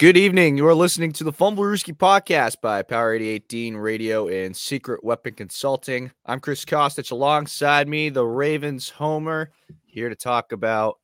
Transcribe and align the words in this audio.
Good 0.00 0.16
evening. 0.16 0.56
You 0.56 0.66
are 0.66 0.74
listening 0.74 1.12
to 1.12 1.24
the 1.24 1.32
Fumblerooski 1.32 1.94
podcast 1.94 2.62
by 2.62 2.80
Power 2.80 3.12
88 3.12 3.74
Radio 3.76 4.28
and 4.28 4.56
Secret 4.56 5.04
Weapon 5.04 5.34
Consulting. 5.34 6.10
I'm 6.24 6.40
Chris 6.40 6.64
Costich. 6.64 7.10
Alongside 7.10 7.86
me, 7.86 8.08
the 8.08 8.24
Ravens 8.24 8.88
Homer, 8.88 9.52
here 9.84 10.08
to 10.08 10.14
talk 10.14 10.52
about 10.52 10.98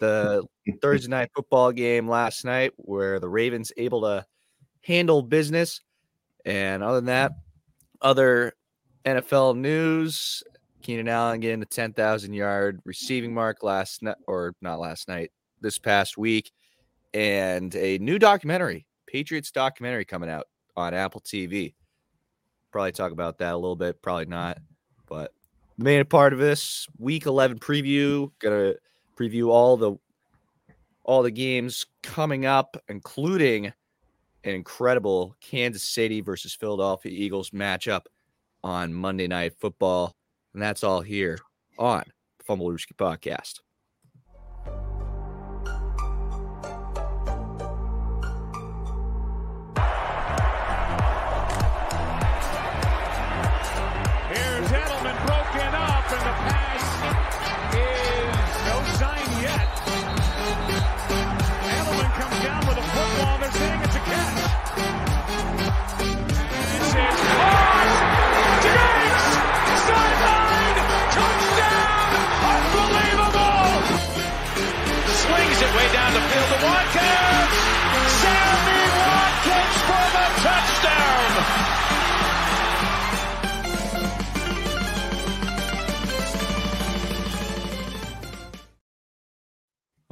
the 0.00 0.44
Thursday 0.82 1.08
night 1.08 1.30
football 1.34 1.72
game 1.72 2.06
last 2.06 2.44
night, 2.44 2.72
where 2.76 3.18
the 3.18 3.28
Ravens 3.30 3.72
able 3.78 4.02
to 4.02 4.26
handle 4.82 5.22
business. 5.22 5.80
And 6.44 6.82
other 6.82 6.96
than 6.96 7.06
that, 7.06 7.32
other 8.02 8.52
NFL 9.06 9.56
news: 9.56 10.42
Keenan 10.82 11.08
Allen 11.08 11.40
getting 11.40 11.60
the 11.60 11.64
10,000 11.64 12.34
yard 12.34 12.82
receiving 12.84 13.32
mark 13.32 13.62
last 13.62 14.02
night, 14.02 14.16
or 14.26 14.54
not 14.60 14.78
last 14.78 15.08
night, 15.08 15.30
this 15.62 15.78
past 15.78 16.18
week 16.18 16.52
and 17.14 17.74
a 17.74 17.98
new 17.98 18.18
documentary, 18.18 18.86
Patriots 19.06 19.50
documentary 19.50 20.04
coming 20.04 20.30
out 20.30 20.46
on 20.76 20.94
Apple 20.94 21.20
TV. 21.20 21.74
Probably 22.70 22.92
talk 22.92 23.12
about 23.12 23.38
that 23.38 23.52
a 23.52 23.56
little 23.56 23.76
bit, 23.76 24.00
probably 24.00 24.26
not. 24.26 24.58
But 25.06 25.32
the 25.78 25.84
main 25.84 26.04
part 26.06 26.32
of 26.32 26.38
this 26.38 26.86
week 26.98 27.26
11 27.26 27.58
preview, 27.58 28.30
gonna 28.38 28.74
preview 29.16 29.48
all 29.48 29.76
the 29.76 29.96
all 31.04 31.22
the 31.22 31.30
games 31.30 31.86
coming 32.02 32.46
up, 32.46 32.76
including 32.88 33.66
an 34.44 34.54
incredible 34.54 35.36
Kansas 35.40 35.82
City 35.82 36.20
versus 36.20 36.54
Philadelphia 36.54 37.12
Eagles 37.12 37.50
matchup 37.50 38.02
on 38.62 38.94
Monday 38.94 39.26
Night 39.26 39.54
Football. 39.58 40.14
And 40.54 40.62
that's 40.62 40.84
all 40.84 41.00
here 41.00 41.38
on 41.78 42.04
the 42.38 42.44
Fumblerooski 42.44 42.94
Podcast. 42.96 43.60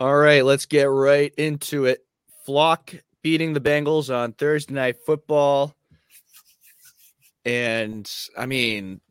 All 0.00 0.16
right, 0.16 0.42
let's 0.42 0.64
get 0.64 0.84
right 0.84 1.30
into 1.36 1.84
it. 1.84 2.06
Flock 2.46 2.94
beating 3.20 3.52
the 3.52 3.60
Bengals 3.60 4.08
on 4.12 4.32
Thursday 4.32 4.72
night 4.72 4.96
football. 5.04 5.74
And 7.44 8.10
I 8.34 8.46
mean, 8.46 9.02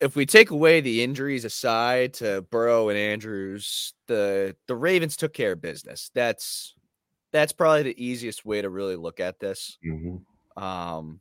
if 0.00 0.16
we 0.16 0.24
take 0.24 0.50
away 0.50 0.80
the 0.80 1.02
injuries 1.02 1.44
aside 1.44 2.14
to 2.14 2.40
Burrow 2.50 2.88
and 2.88 2.96
Andrews, 2.96 3.92
the 4.06 4.56
the 4.66 4.74
Ravens 4.74 5.14
took 5.14 5.34
care 5.34 5.52
of 5.52 5.60
business. 5.60 6.10
That's 6.14 6.74
that's 7.30 7.52
probably 7.52 7.82
the 7.82 8.02
easiest 8.02 8.46
way 8.46 8.62
to 8.62 8.70
really 8.70 8.96
look 8.96 9.20
at 9.20 9.40
this. 9.40 9.76
Mm-hmm. 9.86 10.62
Um, 10.62 11.20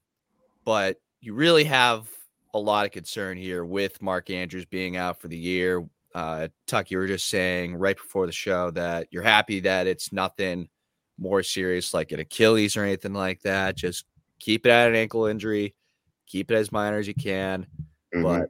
but 0.64 0.96
you 1.20 1.34
really 1.34 1.66
have 1.66 2.08
a 2.54 2.60
lot 2.60 2.86
of 2.86 2.94
concern 2.94 3.38
here 3.38 3.66
with 3.66 4.02
Mark 4.02 4.30
Andrews 4.30 4.66
being 4.66 4.96
out 4.96 5.20
for 5.20 5.28
the 5.28 5.38
year, 5.38 5.86
uh, 6.14 6.48
Tuck, 6.68 6.92
you 6.92 6.98
were 6.98 7.08
just 7.08 7.28
saying 7.30 7.76
right 7.76 7.96
before 7.96 8.26
the 8.26 8.32
show 8.32 8.72
that 8.72 9.08
you're 9.12 9.24
happy 9.24 9.62
that 9.62 9.88
it's 9.88 10.12
nothing 10.12 10.70
more 11.18 11.44
serious 11.44 11.94
like 11.94 12.12
an 12.12 12.20
Achilles 12.20 12.76
or 12.76 12.84
anything 12.84 13.14
like 13.14 13.42
that. 13.42 13.78
Just 13.78 14.06
keep 14.40 14.66
it 14.66 14.72
at 14.72 14.90
an 14.90 14.96
ankle 14.96 15.26
injury, 15.26 15.76
keep 16.28 16.52
it 16.52 16.56
as 16.56 16.72
minor 16.72 16.98
as 16.98 17.08
you 17.08 17.14
can. 17.14 17.66
Mm-hmm. 18.14 18.24
But 18.24 18.50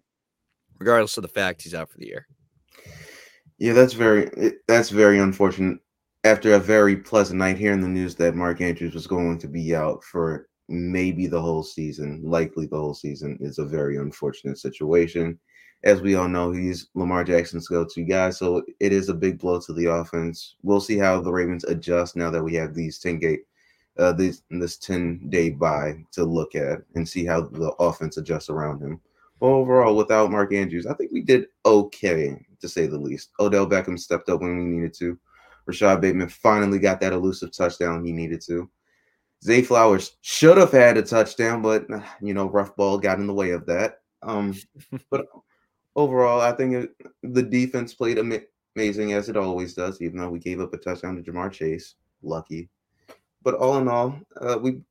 regardless 0.79 1.17
of 1.17 1.23
the 1.23 1.27
fact, 1.27 1.61
he's 1.61 1.75
out 1.75 1.89
for 1.89 1.97
the 1.97 2.07
year. 2.07 2.27
Yeah, 3.57 3.73
that's 3.73 3.93
very 3.93 4.53
that's 4.67 4.89
very 4.89 5.19
unfortunate. 5.19 5.79
After 6.23 6.53
a 6.53 6.59
very 6.59 6.95
pleasant 6.95 7.39
night 7.39 7.57
hearing 7.57 7.81
the 7.81 7.87
news 7.87 8.15
that 8.15 8.35
Mark 8.35 8.61
Andrews 8.61 8.93
was 8.93 9.07
going 9.07 9.39
to 9.39 9.47
be 9.47 9.75
out 9.75 10.03
for 10.03 10.47
maybe 10.69 11.27
the 11.27 11.41
whole 11.41 11.63
season, 11.63 12.21
likely 12.23 12.65
the 12.67 12.77
whole 12.77 12.93
season, 12.93 13.37
is 13.41 13.57
a 13.57 13.65
very 13.65 13.97
unfortunate 13.97 14.57
situation 14.57 15.39
as 15.83 16.01
we 16.01 16.15
all 16.15 16.27
know, 16.27 16.51
he's 16.51 16.89
Lamar 16.93 17.23
Jackson's 17.23 17.67
go-to 17.67 18.03
guy. 18.03 18.29
So 18.29 18.63
it 18.79 18.91
is 18.93 19.09
a 19.09 19.13
big 19.13 19.39
blow 19.39 19.59
to 19.61 19.73
the 19.73 19.87
offense. 19.87 20.55
We'll 20.61 20.79
see 20.79 20.97
how 20.97 21.21
the 21.21 21.31
Ravens 21.31 21.63
adjust 21.63 22.15
now 22.15 22.29
that 22.29 22.43
we 22.43 22.53
have 22.55 22.73
these 22.73 22.99
10 22.99 23.19
gate 23.19 23.41
uh 23.97 24.13
this 24.13 24.43
this 24.49 24.77
10 24.77 25.29
day 25.29 25.49
bye 25.49 26.01
to 26.13 26.23
look 26.23 26.55
at 26.55 26.81
and 26.95 27.07
see 27.07 27.25
how 27.25 27.41
the 27.41 27.71
offense 27.79 28.17
adjusts 28.17 28.49
around 28.49 28.81
him. 28.81 29.01
But 29.39 29.47
overall, 29.47 29.97
without 29.97 30.31
Mark 30.31 30.53
Andrews, 30.53 30.85
I 30.85 30.93
think 30.93 31.11
we 31.11 31.21
did 31.21 31.47
okay 31.65 32.45
to 32.61 32.69
say 32.69 32.85
the 32.85 32.97
least. 32.97 33.31
Odell 33.39 33.67
Beckham 33.67 33.99
stepped 33.99 34.29
up 34.29 34.41
when 34.41 34.57
we 34.57 34.63
needed 34.63 34.93
to. 34.95 35.19
Rashod 35.65 35.99
Bateman 35.99 36.29
finally 36.29 36.79
got 36.79 37.01
that 37.01 37.13
elusive 37.13 37.51
touchdown 37.51 38.05
he 38.05 38.11
needed 38.11 38.41
to. 38.41 38.69
Zay 39.43 39.63
Flowers 39.63 40.17
should 40.21 40.57
have 40.57 40.71
had 40.71 40.97
a 40.97 41.01
touchdown, 41.01 41.61
but 41.61 41.87
you 42.21 42.33
know, 42.33 42.49
rough 42.49 42.75
ball 42.75 42.97
got 42.97 43.19
in 43.19 43.27
the 43.27 43.33
way 43.33 43.51
of 43.51 43.65
that. 43.65 44.01
Um, 44.21 44.55
but 45.09 45.25
overall, 45.95 46.41
I 46.41 46.51
think 46.51 46.73
it, 46.73 46.95
the 47.23 47.43
defense 47.43 47.93
played 47.93 48.19
am- 48.19 48.45
amazing 48.75 49.13
as 49.13 49.29
it 49.29 49.37
always 49.37 49.73
does, 49.73 50.01
even 50.01 50.17
though 50.17 50.29
we 50.29 50.39
gave 50.39 50.59
up 50.59 50.73
a 50.73 50.77
touchdown 50.77 51.15
to 51.15 51.31
Ja'Marr 51.31 51.51
Chase. 51.51 51.95
Lucky. 52.23 52.69
But 53.43 53.55
all 53.55 53.77
in 53.79 53.87
all, 53.87 54.19
uh, 54.39 54.59
we 54.61 54.81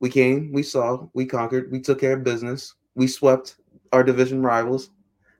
we 0.00 0.10
came, 0.10 0.52
we 0.52 0.62
saw, 0.62 1.06
we 1.14 1.26
conquered, 1.26 1.70
we 1.70 1.80
took 1.80 2.00
care 2.00 2.14
of 2.14 2.24
business, 2.24 2.74
we 2.94 3.06
swept 3.06 3.56
our 3.92 4.02
division 4.02 4.42
rivals, 4.42 4.90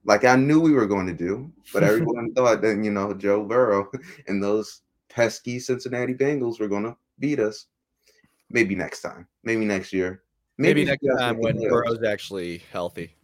like 0.05 0.25
I 0.25 0.37
knew 0.37 0.61
we 0.61 0.73
were 0.73 0.87
going 0.87 1.07
to 1.07 1.13
do. 1.13 1.53
But 1.73 1.83
everyone 1.85 2.33
thought 2.35 2.63
that 2.63 2.83
you 2.83 2.91
know 2.91 3.15
Joe 3.15 3.45
Burrow 3.45 3.91
and 4.27 4.43
those 4.43 4.83
pesky 5.09 5.59
Cincinnati 5.59 6.15
Bengals 6.15 6.59
were 6.59 6.69
going 6.69 6.85
to 6.85 6.97
beat 7.19 7.39
us. 7.39 7.67
Maybe 8.51 8.75
next 8.75 9.01
time, 9.01 9.27
maybe 9.45 9.65
next 9.65 9.93
year, 9.93 10.23
maybe, 10.59 10.85
maybe 10.85 10.91
next 11.03 11.19
time 11.19 11.39
when 11.39 11.57
Burrow's 11.57 12.03
actually 12.03 12.59
healthy 12.71 13.15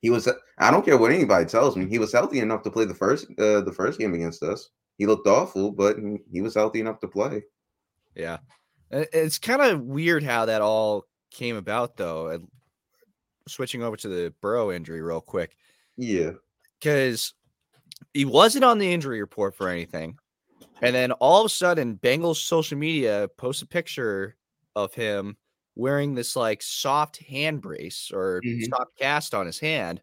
he 0.00 0.10
was 0.10 0.28
I 0.58 0.70
don't 0.70 0.84
care 0.84 0.96
what 0.96 1.12
anybody 1.12 1.44
tells 1.46 1.76
me. 1.76 1.86
He 1.88 1.98
was 1.98 2.12
healthy 2.12 2.40
enough 2.40 2.62
to 2.62 2.70
play 2.70 2.84
the 2.84 2.94
first 2.94 3.26
uh, 3.38 3.60
the 3.62 3.72
first 3.74 3.98
game 3.98 4.14
against 4.14 4.42
us. 4.42 4.70
He 4.96 5.06
looked 5.06 5.26
awful, 5.26 5.70
but 5.70 5.96
he 6.30 6.40
was 6.40 6.54
healthy 6.54 6.80
enough 6.80 7.00
to 7.00 7.08
play. 7.08 7.44
Yeah. 8.14 8.38
It's 8.90 9.38
kind 9.38 9.60
of 9.60 9.82
weird 9.82 10.22
how 10.22 10.46
that 10.46 10.62
all 10.62 11.04
came 11.30 11.56
about 11.56 11.96
though. 11.96 12.40
Switching 13.46 13.82
over 13.82 13.96
to 13.96 14.08
the 14.08 14.34
Burrow 14.40 14.72
injury 14.72 15.02
real 15.02 15.20
quick. 15.20 15.56
Yeah. 15.96 16.32
Cuz 16.82 17.34
he 18.14 18.24
wasn't 18.24 18.64
on 18.64 18.78
the 18.78 18.92
injury 18.92 19.20
report 19.20 19.54
for 19.54 19.68
anything. 19.68 20.18
And 20.80 20.94
then 20.94 21.12
all 21.12 21.40
of 21.40 21.46
a 21.46 21.48
sudden 21.48 21.96
Bengals 21.96 22.36
social 22.36 22.78
media 22.78 23.28
posts 23.36 23.62
a 23.62 23.66
picture 23.66 24.36
of 24.76 24.94
him 24.94 25.36
wearing 25.78 26.14
this 26.14 26.34
like 26.36 26.60
soft 26.60 27.18
hand 27.18 27.62
brace 27.62 28.10
or 28.12 28.42
mm-hmm. 28.44 28.64
soft 28.64 28.98
cast 28.98 29.32
on 29.32 29.46
his 29.46 29.60
hand. 29.60 30.02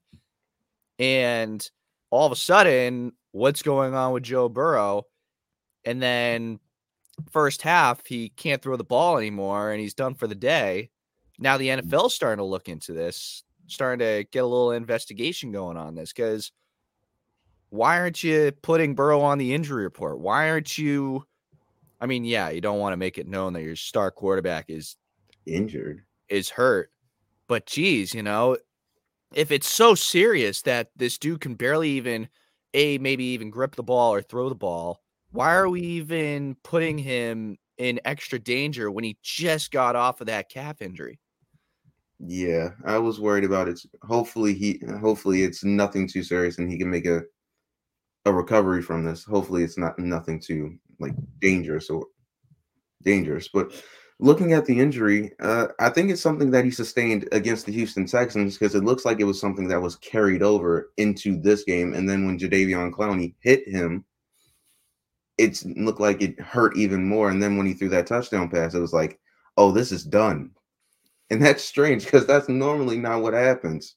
And 0.98 1.70
all 2.10 2.26
of 2.26 2.32
a 2.32 2.38
sudden, 2.38 3.12
what's 3.34 3.62
going 3.62 3.94
on 3.94 4.14
with 4.14 4.24
Joe 4.24 4.48
Burrow? 4.48 5.04
And 5.84 6.02
then 6.02 6.60
first 7.30 7.62
half, 7.62 8.06
he 8.08 8.30
can't 8.30 8.62
throw 8.62 8.78
the 8.78 8.86
ball 8.86 9.18
anymore 9.18 9.72
and 9.72 9.82
he's 9.82 9.94
done 9.94 10.16
for 10.16 10.28
the 10.28 10.34
day. 10.34 10.90
Now 11.38 11.58
the 11.58 11.68
mm-hmm. 11.68 11.90
NFL's 11.90 12.16
starting 12.16 12.38
to 12.38 12.46
look 12.46 12.70
into 12.70 12.94
this, 12.94 13.44
starting 13.68 14.00
to 14.00 14.26
get 14.32 14.46
a 14.46 14.48
little 14.48 14.72
investigation 14.72 15.52
going 15.52 15.76
on 15.76 15.94
this 15.94 16.14
because 16.14 16.54
why 17.70 18.00
aren't 18.00 18.24
you 18.24 18.54
putting 18.62 18.96
Burrow 18.96 19.20
on 19.20 19.40
the 19.40 19.54
injury 19.54 19.84
report? 19.84 20.20
Why 20.20 20.50
aren't 20.50 20.78
you? 20.78 21.26
I 22.00 22.06
mean, 22.06 22.24
yeah, 22.24 22.50
you 22.50 22.62
don't 22.62 22.80
want 22.80 22.94
to 22.94 22.98
make 22.98 23.18
it 23.18 23.28
known 23.28 23.52
that 23.54 23.64
your 23.64 23.76
star 23.76 24.12
quarterback 24.12 24.70
is 24.70 24.96
injured, 25.46 26.04
is 26.30 26.50
hurt. 26.50 26.92
But 27.48 27.66
geez, 27.66 28.14
you 28.14 28.24
know, 28.24 28.58
if 29.34 29.52
it's 29.52 29.68
so 29.68 29.96
serious 29.96 30.62
that 30.64 30.90
this 30.96 31.18
dude 31.18 31.42
can 31.42 31.56
barely 31.56 31.90
even 31.92 32.30
a 32.74 32.98
maybe 32.98 33.26
even 33.26 33.50
grip 33.50 33.76
the 33.76 33.84
ball 33.84 34.14
or 34.14 34.22
throw 34.22 34.50
the 34.50 34.56
ball, 34.56 35.02
why 35.32 35.54
are 35.54 35.70
we 35.70 35.82
even 35.82 36.56
putting 36.64 36.98
him 36.98 37.58
in 37.78 38.00
extra 38.06 38.40
danger 38.40 38.90
when 38.90 39.04
he 39.04 39.18
just 39.22 39.72
got 39.72 39.96
off 39.96 40.22
of 40.22 40.28
that 40.28 40.50
calf 40.50 40.82
injury? 40.82 41.20
Yeah, 42.20 42.70
I 42.86 42.98
was 42.98 43.20
worried 43.20 43.44
about 43.44 43.68
it. 43.68 43.82
Hopefully 44.04 44.54
he 44.54 44.82
hopefully 45.02 45.44
it's 45.44 45.64
nothing 45.64 46.08
too 46.08 46.24
serious 46.24 46.58
and 46.58 46.72
he 46.72 46.78
can 46.78 46.90
make 46.90 47.06
a 47.06 47.24
a 48.26 48.34
recovery 48.34 48.82
from 48.82 49.04
this. 49.04 49.24
Hopefully 49.24 49.64
it's 49.64 49.78
not 49.78 50.00
nothing 50.00 50.40
too 50.40 50.78
like 51.00 51.14
dangerous 51.40 51.90
or 51.90 52.06
dangerous. 53.04 53.50
But 53.54 53.74
looking 54.20 54.54
at 54.54 54.66
the 54.66 54.80
injury, 54.80 55.34
uh, 55.40 55.68
I 55.80 55.90
think 55.90 56.10
it's 56.10 56.22
something 56.22 56.52
that 56.52 56.66
he 56.66 56.72
sustained 56.72 57.28
against 57.32 57.66
the 57.66 57.72
Houston 57.74 58.06
Texans 58.06 58.58
because 58.58 58.76
it 58.76 58.84
looks 58.84 59.06
like 59.06 59.20
it 59.20 59.26
was 59.26 59.40
something 59.40 59.68
that 59.68 59.82
was 59.82 59.98
carried 59.98 60.42
over 60.42 60.92
into 60.98 61.40
this 61.40 61.64
game. 61.64 61.94
And 61.94 62.10
then 62.10 62.26
when 62.26 62.40
Jadeveon 62.40 62.92
Clowney 62.92 63.36
hit 63.42 63.68
him, 63.68 64.06
it 65.38 65.62
looked 65.78 66.00
like 66.00 66.22
it 66.22 66.40
hurt 66.40 66.78
even 66.78 67.06
more. 67.08 67.30
And 67.30 67.44
then 67.44 67.58
when 67.58 67.66
he 67.66 67.74
threw 67.74 67.90
that 67.90 68.08
touchdown 68.08 68.50
pass, 68.50 68.74
it 68.74 68.80
was 68.80 68.94
like, 68.94 69.20
oh, 69.58 69.72
this 69.72 69.92
is 69.92 70.04
done. 70.04 70.52
And 71.30 71.44
that's 71.44 71.64
strange 71.64 72.06
because 72.06 72.26
that's 72.26 72.48
normally 72.48 72.98
not 72.98 73.22
what 73.22 73.34
happens. 73.34 73.96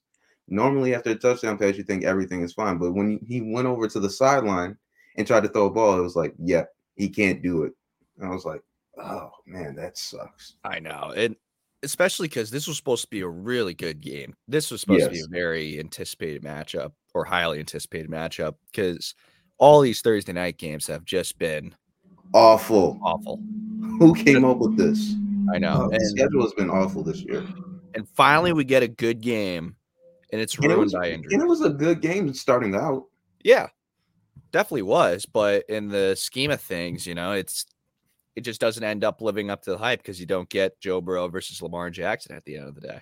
Normally, 0.48 0.94
after 0.94 1.10
a 1.10 1.14
touchdown 1.14 1.58
pass, 1.58 1.76
you 1.76 1.84
think 1.84 2.04
everything 2.04 2.42
is 2.42 2.54
fine. 2.54 2.78
But 2.78 2.92
when 2.92 3.20
he 3.24 3.42
went 3.42 3.68
over 3.68 3.86
to 3.86 4.00
the 4.00 4.08
sideline 4.08 4.76
and 5.16 5.26
tried 5.26 5.42
to 5.42 5.48
throw 5.48 5.66
a 5.66 5.70
ball, 5.70 5.98
it 5.98 6.02
was 6.02 6.16
like, 6.16 6.34
yeah, 6.38 6.64
he 6.96 7.08
can't 7.08 7.42
do 7.42 7.64
it. 7.64 7.72
And 8.16 8.26
I 8.26 8.34
was 8.34 8.46
like, 8.46 8.62
oh 9.00 9.30
man, 9.46 9.74
that 9.76 9.98
sucks. 9.98 10.56
I 10.64 10.80
know. 10.80 11.12
And 11.16 11.36
especially 11.82 12.28
because 12.28 12.50
this 12.50 12.66
was 12.66 12.76
supposed 12.76 13.02
to 13.02 13.10
be 13.10 13.20
a 13.20 13.28
really 13.28 13.74
good 13.74 14.00
game. 14.00 14.34
This 14.48 14.70
was 14.70 14.80
supposed 14.80 15.00
yes. 15.00 15.08
to 15.08 15.12
be 15.12 15.20
a 15.20 15.28
very 15.28 15.78
anticipated 15.78 16.42
matchup 16.42 16.92
or 17.14 17.24
highly 17.24 17.58
anticipated 17.58 18.10
matchup 18.10 18.54
because 18.66 19.14
all 19.58 19.80
these 19.80 20.00
Thursday 20.00 20.32
night 20.32 20.58
games 20.58 20.86
have 20.86 21.04
just 21.04 21.38
been 21.38 21.74
awful. 22.34 22.98
Awful. 23.02 23.40
Who 23.98 24.14
came 24.14 24.44
up 24.44 24.58
with 24.58 24.76
this? 24.76 25.14
I 25.52 25.58
know. 25.58 25.86
Uh, 25.86 25.88
the 25.88 26.00
schedule 26.00 26.42
has 26.42 26.52
been 26.54 26.70
awful 26.70 27.02
this 27.02 27.22
year. 27.22 27.46
And 27.94 28.08
finally, 28.14 28.52
we 28.52 28.64
get 28.64 28.82
a 28.82 28.88
good 28.88 29.20
game, 29.20 29.74
and 30.30 30.40
it's 30.40 30.58
ruined 30.58 30.72
and 30.72 30.80
it 30.80 30.84
was, 30.84 30.92
by 30.92 31.10
injury. 31.10 31.34
And 31.34 31.42
it 31.42 31.48
was 31.48 31.62
a 31.62 31.70
good 31.70 32.00
game 32.00 32.32
starting 32.34 32.74
out. 32.74 33.04
Yeah, 33.42 33.68
definitely 34.52 34.82
was. 34.82 35.26
But 35.26 35.64
in 35.68 35.88
the 35.88 36.14
scheme 36.16 36.50
of 36.50 36.60
things, 36.60 37.06
you 37.06 37.14
know, 37.14 37.32
it's 37.32 37.64
it 38.38 38.44
just 38.44 38.60
doesn't 38.60 38.84
end 38.84 39.02
up 39.02 39.20
living 39.20 39.50
up 39.50 39.62
to 39.62 39.72
the 39.72 39.78
hype 39.78 39.98
because 39.98 40.20
you 40.20 40.26
don't 40.26 40.48
get 40.48 40.80
Joe 40.80 41.00
Burrow 41.00 41.26
versus 41.26 41.60
Lamar 41.60 41.90
Jackson 41.90 42.36
at 42.36 42.44
the 42.44 42.56
end 42.56 42.68
of 42.68 42.76
the 42.76 42.80
day. 42.80 43.00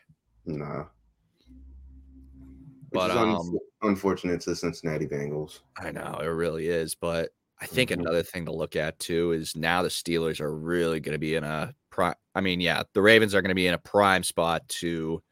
Which 2.88 3.02
but 3.02 3.10
um, 3.10 3.58
unfortunate 3.82 4.40
to 4.40 4.50
the 4.50 4.56
Cincinnati 4.56 5.06
Bengals. 5.06 5.58
I 5.78 5.90
know 5.90 6.20
it 6.22 6.26
really 6.28 6.68
is, 6.68 6.94
but 6.94 7.32
I 7.60 7.66
think 7.66 7.90
mm-hmm. 7.90 8.00
another 8.00 8.22
thing 8.22 8.46
to 8.46 8.52
look 8.52 8.76
at 8.76 8.98
too 8.98 9.32
is 9.32 9.54
now 9.54 9.82
the 9.82 9.90
Steelers 9.90 10.40
are 10.40 10.56
really 10.56 11.00
going 11.00 11.12
to 11.12 11.18
be 11.18 11.34
in 11.34 11.44
a 11.44 11.74
prime. 11.90 12.14
I 12.34 12.40
mean, 12.40 12.62
yeah, 12.62 12.84
the 12.94 13.02
Ravens 13.02 13.34
are 13.34 13.42
going 13.42 13.50
to 13.50 13.54
be 13.54 13.66
in 13.66 13.74
a 13.74 13.78
prime 13.78 14.22
spot 14.22 14.66
to 14.80 15.22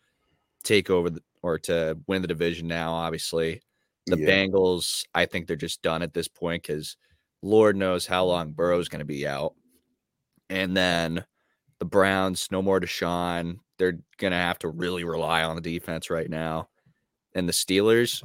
take 0.64 0.90
over 0.90 1.08
the, 1.08 1.22
or 1.40 1.58
to 1.60 1.96
win 2.06 2.20
the 2.20 2.28
division 2.28 2.68
now. 2.68 2.92
Obviously, 2.92 3.62
the 4.04 4.18
yeah. 4.18 4.26
Bengals, 4.26 5.06
I 5.14 5.24
think 5.24 5.46
they're 5.46 5.56
just 5.56 5.80
done 5.80 6.02
at 6.02 6.12
this 6.12 6.28
point 6.28 6.62
because 6.62 6.98
Lord 7.40 7.74
knows 7.74 8.04
how 8.04 8.26
long 8.26 8.52
Burrow's 8.52 8.90
going 8.90 8.98
to 8.98 9.06
be 9.06 9.26
out. 9.26 9.54
And 10.50 10.76
then 10.76 11.25
the 11.79 11.85
Browns, 11.85 12.49
no 12.50 12.62
more 12.62 12.81
Deshaun. 12.81 13.58
They're 13.79 13.99
going 14.19 14.31
to 14.31 14.37
have 14.37 14.58
to 14.61 14.69
really 14.69 15.05
rely 15.05 15.43
on 15.43 15.56
the 15.56 15.62
defense 15.62 16.11
right 16.11 16.29
now. 16.29 16.69
And 17.35 17.49
the 17.49 17.52
Steelers, 17.52 18.23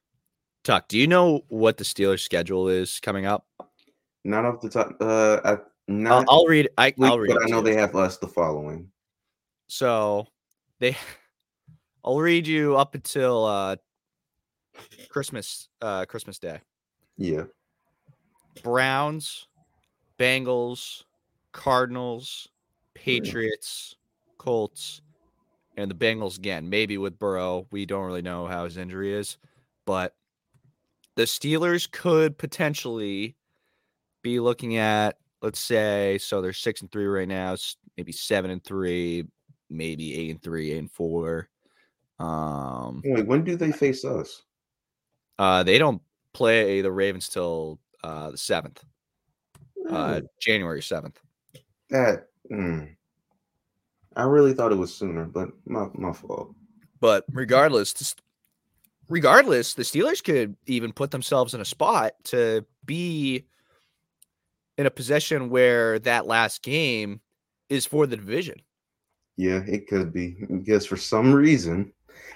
Tuck, 0.64 0.88
do 0.88 0.98
you 0.98 1.06
know 1.06 1.42
what 1.48 1.76
the 1.76 1.84
Steelers 1.84 2.20
schedule 2.20 2.68
is 2.68 3.00
coming 3.00 3.26
up? 3.26 3.46
Not 4.24 4.44
off 4.44 4.60
the 4.60 4.68
top. 4.68 4.96
Uh, 5.00 5.40
I, 5.44 5.58
not 5.88 6.26
I'll, 6.28 6.40
I'll 6.40 6.46
read. 6.46 6.68
I, 6.76 6.92
will 6.96 7.18
read. 7.18 7.32
But 7.34 7.44
I 7.44 7.46
know 7.46 7.62
they 7.62 7.74
have 7.74 7.96
us 7.96 8.18
the 8.18 8.28
following. 8.28 8.90
So 9.68 10.26
they, 10.78 10.96
I'll 12.04 12.18
read 12.18 12.46
you 12.46 12.76
up 12.76 12.94
until 12.94 13.44
uh, 13.44 13.76
Christmas. 15.08 15.68
Uh, 15.80 16.04
Christmas 16.04 16.38
Day. 16.38 16.60
Yeah. 17.16 17.44
Browns, 18.62 19.46
Bengals, 20.18 21.04
Cardinals, 21.52 22.48
Patriots, 22.94 23.96
Colts, 24.38 25.02
and 25.76 25.90
the 25.90 25.94
Bengals 25.94 26.38
again. 26.38 26.68
Maybe 26.68 26.98
with 26.98 27.18
Burrow, 27.18 27.66
we 27.70 27.86
don't 27.86 28.06
really 28.06 28.22
know 28.22 28.46
how 28.46 28.64
his 28.64 28.76
injury 28.76 29.14
is, 29.14 29.38
but 29.86 30.14
the 31.16 31.22
Steelers 31.22 31.90
could 31.90 32.38
potentially 32.38 33.36
be 34.22 34.40
looking 34.40 34.76
at, 34.76 35.16
let's 35.42 35.60
say, 35.60 36.18
so 36.18 36.40
they're 36.40 36.52
six 36.52 36.80
and 36.80 36.90
three 36.92 37.06
right 37.06 37.28
now, 37.28 37.56
maybe 37.96 38.12
seven 38.12 38.50
and 38.50 38.62
three, 38.62 39.26
maybe 39.68 40.14
eight 40.14 40.30
and 40.30 40.42
three, 40.42 40.72
eight 40.72 40.78
and 40.78 40.92
four. 40.92 41.48
Um, 42.18 43.02
Wait, 43.04 43.26
when 43.26 43.44
do 43.44 43.56
they 43.56 43.72
face 43.72 44.04
us? 44.04 44.42
Uh, 45.38 45.62
they 45.62 45.78
don't 45.78 46.02
play 46.34 46.82
the 46.82 46.92
Ravens 46.92 47.28
till 47.28 47.80
uh, 48.04 48.30
the 48.30 48.38
seventh, 48.38 48.84
uh, 49.88 50.20
January 50.38 50.82
seventh. 50.82 51.18
That 51.90 52.28
mm, 52.50 52.88
I 54.16 54.22
really 54.24 54.54
thought 54.54 54.72
it 54.72 54.76
was 54.76 54.94
sooner, 54.94 55.24
but 55.24 55.50
my 55.66 55.88
my 55.94 56.12
fault. 56.12 56.54
But 57.00 57.24
regardless, 57.32 58.14
regardless, 59.08 59.74
the 59.74 59.82
Steelers 59.82 60.22
could 60.22 60.56
even 60.66 60.92
put 60.92 61.10
themselves 61.10 61.54
in 61.54 61.60
a 61.60 61.64
spot 61.64 62.12
to 62.24 62.64
be 62.84 63.46
in 64.78 64.86
a 64.86 64.90
position 64.90 65.50
where 65.50 65.98
that 66.00 66.26
last 66.26 66.62
game 66.62 67.20
is 67.68 67.86
for 67.86 68.06
the 68.06 68.16
division. 68.16 68.60
Yeah, 69.36 69.62
it 69.66 69.88
could 69.88 70.12
be 70.12 70.36
because 70.48 70.86
for 70.86 70.96
some 70.96 71.32
reason, 71.32 71.92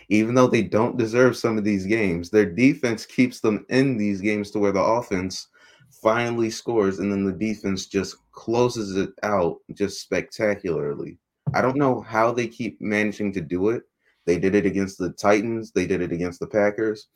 even 0.09 0.35
though 0.35 0.47
they 0.47 0.63
don't 0.63 0.97
deserve 0.97 1.37
some 1.37 1.59
of 1.59 1.65
these 1.65 1.87
games, 1.87 2.31
their 2.31 2.47
defense 2.47 3.05
keeps 3.05 3.41
them 3.41 3.67
in 3.69 3.97
these 3.97 4.21
games 4.21 4.51
to 4.51 4.59
where 4.59 4.73
the 4.73 4.83
offense 4.83 5.49
finally 6.05 6.51
scores 6.51 7.01
and 7.01 7.11
then 7.11 7.25
the 7.25 7.33
defense 7.33 7.87
just 7.87 8.17
closes 8.31 8.97
it 8.97 9.11
out 9.25 9.57
just 9.73 10.01
spectacularly. 10.01 11.19
I 11.53 11.63
don't 11.63 11.77
know 11.77 12.01
how 12.01 12.31
they 12.31 12.47
keep 12.47 12.81
managing 12.81 13.33
to 13.33 13.41
do 13.41 13.71
it, 13.71 13.83
they 14.25 14.39
did 14.39 14.55
it 14.55 14.67
against 14.67 14.99
the 14.99 15.11
Titans. 15.11 15.71
They 15.71 15.87
did 15.87 16.01
it 16.01 16.13
against 16.13 16.41
the 16.41 16.47
Packers. 16.47 17.09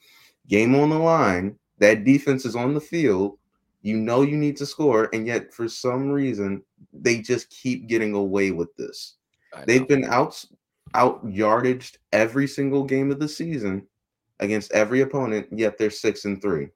Game 0.46 0.74
on 0.74 0.90
the 0.90 0.98
line. 0.98 1.58
That 1.78 2.04
defense 2.04 2.44
is 2.44 2.56
on 2.56 2.74
the 2.74 2.80
field. 2.80 3.38
You 3.82 3.96
know 3.96 4.22
you 4.22 4.36
need 4.36 4.56
to 4.56 4.66
score, 4.66 5.08
and 5.12 5.26
yet 5.26 5.54
for 5.54 5.68
some 5.68 6.10
reason 6.10 6.62
they 6.92 7.20
just 7.20 7.48
keep 7.50 7.86
getting 7.86 8.14
away 8.14 8.50
with 8.50 8.74
this. 8.76 9.16
They've 9.66 9.86
been 9.86 10.04
out 10.04 10.44
out 10.94 11.24
yardaged 11.26 11.96
every 12.12 12.46
single 12.46 12.82
game 12.82 13.10
of 13.10 13.20
the 13.20 13.28
season 13.28 13.86
against 14.40 14.72
every 14.72 15.02
opponent, 15.02 15.46
yet 15.52 15.78
they're 15.78 15.90
six 15.90 16.24
and 16.24 16.40
three. 16.42 16.68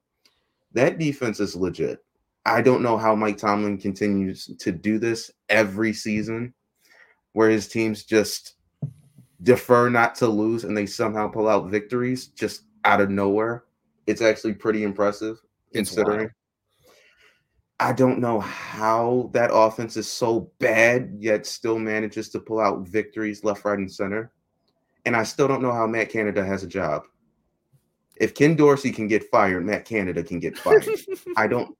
That 0.74 0.98
defense 0.98 1.40
is 1.40 1.54
legit. 1.54 2.04
I 2.44 2.60
don't 2.62 2.82
know 2.82 2.98
how 2.98 3.14
Mike 3.14 3.38
Tomlin 3.38 3.78
continues 3.78 4.50
to 4.58 4.72
do 4.72 4.98
this 4.98 5.30
every 5.48 5.92
season, 5.92 6.54
where 7.32 7.50
his 7.50 7.68
teams 7.68 8.04
just 8.04 8.54
defer 9.42 9.88
not 9.88 10.14
to 10.16 10.26
lose 10.26 10.64
and 10.64 10.76
they 10.76 10.86
somehow 10.86 11.28
pull 11.28 11.48
out 11.48 11.70
victories 11.70 12.28
just 12.28 12.62
out 12.84 13.00
of 13.00 13.10
nowhere. 13.10 13.64
It's 14.06 14.22
actually 14.22 14.54
pretty 14.54 14.82
impressive 14.82 15.38
it's 15.72 15.90
considering. 15.90 16.18
Wild. 16.18 16.30
I 17.80 17.92
don't 17.92 18.20
know 18.20 18.38
how 18.38 19.30
that 19.32 19.50
offense 19.52 19.96
is 19.96 20.08
so 20.08 20.52
bad 20.60 21.16
yet 21.18 21.46
still 21.46 21.78
manages 21.78 22.28
to 22.30 22.40
pull 22.40 22.60
out 22.60 22.86
victories 22.86 23.42
left, 23.42 23.64
right, 23.64 23.78
and 23.78 23.90
center. 23.90 24.32
And 25.04 25.16
I 25.16 25.24
still 25.24 25.48
don't 25.48 25.62
know 25.62 25.72
how 25.72 25.86
Matt 25.88 26.08
Canada 26.08 26.44
has 26.44 26.62
a 26.62 26.68
job. 26.68 27.02
If 28.22 28.34
Ken 28.34 28.54
Dorsey 28.54 28.92
can 28.92 29.08
get 29.08 29.28
fired, 29.30 29.66
Matt 29.66 29.84
Canada 29.84 30.22
can 30.22 30.38
get 30.38 30.56
fired. 30.56 30.86
I 31.36 31.48
don't. 31.48 31.76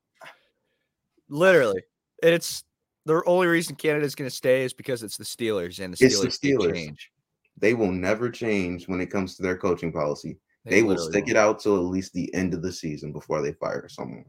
Literally, 1.29 1.85
it's 2.21 2.65
the 3.07 3.23
only 3.27 3.47
reason 3.47 3.77
Canada's 3.77 4.17
going 4.17 4.29
to 4.29 4.35
stay 4.35 4.65
is 4.65 4.73
because 4.73 5.05
it's 5.05 5.17
the 5.17 5.23
Steelers 5.23 5.79
and 5.79 5.95
the 5.95 6.05
Steelers, 6.05 6.41
the 6.41 6.49
Steelers. 6.49 6.75
change. 6.75 7.13
They 7.57 7.75
will 7.75 7.93
never 7.93 8.29
change 8.29 8.89
when 8.89 9.01
it 9.01 9.07
comes 9.07 9.37
to 9.37 9.43
their 9.43 9.57
coaching 9.57 9.93
policy. 9.93 10.37
They, 10.65 10.71
they 10.73 10.83
will 10.83 10.99
stick 10.99 11.29
it 11.29 11.37
out 11.37 11.61
till 11.61 11.77
at 11.77 11.85
least 11.85 12.13
the 12.13 12.33
end 12.35 12.55
of 12.55 12.63
the 12.63 12.73
season 12.73 13.13
before 13.13 13.41
they 13.41 13.53
fire 13.53 13.87
someone. 13.89 14.25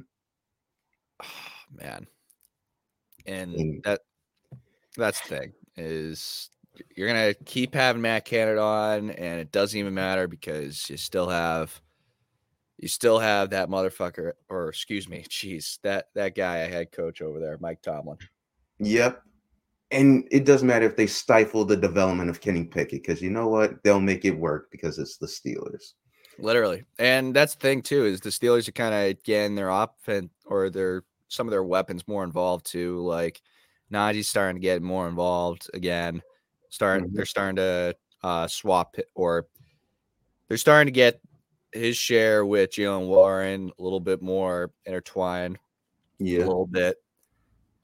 Oh, 1.24 1.26
man. 1.72 2.06
And, 3.26 3.56
and 3.56 3.84
that 3.86 4.02
that's 4.98 5.20
the 5.22 5.30
thing 5.30 5.54
is 5.78 6.52
you're 6.96 7.08
gonna 7.08 7.34
keep 7.46 7.74
having 7.74 8.04
Matt 8.04 8.26
Canada 8.26 8.62
on, 8.62 9.10
and 9.10 9.40
it 9.40 9.52
doesn't 9.52 9.80
even 9.80 9.96
matter 9.96 10.28
because 10.28 10.88
you 10.92 10.98
still 10.98 11.30
have 11.30 11.82
you 12.78 12.88
still 12.88 13.20
have 13.20 13.52
that 13.52 13.70
motherfucker, 13.70 14.34
or 14.50 14.70
excuse 14.70 15.08
me, 15.08 15.26
jeez, 15.30 15.80
that 15.82 16.08
that 16.16 16.36
guy, 16.36 16.58
a 16.58 16.68
head 16.68 16.92
coach 16.92 17.22
over 17.22 17.40
there, 17.40 17.58
Mike 17.60 17.82
Tomlin. 17.82 18.18
Yep, 18.80 19.22
and 19.94 20.28
it 20.32 20.44
doesn't 20.44 20.68
matter 20.68 20.86
if 20.86 20.96
they 20.96 21.08
stifle 21.08 21.64
the 21.64 21.78
development 21.78 22.30
of 22.30 22.42
Kenny 22.42 22.64
Pickett 22.64 23.04
because 23.04 23.22
you 23.22 23.30
know 23.30 23.48
what? 23.48 23.84
They'll 23.84 24.02
make 24.02 24.26
it 24.26 24.38
work 24.38 24.70
because 24.72 24.98
it's 24.98 25.18
the 25.18 25.28
Steelers. 25.28 25.94
Literally. 26.40 26.84
And 26.98 27.34
that's 27.34 27.54
the 27.54 27.60
thing 27.60 27.84
too, 27.84 28.06
is 28.06 28.20
the 28.20 28.30
Steelers 28.30 28.68
are 28.68 28.74
kind 28.74 28.94
of 28.94 29.24
getting 29.24 29.56
their 29.56 29.70
offense 29.70 30.32
or 30.46 30.70
their 30.70 31.04
some 31.28 31.48
of 31.48 31.52
their 31.52 31.64
weapons 31.64 32.08
more 32.08 32.24
involved 32.24 32.66
too. 32.66 33.00
Like 33.06 33.42
Najee's 33.92 34.28
starting 34.28 34.56
to 34.56 34.62
get 34.62 34.82
more 34.82 35.08
involved 35.08 35.70
again. 35.74 36.22
Starting 36.70 37.06
mm-hmm. 37.06 37.16
they're 37.16 37.26
starting 37.26 37.58
to 37.58 37.96
uh 38.24 38.48
swap 38.48 38.96
or 39.14 39.48
they're 40.48 40.58
starting 40.58 40.92
to 40.92 40.96
get 40.96 41.22
his 41.74 41.98
share 41.98 42.46
with 42.46 42.72
Jaylen 42.72 43.08
Warren 43.08 43.72
a 43.78 43.84
little 43.84 44.00
bit 44.00 44.22
more 44.22 44.72
intertwined. 44.86 45.58
Yeah. 46.20 46.40
A 46.40 46.48
little 46.48 46.68
bit. 46.68 46.98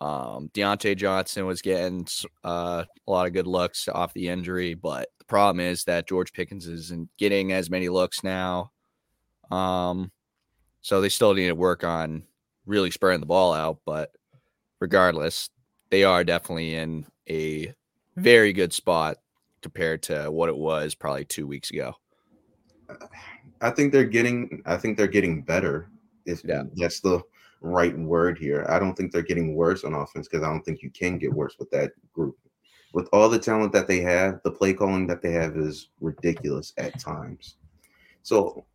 Um, 0.01 0.49
Diontae 0.53 0.95
Johnson 0.95 1.45
was 1.45 1.61
getting 1.61 2.07
uh, 2.43 2.85
a 3.07 3.11
lot 3.11 3.27
of 3.27 3.33
good 3.33 3.47
looks 3.47 3.87
off 3.89 4.13
the 4.13 4.29
injury, 4.29 4.73
but 4.73 5.09
the 5.19 5.25
problem 5.25 5.65
is 5.65 5.83
that 5.85 6.07
George 6.07 6.31
Pickens 6.31 6.67
isn't 6.67 7.09
getting 7.17 7.51
as 7.51 7.69
many 7.69 7.89
looks 7.89 8.23
now. 8.23 8.71
Um, 9.51 10.11
so 10.81 11.01
they 11.01 11.09
still 11.09 11.33
need 11.33 11.47
to 11.47 11.55
work 11.55 11.83
on 11.83 12.23
really 12.65 12.91
spreading 12.91 13.19
the 13.19 13.25
ball 13.25 13.53
out. 13.53 13.79
But 13.85 14.11
regardless, 14.79 15.49
they 15.89 16.05
are 16.05 16.23
definitely 16.23 16.75
in 16.75 17.05
a 17.29 17.73
very 18.15 18.53
good 18.53 18.71
spot 18.71 19.17
compared 19.61 20.03
to 20.03 20.31
what 20.31 20.47
it 20.47 20.57
was 20.57 20.95
probably 20.95 21.25
two 21.25 21.45
weeks 21.45 21.71
ago. 21.71 21.95
I 23.61 23.69
think 23.69 23.91
they're 23.91 24.05
getting. 24.05 24.61
I 24.65 24.77
think 24.77 24.97
they're 24.97 25.07
getting 25.07 25.41
better. 25.41 25.89
If 26.25 26.43
Yeah. 26.43 26.63
that's 26.75 26.99
the 26.99 27.21
right 27.61 27.97
word 27.97 28.37
here, 28.37 28.65
I 28.69 28.79
don't 28.79 28.95
think 28.95 29.11
they're 29.11 29.21
getting 29.21 29.55
worse 29.55 29.83
on 29.83 29.93
offense 29.93 30.27
because 30.27 30.43
I 30.43 30.49
don't 30.49 30.63
think 30.63 30.81
you 30.81 30.89
can 30.91 31.17
get 31.17 31.33
worse 31.33 31.57
with 31.59 31.69
that 31.71 31.91
group. 32.13 32.37
With 32.93 33.09
all 33.13 33.29
the 33.29 33.39
talent 33.39 33.73
that 33.73 33.87
they 33.87 33.99
have, 34.01 34.41
the 34.43 34.51
play 34.51 34.73
calling 34.73 35.07
that 35.07 35.21
they 35.21 35.31
have 35.31 35.57
is 35.57 35.89
ridiculous 35.99 36.73
at 36.77 36.99
times. 36.99 37.55
So, 38.23 38.65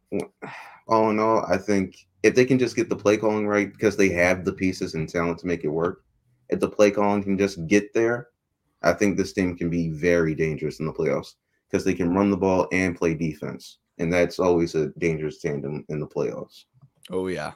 all 0.87 1.11
in 1.11 1.19
all, 1.19 1.45
I 1.47 1.57
think 1.57 2.07
if 2.23 2.35
they 2.35 2.45
can 2.45 2.59
just 2.59 2.77
get 2.77 2.89
the 2.89 2.97
play 2.97 3.17
calling 3.17 3.47
right, 3.47 3.73
because 3.73 3.97
they 3.97 4.11
have 4.11 4.45
the 4.45 4.53
pieces 4.53 4.95
and 4.95 5.09
talent 5.09 5.39
to 5.41 5.47
make 5.47 5.65
it 5.65 5.69
work, 5.69 6.05
if 6.49 6.61
the 6.61 6.69
play 6.69 6.91
calling 6.91 7.23
can 7.23 7.39
just 7.39 7.67
get 7.67 7.93
there, 7.95 8.29
I 8.83 8.93
think 8.93 9.17
this 9.17 9.33
team 9.33 9.57
can 9.57 9.71
be 9.71 9.89
very 9.91 10.35
dangerous 10.35 10.79
in 10.79 10.87
the 10.87 10.93
playoffs 10.93 11.35
because 11.71 11.85
they 11.85 11.95
can 11.95 12.15
run 12.15 12.31
the 12.31 12.37
ball 12.37 12.69
and 12.71 12.97
play 12.97 13.15
defense. 13.15 13.79
And 13.99 14.13
that's 14.13 14.39
always 14.39 14.75
a 14.75 14.89
dangerous 14.99 15.39
tandem 15.39 15.85
in 15.89 16.01
the 16.01 16.07
playoffs. 16.07 16.65
Oh 17.11 17.29
yeah, 17.29 17.53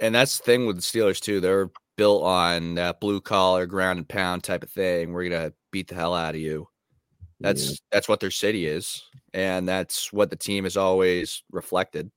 and 0.00 0.14
that's 0.14 0.38
the 0.38 0.44
thing 0.44 0.66
with 0.66 0.76
the 0.76 0.82
Steelers 0.82 1.20
too. 1.20 1.40
They're 1.40 1.70
built 1.96 2.24
on 2.24 2.74
that 2.74 3.00
blue 3.00 3.20
collar, 3.20 3.66
ground 3.66 3.98
and 3.98 4.08
pound 4.08 4.44
type 4.44 4.62
of 4.62 4.70
thing. 4.70 5.12
We're 5.12 5.28
gonna 5.28 5.52
beat 5.70 5.88
the 5.88 5.94
hell 5.94 6.14
out 6.14 6.34
of 6.34 6.40
you. 6.40 6.68
That's 7.40 7.70
Yeah. 7.70 7.76
that's 7.92 8.08
what 8.08 8.20
their 8.20 8.30
city 8.30 8.66
is, 8.66 9.02
and 9.32 9.68
that's 9.68 10.12
what 10.12 10.30
the 10.30 10.36
team 10.36 10.64
has 10.64 10.76
always 10.76 11.42
reflected. 11.50 12.10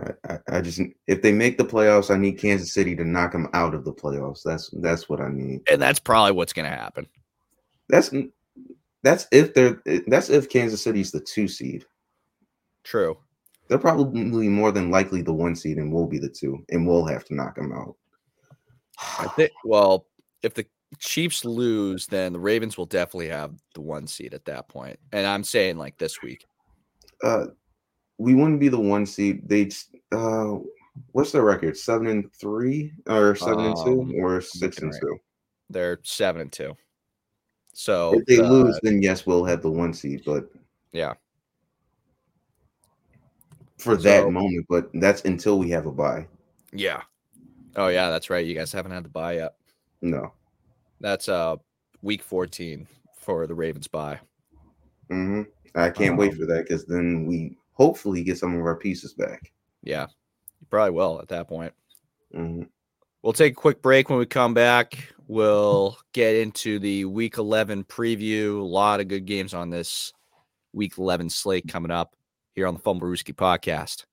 I, 0.00 0.12
I, 0.28 0.38
I 0.48 0.60
just 0.62 0.80
if 1.06 1.22
they 1.22 1.32
make 1.32 1.58
the 1.58 1.64
playoffs, 1.64 2.12
I 2.12 2.16
need 2.16 2.38
Kansas 2.38 2.72
City 2.72 2.96
to 2.96 3.04
knock 3.04 3.32
them 3.32 3.48
out 3.52 3.74
of 3.74 3.84
the 3.84 3.92
playoffs. 3.92 4.42
That's 4.42 4.70
that's 4.80 5.08
what 5.08 5.20
I 5.20 5.28
need. 5.28 5.60
And 5.70 5.80
that's 5.80 6.00
probably 6.00 6.32
what's 6.32 6.52
gonna 6.52 6.68
happen. 6.68 7.06
That's 7.88 8.10
that's 9.02 9.26
if 9.32 9.54
they're 9.54 9.82
that's 10.06 10.30
if 10.30 10.48
Kansas 10.48 10.82
City's 10.82 11.12
the 11.12 11.20
two 11.20 11.46
seed. 11.46 11.84
True. 12.84 13.18
They're 13.68 13.78
probably 13.78 14.48
more 14.48 14.72
than 14.72 14.90
likely 14.90 15.22
the 15.22 15.32
one 15.32 15.56
seed, 15.56 15.78
and 15.78 15.92
we'll 15.92 16.06
be 16.06 16.18
the 16.18 16.28
two, 16.28 16.64
and 16.70 16.86
we'll 16.86 17.06
have 17.06 17.24
to 17.26 17.34
knock 17.34 17.54
them 17.56 17.72
out. 17.72 17.96
I 19.18 19.28
think. 19.28 19.50
Well, 19.64 20.06
if 20.42 20.54
the 20.54 20.66
Chiefs 20.98 21.44
lose, 21.44 22.06
then 22.06 22.34
the 22.34 22.38
Ravens 22.38 22.76
will 22.76 22.86
definitely 22.86 23.28
have 23.28 23.54
the 23.74 23.80
one 23.80 24.06
seed 24.06 24.34
at 24.34 24.44
that 24.44 24.68
point. 24.68 24.98
And 25.12 25.26
I'm 25.26 25.44
saying 25.44 25.78
like 25.78 25.96
this 25.96 26.20
week. 26.22 26.44
uh, 27.22 27.46
we 28.18 28.34
wouldn't 28.34 28.60
be 28.60 28.68
the 28.68 28.78
one 28.78 29.06
seed. 29.06 29.48
They 29.48 29.70
uh, 30.12 30.58
what's 31.12 31.32
their 31.32 31.42
record? 31.42 31.76
Seven 31.76 32.06
and 32.08 32.32
three, 32.34 32.92
or 33.06 33.34
seven 33.34 33.66
and 33.66 33.76
two, 33.76 34.02
Um, 34.02 34.14
or 34.16 34.40
six 34.40 34.78
and 34.78 34.90
right 34.90 35.00
two. 35.00 35.18
They're 35.70 35.98
seven 36.02 36.42
and 36.42 36.52
two. 36.52 36.76
So 37.72 38.18
If 38.18 38.26
they 38.26 38.36
lose, 38.36 38.78
then 38.82 39.00
yes, 39.00 39.26
we'll 39.26 39.44
have 39.44 39.62
the 39.62 39.70
one 39.70 39.94
seed. 39.94 40.22
But 40.26 40.50
yeah. 40.92 41.14
For 43.82 43.96
that 43.96 44.30
moment, 44.30 44.66
but 44.68 44.90
that's 44.94 45.22
until 45.24 45.58
we 45.58 45.70
have 45.70 45.86
a 45.86 45.90
bye. 45.92 46.26
Yeah. 46.72 47.02
Oh 47.76 47.88
yeah, 47.88 48.10
that's 48.10 48.30
right. 48.30 48.44
You 48.46 48.54
guys 48.54 48.72
haven't 48.72 48.92
had 48.92 49.04
the 49.04 49.08
bye 49.08 49.34
yet. 49.34 49.54
No. 50.00 50.32
That's 51.00 51.28
uh 51.28 51.56
week 52.02 52.22
14 52.22 52.86
for 53.18 53.46
the 53.46 53.54
Ravens 53.54 53.88
bye. 53.88 54.18
hmm 55.08 55.42
I 55.74 55.88
can't 55.90 56.18
wait 56.18 56.32
Um, 56.32 56.38
for 56.38 56.46
that 56.46 56.64
because 56.68 56.84
then 56.84 57.26
we 57.26 57.56
hopefully 57.72 58.22
get 58.22 58.36
some 58.38 58.54
of 58.54 58.60
our 58.66 58.76
pieces 58.76 59.14
back. 59.14 59.52
Yeah. 59.82 60.06
You 60.60 60.66
probably 60.68 60.90
will 60.90 61.20
at 61.20 61.28
that 61.28 61.48
point. 61.48 61.72
Mhm. 62.34 62.68
We'll 63.22 63.32
take 63.32 63.52
a 63.52 63.56
quick 63.56 63.80
break 63.82 64.10
when 64.10 64.18
we 64.18 64.26
come 64.26 64.52
back. 64.54 65.12
We'll 65.28 65.96
get 66.12 66.34
into 66.34 66.78
the 66.78 67.04
week 67.06 67.38
11 67.38 67.84
preview. 67.84 68.60
A 68.60 68.64
lot 68.64 69.00
of 69.00 69.08
good 69.08 69.24
games 69.24 69.54
on 69.54 69.70
this 69.70 70.12
week 70.72 70.98
11 70.98 71.30
slate 71.30 71.68
coming 71.68 71.90
up 71.90 72.14
here 72.54 72.66
on 72.66 72.74
the 72.74 72.80
Fumblerooski 72.80 73.34
podcast. 73.34 74.04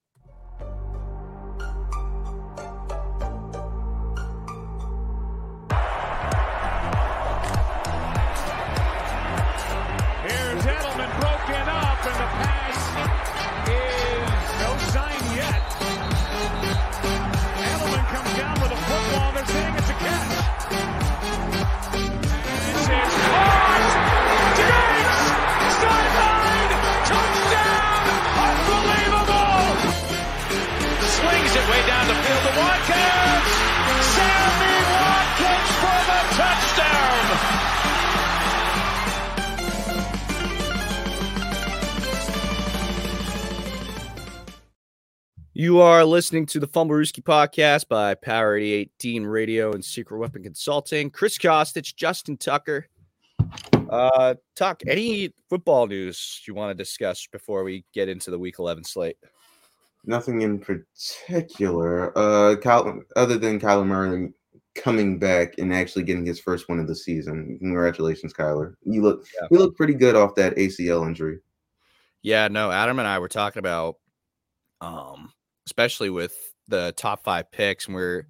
You 45.60 45.82
are 45.82 46.06
listening 46.06 46.46
to 46.46 46.60
the 46.62 46.70
Fumblerooski 46.70 47.22
podcast 47.22 47.90
by 47.90 48.16
Power 48.16 48.56
18 48.56 49.26
Radio 49.26 49.74
and 49.74 49.84
Secret 49.84 50.18
Weapon 50.18 50.42
Consulting. 50.42 51.10
Chris 51.10 51.38
Costich, 51.38 51.98
Justin 51.98 52.38
Tucker. 52.38 52.88
Uh, 53.90 54.36
Tuck, 54.56 54.82
any 54.88 55.34
football 55.50 55.86
news 55.86 56.42
you 56.48 56.54
want 56.54 56.70
to 56.70 56.82
discuss 56.82 57.28
before 57.28 57.66
we 57.66 57.84
get 57.94 58.08
into 58.08 58.32
the 58.32 58.40
Week 58.40 58.58
11 58.58 58.86
slate? 58.86 59.18
Nothing 60.06 60.44
in 60.44 60.60
particular. 60.60 62.18
Uh, 62.18 62.56
Kyle, 62.56 62.98
other 63.18 63.38
than 63.38 63.60
Kyler 63.60 63.86
Murray 63.86 64.32
coming 64.76 65.20
back 65.20 65.56
and 65.58 65.74
actually 65.74 66.04
getting 66.04 66.26
his 66.26 66.40
first 66.40 66.70
win 66.70 66.80
of 66.80 66.88
the 66.88 66.96
season. 66.96 67.58
Congratulations, 67.60 68.32
Kyler. 68.32 68.76
You 68.86 69.02
look 69.02 69.26
Yeah. 69.36 69.50
you 69.52 69.58
look 69.58 69.76
pretty 69.76 69.96
good 69.96 70.16
off 70.16 70.36
that 70.36 70.56
ACL 70.56 71.06
injury. 71.06 71.40
Yeah, 72.22 72.48
no, 72.48 72.72
Adam 72.72 72.98
and 72.98 73.08
I 73.10 73.20
were 73.20 73.28
talking 73.28 73.60
about, 73.60 73.98
um, 74.80 75.34
especially 75.70 76.10
with 76.10 76.36
the 76.68 76.92
top 76.98 77.24
five 77.24 77.52
picks, 77.52 77.86
and 77.86 77.94
we're 77.94 78.26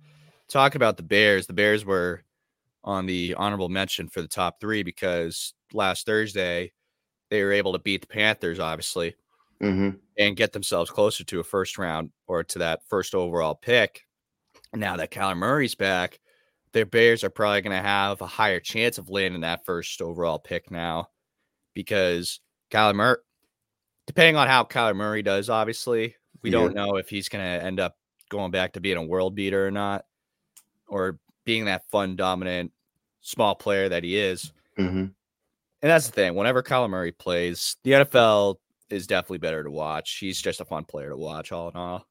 talking 0.49 0.75
about 0.75 0.97
the 0.97 1.03
Bears. 1.03 1.47
The 1.47 1.53
Bears 1.53 1.85
were 1.85 2.23
on 2.83 3.05
the 3.05 3.33
honorable 3.35 3.69
mention 3.69 4.09
for 4.09 4.21
the 4.21 4.27
top 4.27 4.59
three 4.59 4.83
because 4.83 5.53
last 5.71 6.05
Thursday 6.05 6.73
they 7.29 7.41
were 7.41 7.53
able 7.53 7.71
to 7.71 7.79
beat 7.79 8.01
the 8.01 8.07
Panthers, 8.07 8.59
obviously, 8.59 9.15
hmm 9.61 9.91
and 10.17 10.35
get 10.35 10.51
themselves 10.51 10.91
closer 10.91 11.23
to 11.23 11.39
a 11.39 11.43
first 11.45 11.77
round 11.77 12.11
or 12.27 12.43
to 12.43 12.59
that 12.59 12.81
first 12.89 13.15
overall 13.15 13.55
pick. 13.55 14.01
Now 14.75 14.97
that 14.97 15.11
Kyler 15.11 15.37
Murray's 15.37 15.75
back, 15.75 16.19
their 16.73 16.85
Bears 16.85 17.23
are 17.23 17.29
probably 17.29 17.61
going 17.61 17.77
to 17.77 17.81
have 17.81 18.19
a 18.19 18.27
higher 18.27 18.59
chance 18.59 18.97
of 18.97 19.09
landing 19.09 19.41
that 19.41 19.65
first 19.65 20.01
overall 20.01 20.37
pick 20.37 20.69
now 20.71 21.07
because 21.73 22.41
Kyler 22.69 22.95
Murray, 22.95 23.17
depending 24.07 24.35
on 24.35 24.49
how 24.49 24.65
Kyler 24.65 24.93
Murray 24.93 25.21
does, 25.21 25.49
obviously, 25.49 26.15
we 26.41 26.49
don't 26.49 26.73
know 26.73 26.95
if 26.97 27.09
he's 27.09 27.29
going 27.29 27.43
to 27.43 27.65
end 27.65 27.79
up 27.79 27.95
going 28.29 28.51
back 28.51 28.73
to 28.73 28.79
being 28.79 28.97
a 28.97 29.03
world 29.03 29.35
beater 29.35 29.65
or 29.65 29.71
not, 29.71 30.05
or 30.87 31.19
being 31.45 31.65
that 31.65 31.89
fun, 31.89 32.15
dominant, 32.15 32.71
small 33.21 33.55
player 33.55 33.89
that 33.89 34.03
he 34.03 34.17
is. 34.17 34.51
hmm 34.77 34.85
And 34.85 35.11
that's 35.81 36.07
the 36.07 36.13
thing. 36.13 36.35
Whenever 36.35 36.63
Kyler 36.63 36.89
Murray 36.89 37.11
plays, 37.11 37.75
the 37.83 37.91
NFL 37.91 38.55
is 38.89 39.07
definitely 39.07 39.39
better 39.39 39.63
to 39.63 39.71
watch. 39.71 40.17
He's 40.17 40.41
just 40.41 40.61
a 40.61 40.65
fun 40.65 40.85
player 40.85 41.09
to 41.09 41.17
watch, 41.17 41.51
all 41.51 41.69
in 41.69 41.75
all. 41.75 42.07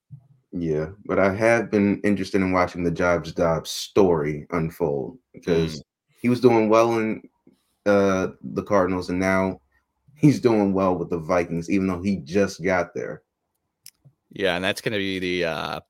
Yeah, 0.52 0.88
but 1.04 1.18
I 1.18 1.34
have 1.34 1.70
been 1.70 2.00
interested 2.02 2.40
in 2.40 2.52
watching 2.52 2.82
the 2.82 2.90
Josh 2.90 3.32
Dobbs 3.32 3.70
story 3.70 4.46
unfold 4.50 5.18
because 5.34 5.82
he 6.20 6.28
was 6.28 6.40
doing 6.40 6.68
well 6.68 6.98
in 6.98 7.22
uh, 7.84 8.28
the 8.42 8.62
Cardinals, 8.62 9.10
and 9.10 9.18
now 9.18 9.60
he's 10.14 10.40
doing 10.40 10.72
well 10.72 10.96
with 10.96 11.10
the 11.10 11.18
Vikings, 11.18 11.70
even 11.70 11.86
though 11.86 12.00
he 12.00 12.16
just 12.16 12.62
got 12.62 12.94
there. 12.94 13.22
Yeah, 14.38 14.54
and 14.54 14.64
that's 14.64 14.80
going 14.80 14.92
to 14.92 14.98
be 14.98 15.18
the 15.18 15.44
uh, 15.44 15.80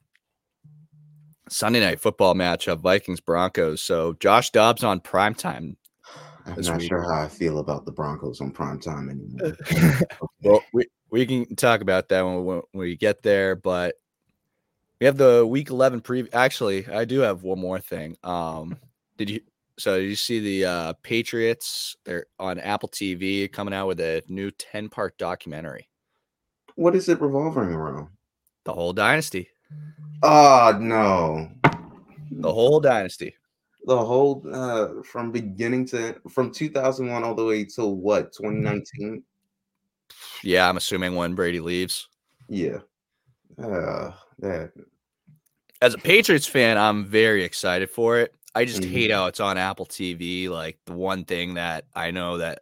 Sunday 1.51 1.81
night 1.81 2.01
football 2.01 2.35
matchup, 2.35 2.81
Vikings 2.81 3.21
Broncos. 3.21 3.83
So 3.83 4.15
Josh 4.15 4.51
Dobbs 4.51 4.83
on 4.83 5.01
primetime. 5.01 5.77
I'm 6.47 6.63
not 6.63 6.79
week. 6.79 6.89
sure 6.89 7.03
how 7.03 7.25
I 7.25 7.29
feel 7.29 7.59
about 7.59 7.85
the 7.85 7.93
Broncos 7.93 8.41
on 8.41 8.51
prime 8.51 8.81
time 8.81 9.11
anymore. 9.11 9.57
Well, 10.43 10.63
we, 10.73 10.87
we 11.11 11.27
can 11.27 11.57
talk 11.57 11.83
about 11.83 12.09
that 12.09 12.23
when 12.23 12.37
we, 12.37 12.55
when 12.55 12.65
we 12.73 12.97
get 12.97 13.23
there, 13.23 13.55
but 13.55 13.97
we 14.99 15.05
have 15.05 15.19
the 15.19 15.45
week 15.45 15.69
11 15.69 16.01
preview. 16.01 16.29
Actually, 16.33 16.89
I 16.89 17.05
do 17.05 17.21
have 17.21 17.43
one 17.43 17.59
more 17.59 17.81
thing. 17.81 18.17
Um, 18.25 18.79
Did 19.19 19.31
you? 19.31 19.41
So 19.79 20.01
did 20.01 20.09
you 20.09 20.17
see 20.17 20.41
the 20.41 20.65
uh, 20.65 20.93
Patriots? 21.05 21.97
They're 22.05 22.27
on 22.41 22.59
Apple 22.59 22.89
TV 22.89 23.51
coming 23.53 23.73
out 23.73 23.87
with 23.87 24.01
a 24.01 24.25
new 24.27 24.51
ten 24.51 24.89
part 24.89 25.17
documentary. 25.19 25.89
What 26.75 26.97
is 26.97 27.09
it 27.09 27.21
revolving 27.21 27.69
around? 27.73 28.09
The 28.69 28.75
whole 28.75 28.93
dynasty. 28.93 29.49
Oh 30.23 30.77
no, 30.79 31.51
The 32.31 32.53
whole 32.53 32.81
dynasty. 32.81 33.35
the 33.87 33.97
whole 33.97 34.45
uh 34.53 35.03
from 35.05 35.33
beginning 35.33 35.87
to 35.87 36.21
from 36.29 36.53
2001 36.53 37.25
all 37.25 37.35
the 37.35 37.47
way 37.47 37.65
till 37.65 37.95
what 37.97 38.31
2019 38.35 39.23
Yeah, 40.43 40.69
I'm 40.69 40.77
assuming 40.77 41.15
when 41.17 41.35
Brady 41.35 41.61
leaves. 41.61 42.09
yeah 42.51 42.81
uh 43.59 44.13
that 44.41 44.73
As 45.81 45.95
a 45.95 45.99
Patriots 45.99 46.47
fan, 46.47 46.77
I'm 46.77 47.07
very 47.07 47.45
excited 47.45 47.89
for 47.89 48.19
it. 48.19 48.35
I 48.55 48.67
just 48.67 48.83
Mhm. 48.83 48.91
hate 48.91 49.11
how 49.13 49.29
it's 49.29 49.41
on 49.41 49.57
Apple 49.57 49.87
TV. 49.87 50.51
Like 50.51 50.77
the 50.85 50.93
one 50.93 51.25
thing 51.25 51.55
that 51.55 51.87
I 51.97 52.11
know 52.11 52.37
that 52.37 52.61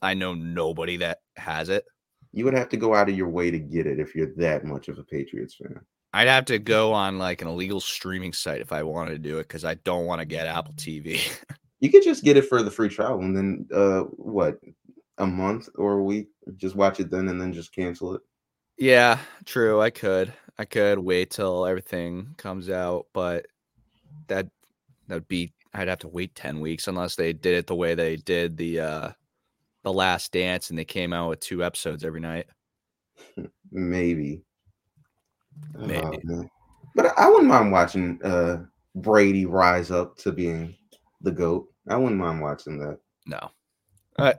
I 0.00 0.14
know 0.14 0.34
nobody 0.34 0.98
that 0.98 1.22
has 1.34 1.70
it. 1.70 1.86
You 2.32 2.44
would 2.44 2.54
have 2.54 2.68
to 2.68 2.76
go 2.76 2.94
out 2.94 3.08
of 3.08 3.16
your 3.16 3.28
way 3.28 3.50
to 3.50 3.58
get 3.58 3.86
it 3.86 3.98
if 3.98 4.14
you're 4.14 4.34
that 4.36 4.64
much 4.64 4.88
of 4.88 4.98
a 4.98 5.04
patriots 5.04 5.56
fan 5.56 5.80
I'd 6.12 6.28
have 6.28 6.46
to 6.46 6.58
go 6.58 6.92
on 6.92 7.18
like 7.18 7.40
an 7.40 7.48
illegal 7.48 7.80
streaming 7.80 8.32
site 8.32 8.60
if 8.60 8.72
I 8.72 8.82
wanted 8.82 9.10
to 9.10 9.18
do 9.18 9.38
it 9.38 9.46
because 9.46 9.64
I 9.64 9.74
don't 9.74 10.06
want 10.06 10.20
to 10.20 10.24
get 10.24 10.48
Apple 10.48 10.74
TV. 10.74 11.20
you 11.78 11.88
could 11.88 12.02
just 12.02 12.24
get 12.24 12.36
it 12.36 12.48
for 12.48 12.64
the 12.64 12.70
free 12.70 12.88
trial 12.88 13.20
and 13.20 13.36
then 13.36 13.68
uh 13.72 14.00
what 14.16 14.58
a 15.18 15.26
month 15.26 15.68
or 15.76 15.98
a 15.98 16.02
week 16.02 16.28
just 16.56 16.74
watch 16.74 16.98
it 16.98 17.10
then 17.12 17.28
and 17.28 17.40
then 17.40 17.52
just 17.52 17.72
cancel 17.72 18.14
it 18.14 18.22
yeah, 18.80 19.18
true. 19.44 19.78
I 19.78 19.90
could. 19.90 20.32
I 20.58 20.64
could 20.64 20.98
wait 20.98 21.30
till 21.30 21.66
everything 21.66 22.34
comes 22.38 22.70
out, 22.70 23.06
but 23.12 23.46
that 24.28 24.48
that'd 25.06 25.28
be 25.28 25.52
I'd 25.74 25.88
have 25.88 25.98
to 26.00 26.08
wait 26.08 26.34
10 26.34 26.60
weeks 26.60 26.88
unless 26.88 27.14
they 27.14 27.34
did 27.34 27.54
it 27.54 27.66
the 27.66 27.74
way 27.74 27.94
they 27.94 28.16
did 28.16 28.56
the 28.56 28.80
uh 28.80 29.10
the 29.82 29.92
last 29.92 30.32
dance 30.32 30.70
and 30.70 30.78
they 30.78 30.84
came 30.84 31.12
out 31.12 31.28
with 31.30 31.40
two 31.40 31.64
episodes 31.64 32.04
every 32.04 32.20
night. 32.20 32.46
maybe 33.70 34.42
Oh, 35.76 35.86
Maybe. 35.86 36.18
man. 36.24 36.48
but 36.94 37.12
I 37.18 37.28
wouldn't 37.28 37.48
mind 37.48 37.70
watching 37.72 38.18
uh 38.24 38.64
brady 38.94 39.44
rise 39.46 39.90
up 39.90 40.16
to 40.16 40.32
being 40.32 40.74
the 41.20 41.30
goat 41.30 41.68
i 41.88 41.96
wouldn't 41.96 42.18
mind 42.20 42.40
watching 42.40 42.78
that 42.78 42.98
No. 43.26 43.50
I 44.18 44.34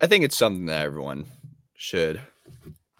I 0.00 0.06
think 0.06 0.24
it's 0.24 0.36
something 0.36 0.66
that 0.66 0.84
everyone 0.84 1.26
should 1.74 2.20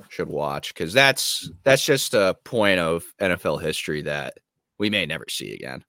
should 0.09 0.29
watch 0.29 0.75
because 0.75 0.93
that's 0.93 1.51
that's 1.63 1.85
just 1.85 2.15
a 2.15 2.37
point 2.45 2.79
of 2.81 3.05
NFL 3.21 3.61
history 3.63 4.03
that 4.03 4.35
we 4.79 4.91
may 4.91 5.07
never 5.07 5.25
see 5.29 5.53
again. 5.55 5.85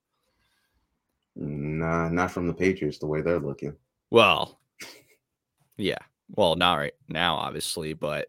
Nah, 1.36 2.10
not 2.10 2.32
from 2.32 2.48
the 2.48 2.54
Patriots 2.54 3.00
the 3.00 3.06
way 3.08 3.22
they're 3.22 3.40
looking. 3.40 3.76
Well, 4.12 4.60
yeah. 5.78 5.98
Well, 6.36 6.56
not 6.56 6.76
right 6.76 6.94
now, 7.10 7.36
obviously, 7.36 7.94
but 7.94 8.28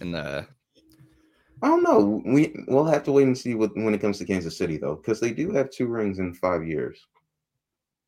in 0.00 0.12
the 0.12 0.46
I 1.62 1.68
don't 1.68 1.82
know. 1.82 2.22
We 2.24 2.54
we'll 2.68 2.84
have 2.84 3.04
to 3.04 3.12
wait 3.12 3.26
and 3.26 3.36
see 3.36 3.54
what 3.54 3.74
when 3.74 3.94
it 3.94 4.00
comes 4.00 4.18
to 4.18 4.24
Kansas 4.24 4.56
City 4.56 4.76
though, 4.76 4.96
because 4.96 5.20
they 5.20 5.32
do 5.32 5.50
have 5.52 5.70
two 5.70 5.86
rings 5.86 6.18
in 6.18 6.32
five 6.34 6.64
years. 6.64 7.00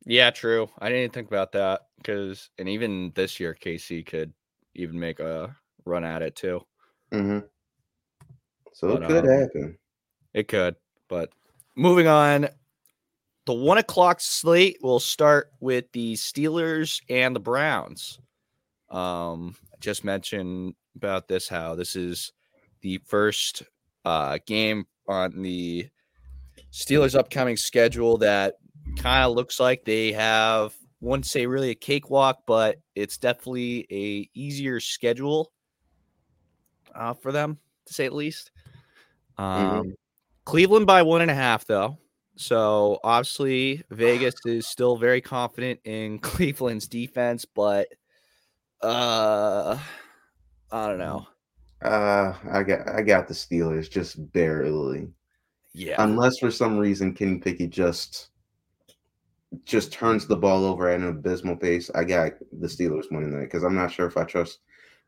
yeah, 0.05 0.31
true. 0.31 0.69
I 0.79 0.89
didn't 0.89 1.13
think 1.13 1.27
about 1.27 1.51
that 1.53 1.81
because, 1.97 2.49
and 2.57 2.67
even 2.69 3.11
this 3.15 3.39
year, 3.39 3.55
KC 3.59 4.05
could 4.05 4.33
even 4.73 4.99
make 4.99 5.19
a 5.19 5.55
run 5.85 6.03
at 6.03 6.21
it 6.21 6.35
too. 6.35 6.61
hmm 7.11 7.39
So 8.73 8.87
But, 8.87 9.03
it 9.03 9.07
could 9.07 9.25
um, 9.25 9.39
happen. 9.39 9.77
It 10.33 10.47
could, 10.47 10.75
but 11.09 11.29
moving 11.75 12.07
on, 12.07 12.47
the 13.45 13.53
one 13.53 13.77
o'clock 13.77 14.21
slate 14.21 14.77
will 14.81 14.99
start 14.99 15.51
with 15.59 15.91
the 15.91 16.13
Steelers 16.13 17.01
and 17.09 17.35
the 17.35 17.39
Browns. 17.39 18.19
Um, 18.91 19.55
I 19.73 19.77
just 19.79 20.03
mentioned 20.03 20.75
about 20.95 21.27
this 21.27 21.47
how 21.47 21.75
this 21.75 21.95
is 21.95 22.33
the 22.81 22.99
first 23.05 23.63
uh 24.03 24.37
game 24.45 24.85
on 25.07 25.41
the 25.41 25.87
Steelers' 26.71 27.17
upcoming 27.17 27.57
schedule 27.57 28.17
that 28.17 28.55
kind 28.97 29.25
of 29.25 29.35
looks 29.35 29.59
like 29.59 29.83
they 29.85 30.11
have 30.11 30.73
wouldn't 31.01 31.25
say 31.25 31.45
really 31.45 31.71
a 31.71 31.75
cakewalk, 31.75 32.43
but 32.45 32.77
it's 32.95 33.17
definitely 33.17 33.87
a 33.91 34.29
easier 34.37 34.79
schedule 34.79 35.51
uh, 36.95 37.13
for 37.13 37.31
them 37.31 37.57
to 37.87 37.93
say 37.93 38.05
at 38.05 38.13
least. 38.13 38.51
Um, 39.37 39.95
Cleveland 40.45 40.85
by 40.85 41.01
one 41.01 41.21
and 41.21 41.31
a 41.31 41.35
half, 41.35 41.65
though. 41.65 41.97
So 42.35 42.99
obviously, 43.03 43.83
Vegas 43.89 44.35
is 44.45 44.67
still 44.67 44.95
very 44.95 45.21
confident 45.21 45.79
in 45.83 46.19
Cleveland's 46.19 46.87
defense, 46.87 47.45
but 47.45 47.87
uh, 48.83 49.77
I 50.71 50.87
don't 50.87 50.97
know. 50.97 51.27
Uh, 51.83 52.33
I 52.51 52.63
got 52.63 52.87
I 52.89 53.01
got 53.01 53.27
the 53.27 53.33
Steelers 53.33 53.89
just 53.89 54.31
barely, 54.33 55.09
Yeah, 55.73 55.95
unless 56.03 56.39
for 56.39 56.51
some 56.51 56.77
reason 56.77 57.13
Kenny 57.13 57.39
Pickett 57.39 57.71
just 57.71 58.29
just 59.65 59.91
turns 59.91 60.27
the 60.27 60.35
ball 60.35 60.63
over 60.63 60.89
at 60.89 60.99
an 60.99 61.07
abysmal 61.07 61.55
pace. 61.57 61.89
I 61.93 62.03
got 62.03 62.33
the 62.51 62.67
Steelers 62.67 63.11
winning 63.11 63.31
that 63.31 63.41
because 63.41 63.63
I'm 63.63 63.75
not 63.75 63.91
sure 63.91 64.05
if 64.05 64.15
I 64.15 64.23
trust 64.23 64.59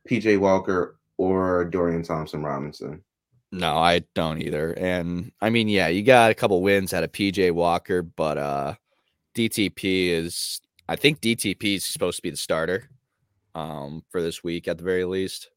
PJ 0.10 0.40
Walker 0.40 0.98
or 1.18 1.66
Dorian 1.66 2.04
Thompson 2.04 2.44
Robinson. 2.44 3.04
no, 3.52 3.78
I 3.78 4.04
don't 4.16 4.42
either. 4.42 4.74
And 4.74 5.32
I 5.42 5.50
mean, 5.52 5.70
yeah, 5.70 5.88
you 5.88 6.02
got 6.04 6.32
a 6.32 6.36
couple 6.36 6.62
wins 6.62 6.94
out 6.94 7.04
of 7.04 7.12
PJ 7.12 7.52
Walker, 7.52 8.02
but 8.02 8.38
uh, 8.38 8.74
DTP 9.36 10.08
is. 10.10 10.60
I 10.90 10.96
think 10.98 11.22
DTP 11.22 11.76
is 11.76 11.86
supposed 11.86 12.18
to 12.18 12.22
be 12.24 12.30
the 12.30 12.38
starter 12.38 12.90
um, 13.56 14.04
for 14.10 14.22
this 14.22 14.44
week 14.44 14.68
at 14.68 14.78
the 14.78 14.84
very 14.84 15.06
least. 15.06 15.50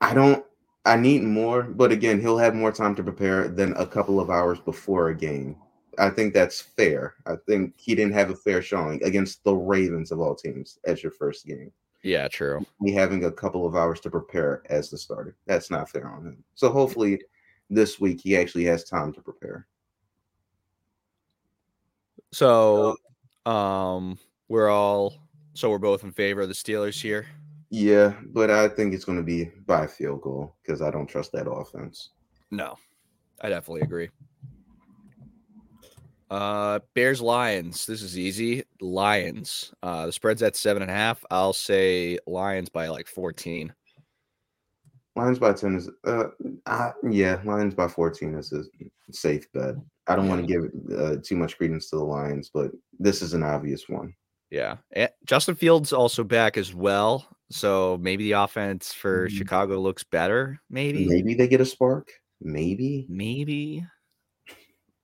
I 0.00 0.14
don't. 0.14 0.44
I 0.86 0.96
need 0.96 1.22
more, 1.22 1.62
but 1.62 1.92
again, 1.92 2.20
he'll 2.20 2.36
have 2.36 2.54
more 2.54 2.70
time 2.70 2.94
to 2.96 3.02
prepare 3.02 3.48
than 3.48 3.72
a 3.76 3.86
couple 3.86 4.20
of 4.20 4.28
hours 4.28 4.60
before 4.60 5.08
a 5.08 5.16
game. 5.16 5.56
I 5.98 6.10
think 6.10 6.34
that's 6.34 6.60
fair. 6.60 7.14
I 7.26 7.36
think 7.46 7.74
he 7.78 7.94
didn't 7.94 8.12
have 8.12 8.30
a 8.30 8.36
fair 8.36 8.60
showing 8.60 9.02
against 9.02 9.42
the 9.44 9.54
Ravens 9.54 10.12
of 10.12 10.20
all 10.20 10.34
teams 10.34 10.78
as 10.84 11.02
your 11.02 11.12
first 11.12 11.46
game. 11.46 11.72
Yeah, 12.02 12.28
true. 12.28 12.66
Me 12.80 12.92
having 12.92 13.24
a 13.24 13.32
couple 13.32 13.66
of 13.66 13.76
hours 13.76 13.98
to 14.00 14.10
prepare 14.10 14.62
as 14.68 14.90
the 14.90 14.98
starter. 14.98 15.36
That's 15.46 15.70
not 15.70 15.88
fair 15.88 16.06
on 16.06 16.26
him. 16.26 16.44
So 16.54 16.70
hopefully 16.70 17.22
this 17.70 17.98
week 17.98 18.20
he 18.20 18.36
actually 18.36 18.64
has 18.64 18.84
time 18.84 19.12
to 19.14 19.22
prepare. 19.22 19.66
So, 22.32 22.96
um, 23.46 24.18
we're 24.48 24.68
all 24.68 25.23
so 25.54 25.70
we're 25.70 25.78
both 25.78 26.04
in 26.04 26.12
favor 26.12 26.42
of 26.42 26.48
the 26.48 26.54
Steelers 26.54 27.00
here. 27.00 27.26
Yeah, 27.70 28.14
but 28.26 28.50
I 28.50 28.68
think 28.68 28.94
it's 28.94 29.04
going 29.04 29.18
to 29.18 29.24
be 29.24 29.50
by 29.66 29.86
field 29.86 30.20
goal 30.22 30.54
because 30.62 30.82
I 30.82 30.90
don't 30.90 31.06
trust 31.06 31.32
that 31.32 31.50
offense. 31.50 32.10
No, 32.50 32.76
I 33.40 33.48
definitely 33.48 33.82
agree. 33.82 34.10
Uh, 36.30 36.80
Bears 36.94 37.20
Lions. 37.20 37.86
This 37.86 38.02
is 38.02 38.18
easy. 38.18 38.64
Lions. 38.80 39.72
Uh, 39.82 40.06
the 40.06 40.12
spread's 40.12 40.42
at 40.42 40.56
seven 40.56 40.82
and 40.82 40.90
a 40.90 40.94
half. 40.94 41.24
I'll 41.30 41.52
say 41.52 42.18
Lions 42.26 42.68
by 42.68 42.88
like 42.88 43.08
fourteen. 43.08 43.72
Lions 45.16 45.38
by 45.38 45.52
10 45.52 45.76
is 45.76 45.90
uh, 46.06 46.24
uh 46.66 46.90
yeah, 47.08 47.40
Lions 47.44 47.72
by 47.72 47.86
14 47.86 48.34
is 48.34 48.52
a 48.52 48.64
safe 49.12 49.46
bet. 49.52 49.76
I 50.08 50.16
don't 50.16 50.28
want 50.28 50.44
to 50.44 50.52
give 50.52 50.98
uh, 50.98 51.16
too 51.22 51.36
much 51.36 51.56
credence 51.56 51.88
to 51.90 51.96
the 51.96 52.04
Lions, 52.04 52.50
but 52.52 52.72
this 52.98 53.22
is 53.22 53.32
an 53.32 53.44
obvious 53.44 53.88
one. 53.88 54.12
Yeah, 54.54 54.76
and 54.92 55.10
Justin 55.26 55.56
Fields 55.56 55.92
also 55.92 56.22
back 56.22 56.56
as 56.56 56.72
well. 56.72 57.26
So 57.50 57.98
maybe 58.00 58.22
the 58.22 58.32
offense 58.38 58.92
for 58.92 59.26
Mhm. 59.26 59.32
Chicago 59.32 59.80
looks 59.80 60.04
better. 60.04 60.60
Maybe. 60.70 61.08
Maybe 61.08 61.34
they 61.34 61.48
get 61.48 61.60
a 61.60 61.64
spark. 61.66 62.12
Maybe. 62.40 63.04
Maybe. 63.08 63.84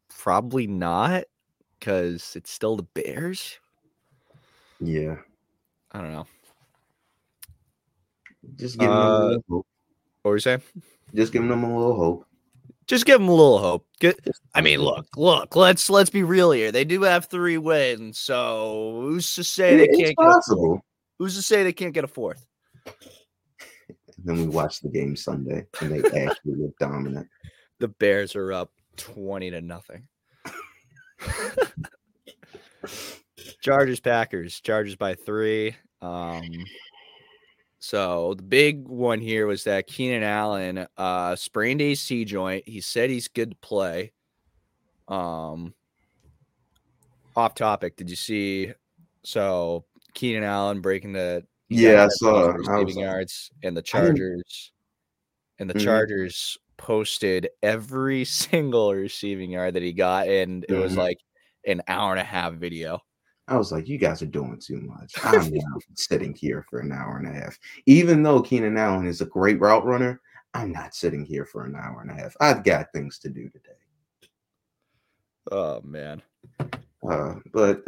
Probably 0.09 0.69
not, 0.69 1.25
because 1.81 2.37
it's 2.37 2.53
still 2.53 2.77
the 2.77 2.85
Bears. 2.95 3.59
Yeah. 4.79 5.17
I 5.91 6.01
don't 6.01 6.13
know. 6.13 6.27
Just 8.55 8.79
giving 8.79 8.95
them 8.95 9.03
a 9.03 9.11
Uh, 9.11 9.25
little 9.27 9.45
hope. 9.49 9.67
What 10.23 10.29
were 10.31 10.37
you 10.37 10.41
saying? 10.41 10.63
Just 11.13 11.33
giving 11.33 11.49
them 11.49 11.65
a 11.65 11.77
little 11.77 11.97
hope. 11.97 12.27
Just 12.91 13.07
give 13.07 13.21
them 13.21 13.29
a 13.29 13.33
little 13.33 13.61
hope. 13.61 13.87
Good. 14.01 14.17
I 14.53 14.61
mean, 14.63 14.81
look, 14.81 15.07
look. 15.17 15.55
Let's 15.55 15.89
let's 15.89 16.11
be 16.11 16.25
real 16.25 16.51
here. 16.51 16.73
They 16.73 16.85
do 16.85 17.03
have 17.03 17.27
three 17.27 17.57
wins, 17.57 18.19
so 18.19 18.99
who's 19.03 19.33
to 19.37 19.45
say 19.45 19.77
they 19.77 19.87
can't 19.87 20.01
it's 20.01 20.09
get 20.09 20.11
a 20.11 20.25
fourth? 20.25 20.35
possible. 20.35 20.85
Who's 21.21 21.37
to 21.37 21.43
say 21.43 21.63
they 21.63 21.73
can't 21.73 21.95
get 21.95 22.03
a 22.03 22.09
fourth? 22.09 22.45
And 22.85 24.25
then 24.25 24.39
we 24.39 24.49
watched 24.49 24.83
the 24.83 24.89
game 24.89 25.15
Sunday 25.15 25.67
and 25.81 25.93
they 25.93 25.99
actually 26.27 26.57
look 26.57 26.77
dominant. 26.81 27.29
The 27.79 27.87
Bears 27.87 28.35
are 28.35 28.53
up 28.53 28.73
twenty 28.97 29.53
to 29.53 29.61
nothing. 29.61 30.09
Chargers 33.63 34.01
Packers. 34.01 34.61
Chargers 34.61 34.97
by 34.97 35.15
three. 35.15 35.77
Um, 36.03 36.43
so 37.81 38.35
the 38.35 38.43
big 38.43 38.87
one 38.87 39.21
here 39.21 39.47
was 39.47 39.65
that 39.65 39.87
Keenan 39.89 40.23
Allen 40.23 40.87
uh 40.97 41.35
sprained 41.37 41.81
AC 41.83 42.25
joint. 42.25 42.69
He 42.69 42.81
said 42.81 43.11
he's 43.11 43.29
good 43.29 43.51
to 43.53 43.57
play. 43.57 44.13
Um 45.09 45.75
off 47.37 47.55
topic. 47.55 47.97
Did 47.97 48.11
you 48.11 48.17
see? 48.17 48.73
So 49.25 49.85
Keenan 50.15 50.45
Allen 50.45 50.81
breaking 50.81 51.13
the 51.13 51.45
Yeah, 51.69 52.05
I 52.05 52.09
saw. 52.09 52.49
Receiving 52.53 52.99
yards, 53.01 53.51
and 53.63 53.77
the 53.77 53.83
Chargers, 53.83 54.73
and 55.59 55.71
the 55.71 55.75
Mhm. 55.75 55.85
Chargers 55.85 56.59
posted 56.77 57.49
every 57.63 58.25
single 58.27 58.93
receiving 58.95 59.51
yard 59.53 59.75
that 59.75 59.83
he 59.83 59.93
got, 59.93 60.29
and 60.29 60.65
it 60.69 60.75
was 60.75 60.95
Mhm. 60.95 60.99
like 60.99 61.19
an 61.67 61.83
hour 61.89 62.11
and 62.13 62.21
a 62.21 62.25
half 62.25 62.55
video. 62.55 63.01
I 63.51 63.57
was 63.57 63.73
like, 63.73 63.89
you 63.89 63.99
guys 63.99 64.23
are 64.23 64.27
doing 64.27 64.59
too 64.59 64.81
much. 64.81 65.13
I'm 65.25 65.51
not 65.53 65.83
sitting 65.97 66.35
here 66.35 66.65
for 66.71 66.79
an 66.79 66.93
hour 66.93 67.19
and 67.19 67.27
a 67.27 67.33
half. 67.33 67.59
Even 67.87 68.23
though 68.23 68.41
Keenan 68.41 68.77
Allen 68.79 69.07
is 69.07 69.21
a 69.21 69.27
great 69.27 69.61
route 69.61 69.85
runner, 69.85 70.21
I'm 70.55 70.73
not 70.73 70.95
sitting 70.95 71.25
here 71.25 71.45
for 71.45 71.65
an 71.65 71.75
hour 71.75 72.01
and 72.01 72.11
a 72.11 72.15
half. 72.15 72.35
I've 72.41 72.63
got 72.65 72.93
things 72.93 73.19
to 73.19 73.29
do 73.29 73.49
today. 73.49 73.71
Oh 75.51 75.81
man, 75.83 76.23
Uh, 77.09 77.35
but 77.53 77.85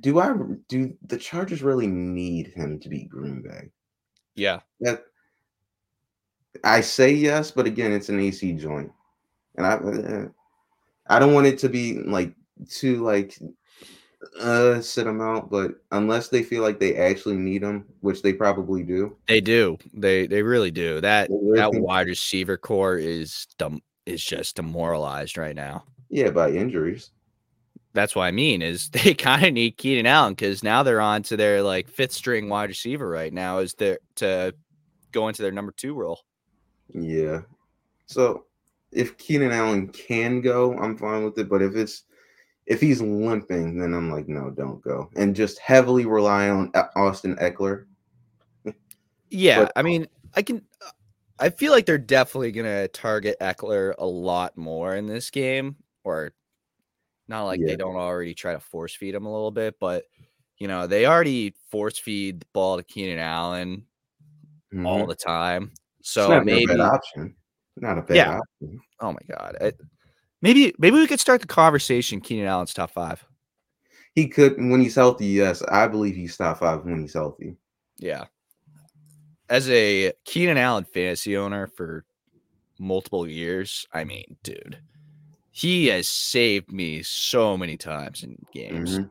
do 0.00 0.18
I 0.18 0.34
do 0.68 0.92
the 1.06 1.16
Chargers 1.16 1.62
really 1.62 1.86
need 1.86 2.48
him 2.48 2.80
to 2.80 2.88
beat 2.88 3.08
Green 3.08 3.42
Bay? 3.42 3.70
yeah, 4.34 4.60
That 4.80 5.04
I 6.64 6.80
say 6.80 7.12
yes, 7.12 7.52
but 7.52 7.66
again, 7.66 7.92
it's 7.92 8.08
an 8.08 8.18
AC 8.18 8.54
joint, 8.54 8.90
and 9.56 9.66
I 9.66 9.74
uh, 9.74 10.28
I 11.06 11.18
don't 11.20 11.34
want 11.34 11.46
it 11.46 11.58
to 11.60 11.68
be 11.68 12.00
like 12.00 12.34
too 12.68 13.04
like 13.04 13.38
uh 14.40 14.80
sit 14.80 15.06
him 15.06 15.20
out. 15.20 15.50
But 15.50 15.72
unless 15.90 16.28
they 16.28 16.42
feel 16.42 16.62
like 16.62 16.78
they 16.78 16.96
actually 16.96 17.36
need 17.36 17.62
him, 17.62 17.86
which 18.00 18.22
they 18.22 18.32
probably 18.32 18.82
do, 18.82 19.16
they 19.28 19.40
do. 19.40 19.78
They 19.94 20.26
they 20.26 20.42
really 20.42 20.70
do. 20.70 21.00
That 21.00 21.28
really 21.30 21.58
that 21.58 21.72
think- 21.72 21.86
wide 21.86 22.06
receiver 22.06 22.56
core 22.56 22.96
is 22.98 23.46
dumb. 23.58 23.80
Is 24.06 24.24
just 24.24 24.56
demoralized 24.56 25.38
right 25.38 25.54
now. 25.54 25.84
yeah, 26.08 26.30
by 26.30 26.50
injuries. 26.50 27.10
That's 27.94 28.16
what 28.16 28.24
I 28.24 28.30
mean 28.32 28.62
is 28.62 28.88
they 28.90 29.14
kind 29.14 29.44
of 29.44 29.52
need 29.52 29.76
Keenan 29.76 30.06
Allen 30.06 30.32
because 30.32 30.62
now 30.62 30.82
they're 30.82 31.00
on 31.00 31.22
to 31.24 31.36
their 31.36 31.62
like 31.62 31.88
fifth 31.88 32.12
string 32.12 32.48
wide 32.48 32.68
receiver 32.70 33.08
right 33.08 33.32
now 33.32 33.58
is 33.58 33.74
their 33.74 33.98
to 34.16 34.54
go 35.12 35.28
into 35.28 35.42
their 35.42 35.52
number 35.52 35.72
two 35.76 35.94
role. 35.94 36.20
Yeah. 36.92 37.42
So 38.06 38.46
if 38.90 39.16
Keenan 39.18 39.52
Allen 39.52 39.88
can 39.88 40.40
go, 40.40 40.76
I'm 40.78 40.96
fine 40.98 41.24
with 41.24 41.38
it. 41.38 41.48
But 41.48 41.62
if 41.62 41.76
it's 41.76 42.04
if 42.72 42.80
he's 42.80 43.02
limping, 43.02 43.76
then 43.78 43.92
I'm 43.92 44.10
like, 44.10 44.28
no, 44.28 44.50
don't 44.50 44.80
go. 44.82 45.10
And 45.14 45.36
just 45.36 45.58
heavily 45.58 46.06
rely 46.06 46.48
on 46.48 46.72
Austin 46.96 47.36
Ekeler. 47.36 47.84
Yeah, 49.30 49.64
But- 49.64 49.72
I 49.76 49.82
mean, 49.82 50.08
I 50.34 50.42
can. 50.42 50.62
I 51.38 51.50
feel 51.50 51.72
like 51.72 51.86
they're 51.86 51.98
definitely 51.98 52.52
gonna 52.52 52.86
target 52.88 53.36
Ekeler 53.40 53.94
a 53.98 54.06
lot 54.06 54.56
more 54.56 54.94
in 54.94 55.06
this 55.06 55.30
game, 55.30 55.76
or 56.04 56.32
not 57.28 57.44
like 57.44 57.60
Yeah. 57.60 57.68
they 57.68 57.76
don't 57.76 57.96
already 57.96 58.34
try 58.34 58.52
to 58.52 58.60
force 58.60 58.94
feed 58.94 59.14
him 59.14 59.26
a 59.26 59.32
little 59.32 59.50
bit, 59.50 59.76
but 59.80 60.04
you 60.58 60.68
know 60.68 60.86
they 60.86 61.06
already 61.06 61.54
force 61.70 61.98
feed 61.98 62.40
the 62.40 62.46
ball 62.52 62.76
to 62.76 62.84
Keenan 62.84 63.18
Allen 63.18 63.86
all 64.84 65.04
Mhm. 65.04 65.08
the 65.08 65.16
time. 65.16 65.72
So 66.02 66.28
not 66.28 66.44
maybe, 66.44 66.64
a 66.64 66.76
bad 66.76 66.80
option. 66.80 67.34
Not 67.76 67.98
a 67.98 68.02
bad 68.02 68.16
Yeah. 68.16 68.38
option. 68.38 68.80
oh 69.00 69.12
my 69.12 69.36
god, 69.36 69.56
maybe 70.42 70.74
maybe 70.78 70.96
we 70.98 71.06
could 71.06 71.20
start 71.20 71.40
the 71.40 71.46
conversation. 71.46 72.20
Keenan 72.20 72.46
Allen's 72.46 72.74
top 72.74 72.90
five. 72.90 73.24
He 74.14 74.28
could 74.28 74.56
when 74.58 74.80
he's 74.80 74.94
healthy, 74.94 75.26
yes. 75.26 75.62
I 75.62 75.88
believe 75.88 76.14
he's 76.14 76.36
top 76.36 76.58
five 76.58 76.84
when 76.84 77.00
he's 77.00 77.14
healthy. 77.14 77.56
Yeah. 77.96 78.24
As 79.48 79.68
a 79.70 80.12
Keenan 80.24 80.58
Allen 80.58 80.84
fantasy 80.84 81.36
owner 81.36 81.66
for 81.66 82.04
multiple 82.78 83.26
years, 83.28 83.86
I 83.92 84.04
mean, 84.04 84.36
dude, 84.42 84.78
he 85.50 85.86
has 85.88 86.08
saved 86.08 86.72
me 86.72 87.02
so 87.02 87.56
many 87.56 87.76
times 87.76 88.22
in 88.22 88.36
games. 88.52 88.98
Mhm. 88.98 89.10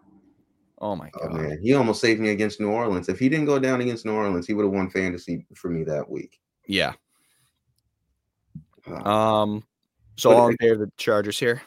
Oh 0.80 0.96
my 0.96 1.12
Oh 1.22 1.28
god. 1.28 1.34
man, 1.36 1.60
he 1.62 1.74
almost 1.76 2.02
saved 2.02 2.20
me 2.20 2.30
against 2.30 2.60
New 2.60 2.70
Orleans. 2.72 3.08
If 3.08 3.20
he 3.20 3.30
didn't 3.30 3.46
go 3.46 3.60
down 3.60 3.82
against 3.82 4.04
New 4.06 4.13
Orleans, 4.13 4.48
he 4.48 4.54
would 4.54 4.63
have 4.65 4.74
won 4.74 4.89
fantasy 4.89 5.46
for 5.56 5.70
me 5.70 5.84
that 5.84 6.10
week. 6.10 6.39
Yeah. 6.67 6.94
Um 9.06 9.63
so 10.21 10.29
But 10.29 10.38
all 10.38 10.47
it- 10.47 10.51
in 10.51 10.57
favor 10.57 10.73
of 10.73 10.79
the 10.79 10.91
Chargers 10.97 11.39
here. 11.39 11.62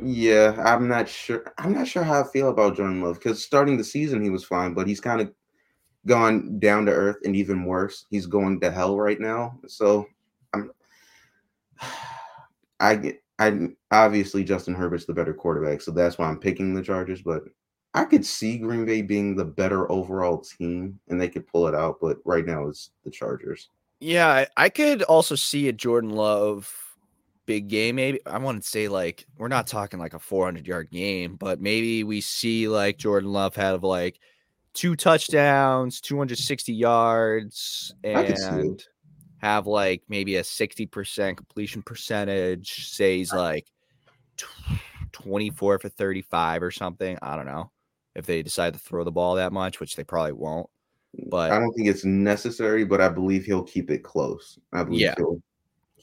Yeah, 0.00 0.54
I'm 0.64 0.86
not 0.86 1.08
sure. 1.08 1.52
I'm 1.58 1.74
not 1.74 1.88
sure 1.88 2.04
how 2.04 2.20
I 2.22 2.28
feel 2.28 2.50
about 2.50 2.76
Jordan 2.76 3.02
Love 3.02 3.16
because 3.16 3.42
starting 3.42 3.76
the 3.76 3.82
season 3.82 4.22
he 4.22 4.30
was 4.30 4.44
fine, 4.44 4.72
but 4.72 4.86
he's 4.86 5.00
kind 5.00 5.20
of 5.20 5.32
gone 6.06 6.60
down 6.60 6.86
to 6.86 6.92
earth 6.92 7.16
and 7.24 7.34
even 7.34 7.64
worse. 7.64 8.06
He's 8.08 8.26
going 8.26 8.60
to 8.60 8.70
hell 8.70 8.96
right 8.96 9.20
now. 9.20 9.58
So 9.66 10.06
I'm. 10.54 10.70
I 12.80 12.94
get. 12.94 13.22
I 13.40 13.68
obviously 13.90 14.44
Justin 14.44 14.74
Herbert's 14.74 15.04
the 15.04 15.12
better 15.12 15.34
quarterback, 15.34 15.80
so 15.80 15.90
that's 15.90 16.16
why 16.16 16.28
I'm 16.28 16.38
picking 16.38 16.74
the 16.74 16.82
Chargers. 16.82 17.22
But 17.22 17.42
I 17.94 18.04
could 18.04 18.24
see 18.24 18.58
Green 18.58 18.84
Bay 18.84 19.02
being 19.02 19.34
the 19.34 19.44
better 19.44 19.90
overall 19.90 20.38
team, 20.38 21.00
and 21.08 21.20
they 21.20 21.28
could 21.28 21.46
pull 21.48 21.66
it 21.66 21.74
out. 21.74 21.98
But 22.00 22.18
right 22.24 22.46
now 22.46 22.68
it's 22.68 22.90
the 23.04 23.10
Chargers. 23.10 23.70
Yeah, 23.98 24.46
I 24.56 24.68
could 24.68 25.02
also 25.02 25.34
see 25.34 25.68
a 25.68 25.72
Jordan 25.72 26.10
Love 26.10 26.87
big 27.48 27.66
game. 27.68 27.96
Maybe 27.96 28.20
I 28.26 28.36
want 28.38 28.62
to 28.62 28.68
say 28.68 28.88
like 28.88 29.26
we're 29.38 29.48
not 29.48 29.66
talking 29.66 29.98
like 29.98 30.12
a 30.12 30.18
400 30.18 30.66
yard 30.66 30.90
game, 30.90 31.34
but 31.36 31.60
maybe 31.62 32.04
we 32.04 32.20
see 32.20 32.68
like 32.68 32.98
Jordan 32.98 33.32
Love 33.32 33.56
have 33.56 33.82
like 33.82 34.20
two 34.74 34.94
touchdowns, 34.94 36.00
260 36.02 36.74
yards, 36.74 37.90
I 38.04 38.24
could 38.24 38.38
see 38.38 38.44
it. 38.44 38.50
and 38.50 38.84
have 39.38 39.66
like 39.66 40.02
maybe 40.10 40.36
a 40.36 40.42
60% 40.42 41.36
completion 41.38 41.82
percentage. 41.82 42.90
Say 42.90 43.16
he's 43.16 43.32
like 43.32 43.66
24 45.12 45.78
for 45.78 45.88
35 45.88 46.62
or 46.62 46.70
something. 46.70 47.18
I 47.22 47.34
don't 47.34 47.46
know 47.46 47.70
if 48.14 48.26
they 48.26 48.42
decide 48.42 48.74
to 48.74 48.78
throw 48.78 49.04
the 49.04 49.10
ball 49.10 49.36
that 49.36 49.54
much, 49.54 49.80
which 49.80 49.96
they 49.96 50.04
probably 50.04 50.32
won't. 50.32 50.68
Mm, 51.18 51.30
but 51.30 51.50
I 51.50 51.58
don't 51.58 51.72
think 51.72 51.88
it's 51.88 52.04
necessary, 52.04 52.84
but 52.84 53.00
I 53.00 53.08
believe 53.08 53.46
he'll 53.46 53.62
keep 53.62 53.90
it 53.90 54.04
close. 54.04 54.58
I 54.72 54.84
believe 54.84 55.00
Yeah. 55.00 55.14
he'll. 55.16 55.40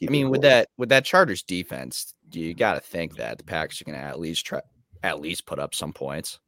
I 0.04 0.12
mean, 0.12 0.30
with 0.30 0.42
that 0.42 0.70
with 0.78 0.90
that 0.90 1.06
Chargers 1.06 1.44
defense, 1.44 2.14
you 2.32 2.54
got 2.54 2.74
to 2.74 2.82
think 2.82 3.16
that 3.16 3.38
the 3.38 3.44
Packers 3.44 3.82
are 3.82 3.86
going 3.86 3.98
to 3.98 4.04
at 4.04 4.20
least 4.20 4.46
try 4.46 4.62
at 5.04 5.22
least 5.22 5.46
put 5.46 5.60
up 5.60 5.74
some 5.76 5.94
points. 5.94 6.40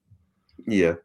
yeah. 0.65 0.95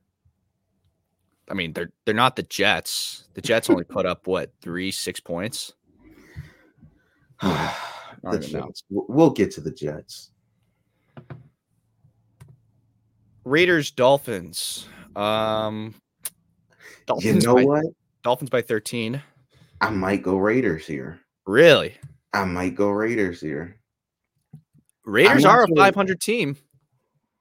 I 1.51 1.55
mean, 1.55 1.73
they're 1.73 1.91
they're 2.05 2.15
not 2.15 2.37
the 2.37 2.45
Jets. 2.45 3.29
The 3.35 3.43
Jets 3.43 3.69
only 3.69 3.85
put 3.85 4.07
up 4.07 4.27
what 4.27 4.51
three, 4.63 4.91
six 4.91 5.21
points. 5.21 5.75
the 7.43 7.73
don't 8.23 8.45
even 8.45 8.61
know. 8.61 8.67
Jets. 8.67 8.85
We'll 8.89 9.31
get 9.31 9.51
to 9.53 9.61
the 9.61 9.71
Jets. 9.71 10.31
Raiders, 13.45 13.91
Dolphins. 13.91 14.87
Um, 15.17 15.95
You 17.19 17.35
know 17.35 17.57
by, 17.57 17.65
what? 17.65 17.85
Dolphins 18.23 18.51
by 18.51 18.63
thirteen. 18.63 19.21
I 19.81 19.91
might 19.91 20.23
go 20.23 20.37
Raiders 20.37 20.87
here. 20.87 21.19
Really? 21.45 21.97
I 22.33 22.45
might 22.45 22.75
go 22.75 22.91
Raiders 22.91 23.41
here. 23.41 23.79
Raiders 25.05 25.45
are 25.45 25.65
a 25.65 25.67
sure. 25.67 25.77
500 25.77 26.21
team. 26.21 26.57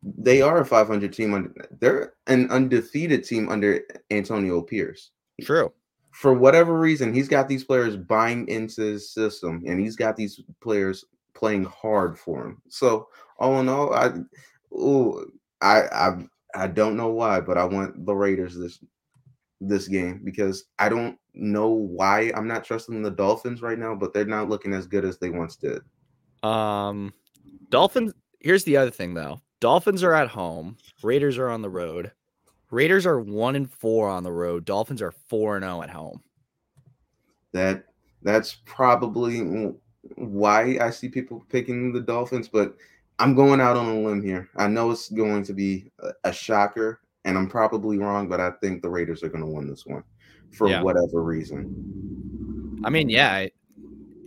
They 0.04 0.42
are 0.42 0.62
a 0.62 0.66
500 0.66 1.14
team. 1.14 1.54
They're 1.80 2.14
an 2.28 2.50
undefeated 2.50 3.24
team 3.24 3.50
under 3.50 3.82
Antonio 4.10 4.62
Pierce. 4.62 5.12
True. 5.42 5.72
For 6.12 6.34
whatever 6.34 6.78
reason, 6.78 7.14
he's 7.14 7.30
got 7.30 7.48
these 7.48 7.64
players 7.64 7.96
buying 7.96 8.48
into 8.48 8.82
his 8.82 9.14
system, 9.14 9.64
and 9.66 9.80
he's 9.80 9.96
got 9.96 10.16
these 10.18 10.42
players 10.62 11.06
playing 11.34 11.66
hard 11.66 12.18
for 12.18 12.46
him. 12.46 12.62
So, 12.68 13.08
all 13.40 13.60
in 13.60 13.70
all, 13.70 13.94
I, 13.94 14.12
ooh, 14.74 15.32
I, 15.62 15.84
I, 15.84 16.18
I 16.54 16.68
don't 16.68 16.98
know 16.98 17.10
why, 17.10 17.40
but 17.40 17.58
I 17.58 17.64
want 17.64 18.06
the 18.06 18.14
Raiders 18.14 18.58
this 18.58 18.84
this 19.62 19.88
game 19.88 20.22
because 20.24 20.66
I 20.80 20.90
don't 20.90 21.18
know 21.34 21.70
why 21.70 22.32
I'm 22.36 22.48
not 22.48 22.64
trusting 22.64 23.02
the 23.02 23.12
Dolphins 23.12 23.62
right 23.62 23.80
now, 23.80 23.96
but 23.96 24.14
they're 24.14 24.26
not 24.26 24.50
looking 24.50 24.74
as 24.74 24.86
good 24.86 25.06
as 25.06 25.18
they 25.18 25.30
once 25.30 25.56
did. 25.56 25.82
Um, 26.44 27.14
Dolphins. 27.70 28.14
Here's 28.40 28.64
the 28.64 28.78
other 28.78 28.92
thing, 28.92 29.14
though. 29.14 29.42
Dolphins 29.60 30.04
are 30.04 30.14
at 30.14 30.28
home. 30.28 30.78
Raiders 31.04 31.38
are 31.38 31.50
on 31.50 31.62
the 31.62 31.70
road. 31.70 32.12
Raiders 32.72 33.06
are 33.06 33.20
one 33.20 33.56
and 33.56 33.72
four 33.72 34.10
on 34.10 34.24
the 34.24 34.32
road. 34.32 34.66
Dolphins 34.66 35.02
are 35.02 35.12
four 35.12 35.56
and 35.56 35.64
zero 35.64 35.84
at 35.84 35.90
home. 35.90 36.22
That 37.54 37.86
that's 38.24 38.58
probably 38.66 39.42
why 40.16 40.78
I 40.82 40.90
see 40.90 41.10
people 41.10 41.46
picking 41.50 41.94
the 41.94 42.00
Dolphins, 42.00 42.48
but 42.48 42.76
I'm 43.20 43.36
going 43.36 43.62
out 43.62 43.78
on 43.78 43.88
a 43.88 44.00
limb 44.00 44.24
here. 44.24 44.50
I 44.56 44.68
know 44.68 44.90
it's 44.90 45.10
going 45.10 45.44
to 45.44 45.54
be 45.54 45.92
a, 46.00 46.12
a 46.24 46.34
shocker, 46.34 47.02
and 47.26 47.38
I'm 47.38 47.50
probably 47.50 48.00
wrong, 48.00 48.28
but 48.28 48.40
I 48.40 48.52
think 48.62 48.82
the 48.82 48.90
Raiders 48.90 49.22
are 49.22 49.30
going 49.30 49.44
to 49.44 49.52
win 49.52 49.68
this 49.68 49.86
one 49.86 50.04
for 50.52 50.70
Yeah. 50.70 50.82
whatever 50.82 51.22
reason. 51.24 52.82
I 52.84 52.90
mean, 52.90 53.10
yeah, 53.10 53.48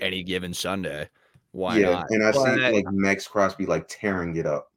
any 0.01 0.23
given 0.23 0.55
Sunday, 0.55 1.09
why 1.53 1.79
yeah, 1.79 1.91
not? 1.91 2.07
and 2.11 2.25
I 2.25 2.31
see 2.33 2.39
But 2.61 2.73
like 2.75 2.87
Maxx 2.93 3.27
Crosby 3.27 3.67
like 3.67 3.87
tearing 3.89 4.37
it 4.37 4.47
up. 4.47 4.71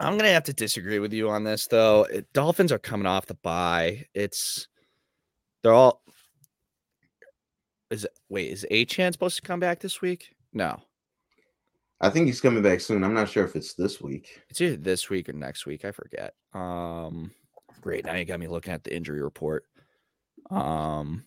I'm 0.00 0.16
gonna 0.16 0.30
have 0.30 0.44
to 0.44 0.52
disagree 0.52 0.98
with 0.98 1.12
you 1.12 1.28
on 1.28 1.44
this, 1.44 1.66
though. 1.66 2.04
It- 2.04 2.32
Dolphins 2.32 2.72
are 2.72 2.78
coming 2.78 3.06
off 3.06 3.26
the 3.26 3.34
bye. 3.34 4.06
It's 4.14 4.68
they're 5.62 5.72
all. 5.72 6.02
Is 7.90 8.04
it 8.04 8.18
wait? 8.28 8.50
Is 8.50 8.66
Achane 8.70 9.12
supposed 9.12 9.36
to 9.36 9.42
come 9.42 9.60
back 9.60 9.80
this 9.80 10.00
week? 10.00 10.34
No. 10.52 10.82
I 12.00 12.10
think 12.10 12.26
he's 12.26 12.40
coming 12.40 12.62
back 12.64 12.80
soon. 12.80 13.04
I'm 13.04 13.14
not 13.14 13.28
sure 13.28 13.44
if 13.44 13.54
it's 13.54 13.74
this 13.74 14.00
week. 14.00 14.42
It's 14.48 14.60
either 14.60 14.76
this 14.76 15.08
week 15.08 15.28
or 15.28 15.34
next 15.34 15.66
week. 15.66 15.84
I 15.84 15.92
forget. 15.92 16.34
Um, 16.52 17.30
great. 17.80 18.04
Now 18.04 18.16
you 18.16 18.24
got 18.24 18.40
me 18.40 18.48
looking 18.48 18.72
at 18.72 18.82
the 18.82 18.92
injury 18.94 19.22
report. 19.22 19.66
Um, 20.50 21.24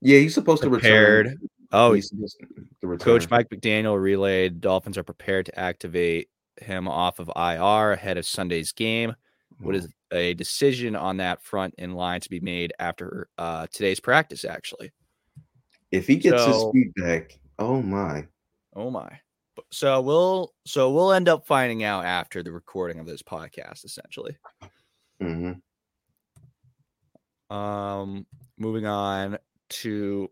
Yeah, 0.00 0.18
he's 0.18 0.34
supposed 0.34 0.62
to 0.62 0.70
return. 0.70 1.36
Oh, 1.72 1.92
he's 1.92 2.10
to 2.10 2.86
return. 2.86 3.04
Coach 3.04 3.28
Mike 3.30 3.48
McDaniel 3.50 4.00
relayed 4.00 4.60
Dolphins 4.60 4.96
are 4.96 5.02
prepared 5.02 5.46
to 5.46 5.58
activate 5.58 6.28
him 6.60 6.88
off 6.88 7.18
of 7.18 7.30
IR 7.36 7.92
ahead 7.92 8.16
of 8.16 8.26
Sunday's 8.26 8.72
game. 8.72 9.14
What 9.60 9.74
is 9.74 9.88
a 10.12 10.34
decision 10.34 10.94
on 10.94 11.16
that 11.16 11.42
front 11.42 11.74
in 11.78 11.94
line 11.94 12.20
to 12.20 12.30
be 12.30 12.38
made 12.40 12.72
after 12.78 13.28
uh, 13.38 13.66
today's 13.72 13.98
practice? 14.00 14.44
Actually, 14.44 14.92
if 15.90 16.06
he 16.06 16.16
gets 16.16 16.42
So- 16.44 16.72
his 16.72 16.84
feedback? 16.94 17.38
Oh 17.58 17.82
my! 17.82 18.26
oh 18.76 18.88
my. 18.90 19.20
So 19.72 20.00
we'll 20.00 20.54
so 20.64 20.92
we'll 20.92 21.12
end 21.12 21.28
up 21.28 21.44
finding 21.44 21.82
out 21.82 22.04
after 22.04 22.44
the 22.44 22.52
recording 22.52 23.00
of 23.00 23.06
this 23.06 23.22
podcast, 23.22 23.84
essentially. 23.84 24.36
hmm 25.20 25.52
Um, 27.50 28.26
moving 28.58 28.86
on 28.86 29.38
to 29.70 30.30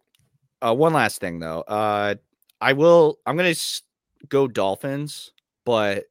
uh, 0.62 0.74
one 0.74 0.92
last 0.92 1.20
thing 1.20 1.38
though. 1.38 1.62
Uh, 1.62 2.16
I 2.60 2.72
will. 2.72 3.18
I'm 3.26 3.36
gonna 3.36 3.54
go 4.28 4.48
Dolphins, 4.48 5.32
but 5.64 6.06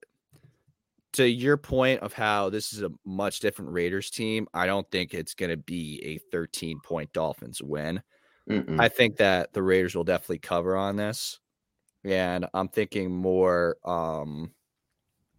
to 1.14 1.28
your 1.28 1.58
point 1.58 2.02
of 2.02 2.14
how 2.14 2.50
this 2.50 2.74
is 2.74 2.82
a 2.84 2.92
much 3.06 3.40
different 3.40 3.72
Raiders 3.72 4.10
team, 4.10 4.48
I 4.54 4.66
don't 4.66 4.90
think 4.92 5.14
it's 5.14 5.34
gonna 5.34 5.58
be 5.58 6.02
a 6.04 6.18
13 6.32 6.80
point 6.82 7.12
Dolphins 7.14 7.62
win. 7.62 8.02
Mm-mm. 8.50 8.80
I 8.80 8.90
think 8.90 9.18
that 9.18 9.54
the 9.54 9.64
Raiders 9.64 9.96
will 9.96 10.04
definitely 10.04 10.40
cover 10.40 10.76
on 10.76 10.96
this. 10.98 11.40
And 12.04 12.48
I'm 12.54 12.70
thinking 12.70 13.12
more 13.12 13.78
um 13.86 14.54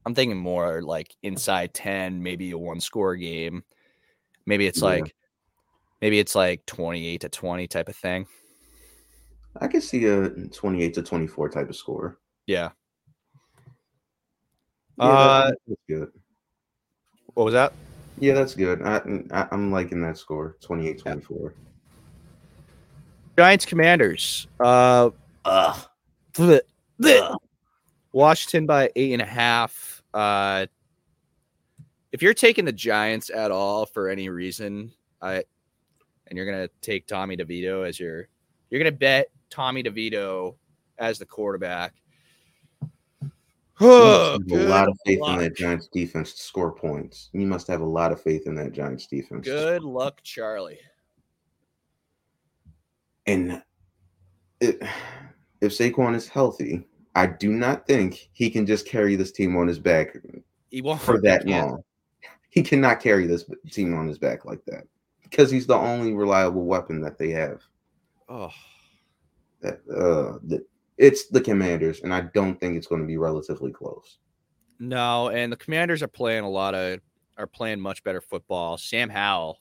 I'm 0.07 0.14
thinking 0.14 0.38
more 0.38 0.83
like 0.83 1.16
inside 1.22 1.74
10, 1.74 2.22
maybe 2.22 2.52
a 2.52 2.59
one 2.59 2.81
score 2.81 3.16
game. 3.16 3.64
Maybe 4.46 4.66
it's 4.66 4.83
Yeah. 4.83 4.83
like 4.83 5.14
maybe 6.01 6.19
it's 6.19 6.35
like 6.35 6.65
28 6.67 7.21
to 7.23 7.29
20 7.29 7.67
type 7.69 7.89
of 7.89 7.97
thing. 7.97 8.27
I 9.61 9.69
could 9.69 9.83
see 9.83 10.05
a 10.07 10.29
28 10.29 10.95
to 10.95 11.03
24 11.03 11.49
type 11.49 11.69
of 11.69 11.77
score. 11.77 12.19
Yeah. 12.47 12.71
Yeah, 14.99 15.05
Uh, 15.07 15.51
that's 15.67 15.81
good. 15.89 16.09
What 17.35 17.45
was 17.45 17.55
that? 17.55 17.73
Yeah, 18.19 18.35
that's 18.35 18.55
good. 18.55 18.81
I, 18.83 18.97
I 19.31 19.47
I'm 19.51 19.71
liking 19.71 20.01
that 20.03 20.17
score 20.17 20.57
28 20.63 20.99
24. 20.99 21.55
Giants 23.37 23.67
Commanders. 23.67 24.47
Uh. 24.59 25.11
Bleh. 26.33 26.61
Bleh. 27.01 27.37
Washington 28.13 28.65
by 28.67 28.91
eight 28.97 29.13
and 29.13 29.21
a 29.23 29.27
half. 29.27 30.03
Uh 30.15 30.67
if 32.13 32.23
you're 32.23 32.33
taking 32.35 32.65
the 32.65 32.73
Giants 32.73 33.29
at 33.29 33.51
all 33.51 33.85
for 33.85 34.09
any 34.09 34.31
reason, 34.31 34.93
I 35.21 35.45
and 36.29 36.37
you're 36.37 36.47
gonna 36.47 36.69
take 36.81 37.07
Tommy 37.07 37.37
DeVito 37.37 37.87
as 37.87 37.99
your 37.99 38.29
you're 38.71 38.81
gonna 38.81 38.93
bet 38.93 39.29
Tommy 39.51 39.83
DeVito 39.83 40.57
as 40.99 41.19
the 41.19 41.27
quarterback. 41.27 41.95
Oh, 43.81 44.39
a 44.51 44.57
lot 44.57 44.89
of 44.89 44.97
faith 45.05 45.21
luck. 45.21 45.35
in 45.35 45.45
that 45.45 45.57
Giants 45.57 45.89
defense 45.93 46.33
to 46.35 46.43
score 46.43 46.73
points. 46.73 47.31
You 47.33 47.47
must 47.47 47.67
have 47.69 47.81
a 47.81 47.87
lot 47.87 48.12
of 48.12 48.21
faith 48.21 48.47
in 48.47 48.55
that 48.57 48.73
Giants 48.73 49.07
defense. 49.07 49.45
Good 49.45 49.83
luck, 49.83 50.21
Charlie. 50.23 50.79
And 53.27 53.62
it, 54.61 54.81
if 55.61 55.73
Saquon 55.73 56.15
is 56.15 56.29
healthy, 56.29 56.87
I 57.15 57.27
do 57.27 57.53
not 57.53 57.87
think 57.87 58.29
he 58.33 58.51
can 58.51 58.67
just 58.67 58.87
carry 58.87 59.17
this 59.17 59.33
team 59.33 59.57
on 59.57 59.67
his 59.67 59.79
back 59.79 60.17
He 60.71 60.81
won't 60.81 61.01
for 61.01 61.21
that 61.23 61.47
long. 61.47 61.83
He 62.51 62.62
cannot 62.62 63.01
carry 63.01 63.27
this 63.27 63.45
team 63.71 63.95
on 63.95 64.07
his 64.07 64.19
back 64.19 64.45
like 64.45 64.65
that 64.67 64.85
because 65.31 65.51
he's 65.51 65.67
the 65.67 65.75
only 65.77 66.12
reliable 66.15 66.65
weapon 66.65 67.01
that 67.03 67.19
they 67.19 67.31
have. 67.31 67.61
Oh, 68.29 68.51
That 69.61 69.81
uh, 69.91 70.39
the, 70.47 70.65
it's 70.99 71.27
the 71.29 71.41
Commanders, 71.41 72.01
and 72.01 72.12
I 72.15 72.23
don't 72.35 72.59
think 72.59 72.77
it's 72.77 72.87
going 72.87 73.01
to 73.03 73.07
be 73.07 73.17
relatively 73.17 73.71
close. 73.73 74.19
No, 74.79 75.29
and 75.29 75.53
the 75.53 75.57
Commanders 75.57 76.03
are 76.03 76.09
playing 76.09 76.45
a 76.45 76.51
lot 76.51 76.75
of 76.75 77.01
are 77.39 77.47
playing 77.47 77.81
much 77.81 78.03
better 78.03 78.21
football. 78.21 78.79
Sam 78.79 79.11
Howell, 79.11 79.59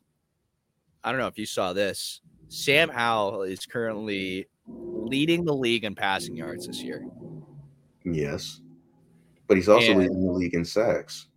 I 1.03 1.11
don't 1.11 1.19
know 1.19 1.27
if 1.27 1.37
you 1.37 1.45
saw 1.45 1.73
this. 1.73 2.21
Sam 2.47 2.89
Howell 2.89 3.43
is 3.43 3.65
currently 3.65 4.47
leading 4.67 5.45
the 5.45 5.53
league 5.53 5.83
in 5.83 5.93
passing 5.95 6.35
yards 6.35 6.67
this 6.67 6.81
year. 6.81 7.05
Yes, 8.05 8.61
but 9.47 9.57
he's 9.57 9.69
also 9.69 9.91
And- 9.91 9.99
leading 10.01 10.25
the 10.25 10.31
league 10.31 10.53
in 10.53 10.63
sacks. 10.65 11.27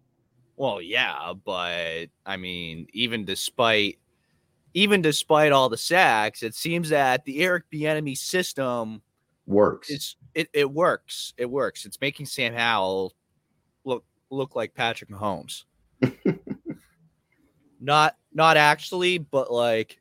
Well, 0.57 0.83
yeah, 0.83 1.33
but 1.45 2.07
I 2.27 2.37
mean, 2.37 2.89
even 2.93 3.25
despite 3.25 3.99
even 4.75 5.03
despite 5.03 5.53
all 5.53 5.69
the 5.69 5.77
sacks, 5.77 6.43
it 6.43 6.55
seems 6.55 6.89
that 6.91 7.25
the 7.25 7.41
Eric 7.41 7.65
Bieniemy 7.73 8.17
system 8.17 9.03
Works. 9.47 9.91
is 9.91 10.17
it, 10.35 10.49
it 10.53 10.71
works. 10.71 11.33
It 11.37 11.51
works. 11.51 11.85
It's 11.87 12.01
making 12.01 12.27
Sam 12.27 12.55
Howell 12.55 13.15
look 13.85 14.05
look 14.31 14.55
like 14.55 14.75
Patrick 14.75 15.11
Mahomes. 15.11 15.65
not 17.81 18.17
not 18.33 18.57
actually, 18.57 19.19
but 19.19 19.51
like 19.53 19.99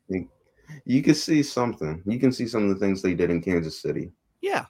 you 0.84 1.02
can 1.02 1.14
see 1.14 1.42
something. 1.42 2.02
You 2.06 2.18
can 2.20 2.30
see 2.30 2.46
some 2.46 2.64
of 2.64 2.68
the 2.68 2.84
things 2.84 3.00
they 3.00 3.14
did 3.14 3.30
in 3.30 3.40
Kansas 3.40 3.80
City. 3.80 4.12
yeah, 4.42 4.66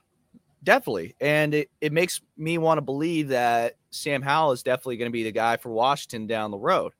definitely. 0.63 1.15
And 1.19 1.53
it, 1.53 1.69
it 1.81 1.91
makes 1.91 2.21
me 2.37 2.57
want 2.57 2.77
to 2.77 2.81
believe 2.81 3.27
that 3.29 3.75
Sam 3.91 4.21
Howell 4.21 4.53
is 4.53 4.63
definitely 4.63 4.97
going 4.97 5.09
to 5.09 5.13
be 5.13 5.23
the 5.23 5.31
guy 5.31 5.57
for 5.57 5.69
Washington 5.69 6.25
down 6.25 6.51
the 6.51 6.57
road. 6.57 6.93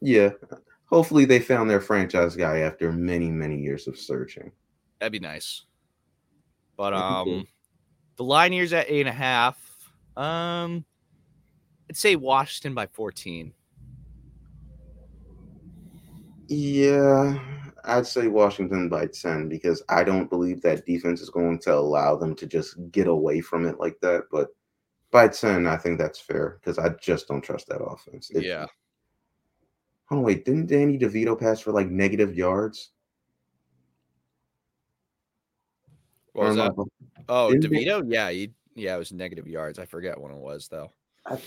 Yeah. 0.00 0.30
Hopefully 0.90 1.24
they 1.24 1.38
found 1.38 1.70
their 1.70 1.80
franchise 1.80 2.34
guy 2.36 2.58
after 2.58 2.92
many, 2.92 3.30
many 3.30 3.56
years 3.56 3.86
of 3.86 3.96
searching. 3.98 4.50
That'd 4.98 5.12
be 5.12 5.20
nice. 5.20 5.64
But 6.76 6.92
um 6.92 7.24
cool. 7.24 7.42
the 8.16 8.24
line 8.24 8.52
here's 8.52 8.72
at 8.72 8.90
eight 8.90 9.00
and 9.00 9.08
a 9.08 9.12
half. 9.12 9.56
Um 10.16 10.84
I'd 11.88 11.96
say 11.96 12.16
Washington 12.16 12.74
by 12.74 12.86
14. 12.86 13.52
Yeah, 16.48 17.38
I'd 17.84 18.06
say 18.06 18.26
Washington 18.26 18.88
by 18.88 19.06
10 19.06 19.48
because 19.48 19.82
I 19.88 20.02
don't 20.02 20.28
believe 20.28 20.62
that 20.62 20.84
defense 20.86 21.20
is 21.20 21.30
going 21.30 21.60
to 21.60 21.74
allow 21.74 22.16
them 22.16 22.34
to 22.36 22.46
just 22.46 22.76
get 22.90 23.06
away 23.06 23.40
from 23.40 23.66
it 23.66 23.78
like 23.78 23.98
that. 24.00 24.24
But 24.32 24.48
by 25.12 25.28
10, 25.28 25.66
I 25.66 25.76
think 25.76 25.98
that's 25.98 26.18
fair 26.20 26.58
because 26.60 26.78
I 26.78 26.90
just 27.00 27.28
don't 27.28 27.40
trust 27.40 27.68
that 27.68 27.82
offense. 27.82 28.30
It- 28.30 28.44
yeah. 28.44 28.66
Oh, 30.10 30.20
wait, 30.20 30.44
didn't 30.44 30.66
Danny 30.66 30.98
DeVito 30.98 31.38
pass 31.38 31.60
for 31.60 31.72
like 31.72 31.88
negative 31.88 32.34
yards? 32.34 32.90
What 36.32 36.48
was 36.48 36.56
Or 36.56 36.60
am 36.62 36.66
I 36.66 36.74
that? 36.74 37.24
Oh, 37.28 37.50
Didn't 37.52 37.70
they- 37.72 37.84
DeVito? 37.84 38.04
Yeah, 38.12 38.30
he, 38.30 38.52
yeah, 38.74 38.96
it 38.96 38.98
was 38.98 39.12
negative 39.12 39.46
yards. 39.46 39.78
I 39.78 39.84
forget 39.84 40.20
when 40.20 40.32
it 40.32 40.38
was 40.38 40.68
though. 40.68 40.90
I- 41.26 41.40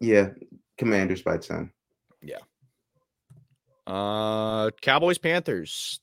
Yeah, 0.00 0.30
Commanders 0.76 1.22
by 1.22 1.38
10. 1.38 1.72
Yeah. 2.22 2.38
Uh 3.86 4.70
Cowboys 4.82 5.18
Panthers. 5.18 6.00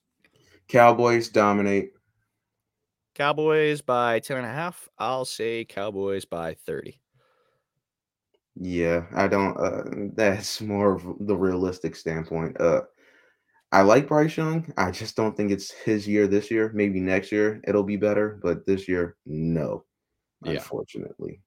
Cowboys 0.68 1.30
dominate. 1.30 1.92
Cowboys 3.14 3.82
by 3.82 4.20
10 4.20 4.38
and 4.38 4.46
a 4.46 4.50
half. 4.50 4.90
I'll 4.98 5.24
say 5.26 5.64
Cowboys 5.66 6.26
by 6.26 6.56
30. 6.66 7.00
Yeah, 8.56 9.08
I 9.14 9.28
don't. 9.28 9.58
Uh, 9.58 9.84
that's 10.16 10.62
more 10.62 10.94
of 10.96 11.04
the 11.28 11.36
realistic 11.36 11.96
standpoint. 11.96 12.60
Uh, 12.60 12.84
I 13.72 13.82
like 13.84 14.08
Bryce 14.08 14.38
Young. 14.38 14.74
I 14.78 14.92
just 14.92 15.16
don't 15.18 15.38
think 15.38 15.52
it's 15.52 15.72
his 15.72 16.08
year 16.08 16.28
this 16.28 16.52
year. 16.52 16.72
Maybe 16.74 17.02
next 17.02 17.32
year 17.32 17.62
it'll 17.68 17.84
be 17.84 17.98
better, 17.98 18.40
but 18.44 18.66
this 18.66 18.88
year, 18.88 19.18
no. 19.26 19.86
Yeah. 20.42 20.68
Unfortunately, 20.68 21.44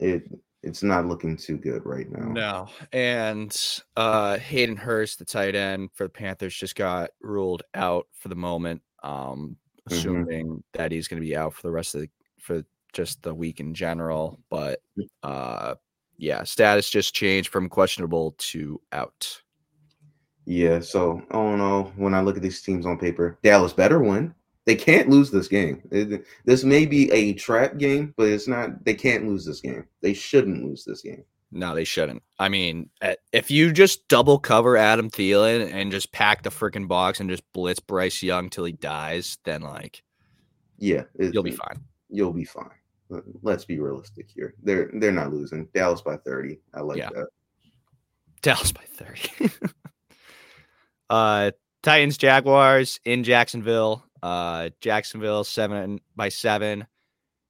it 0.00 0.24
it's 0.62 0.82
not 0.82 1.06
looking 1.06 1.36
too 1.36 1.56
good 1.58 1.84
right 1.86 2.10
now. 2.10 2.42
No. 2.42 2.68
And 2.92 3.56
uh 3.96 4.38
Hayden 4.38 4.76
Hurst, 4.76 5.18
the 5.18 5.24
tight 5.24 5.54
end 5.54 5.90
for 5.94 6.04
the 6.04 6.10
Panthers, 6.10 6.54
just 6.56 6.74
got 6.74 7.10
ruled 7.20 7.62
out 7.74 8.08
for 8.14 8.28
the 8.28 8.36
moment. 8.36 8.82
Um, 9.02 9.56
Mhm. 9.90 10.30
assuming 10.30 10.62
that 10.74 10.92
he's 10.92 11.08
gonna 11.08 11.20
be 11.22 11.36
out 11.36 11.54
for 11.54 11.62
the 11.62 11.70
rest 11.70 11.94
of 11.94 12.02
the 12.02 12.10
for 12.40 12.64
just 12.92 13.22
the 13.22 13.34
week 13.34 13.60
in 13.60 13.74
general. 13.74 14.40
But 14.50 14.82
Mm. 14.96 15.10
uh 15.22 15.76
yeah, 16.20 16.44
status 16.44 16.88
just 16.90 17.14
changed 17.14 17.50
from 17.50 17.68
questionable 17.68 18.34
to 18.38 18.80
out. 18.92 19.40
Yeah, 20.46 20.80
so 20.80 21.22
oh 21.30 21.56
no. 21.56 21.92
When 21.96 22.14
I 22.14 22.20
look 22.20 22.36
at 22.36 22.42
these 22.42 22.62
teams 22.62 22.86
on 22.86 22.98
paper, 22.98 23.38
Dallas 23.42 23.72
better 23.72 24.00
win. 24.00 24.34
They 24.66 24.74
can't 24.76 25.08
lose 25.08 25.30
this 25.30 25.48
game. 25.48 25.82
It- 25.90 26.24
this 26.44 26.64
may 26.64 26.84
be 26.86 27.10
a 27.12 27.32
trap 27.34 27.78
game, 27.78 28.12
but 28.16 28.28
it's 28.28 28.46
not. 28.46 28.84
They 28.84 28.94
can't 28.94 29.26
lose 29.26 29.44
this 29.44 29.60
game. 29.60 29.86
They 30.02 30.12
shouldn't 30.12 30.64
lose 30.64 30.84
this 30.84 31.02
game. 31.02 31.24
No, 31.52 31.74
they 31.74 31.84
shouldn't. 31.84 32.22
I 32.38 32.48
mean, 32.48 32.90
if 33.32 33.50
you 33.50 33.72
just 33.72 34.06
double 34.06 34.38
cover 34.38 34.76
Adam 34.76 35.10
Thielen 35.10 35.72
and 35.72 35.90
just 35.90 36.12
pack 36.12 36.42
the 36.42 36.50
freaking 36.50 36.86
box 36.86 37.18
and 37.18 37.28
just 37.28 37.42
blitz 37.52 37.80
Bryce 37.80 38.22
Young 38.22 38.50
till 38.50 38.64
he 38.64 38.72
dies, 38.72 39.38
then 39.44 39.62
like 39.62 40.02
Yeah, 40.78 41.04
it- 41.18 41.34
You'll 41.34 41.42
be 41.42 41.50
fine. 41.50 41.80
You'll 42.08 42.32
be 42.32 42.44
fine. 42.44 42.70
Let- 43.10 43.24
Let's 43.42 43.64
be 43.64 43.78
realistic 43.80 44.30
here. 44.30 44.54
They're 44.62 44.90
they're 44.94 45.12
not 45.12 45.32
losing. 45.32 45.66
Dallas 45.74 46.00
by 46.02 46.16
thirty. 46.16 46.60
I 46.74 46.80
like 46.80 46.98
Yeah. 46.98 47.10
that. 47.14 47.26
Dallas 48.42 48.72
by 48.72 48.80
30. 48.94 49.50
uh 51.10 51.50
Titans 51.82 52.16
Jaguars 52.16 52.98
in 53.04 53.22
Jacksonville. 53.24 54.04
Uh 54.22 54.70
Jacksonville 54.80 55.44
7 55.44 56.00
by 56.16 56.30
7. 56.30 56.86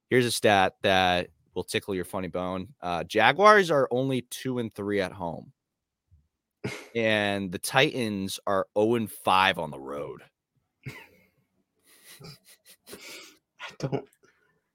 Here's 0.09 0.27
a 0.27 0.31
stat 0.33 0.75
that 0.83 1.29
will 1.55 1.63
tickle 1.63 1.95
your 1.95 2.05
funny 2.05 2.27
bone. 2.29 2.69
Uh 2.81 3.05
Jaguars 3.05 3.71
are 3.71 3.87
only 3.93 4.23
2 4.23 4.59
and 4.59 4.75
3 4.75 5.01
at 5.01 5.13
home. 5.13 5.53
And 6.97 7.53
the 7.53 7.59
Titans 7.59 8.41
are 8.49 8.67
0 8.77 8.95
and 8.97 9.11
5 9.13 9.59
on 9.61 9.71
the 9.71 9.79
road. 9.79 10.23
I 12.91 12.95
don't. 13.79 14.05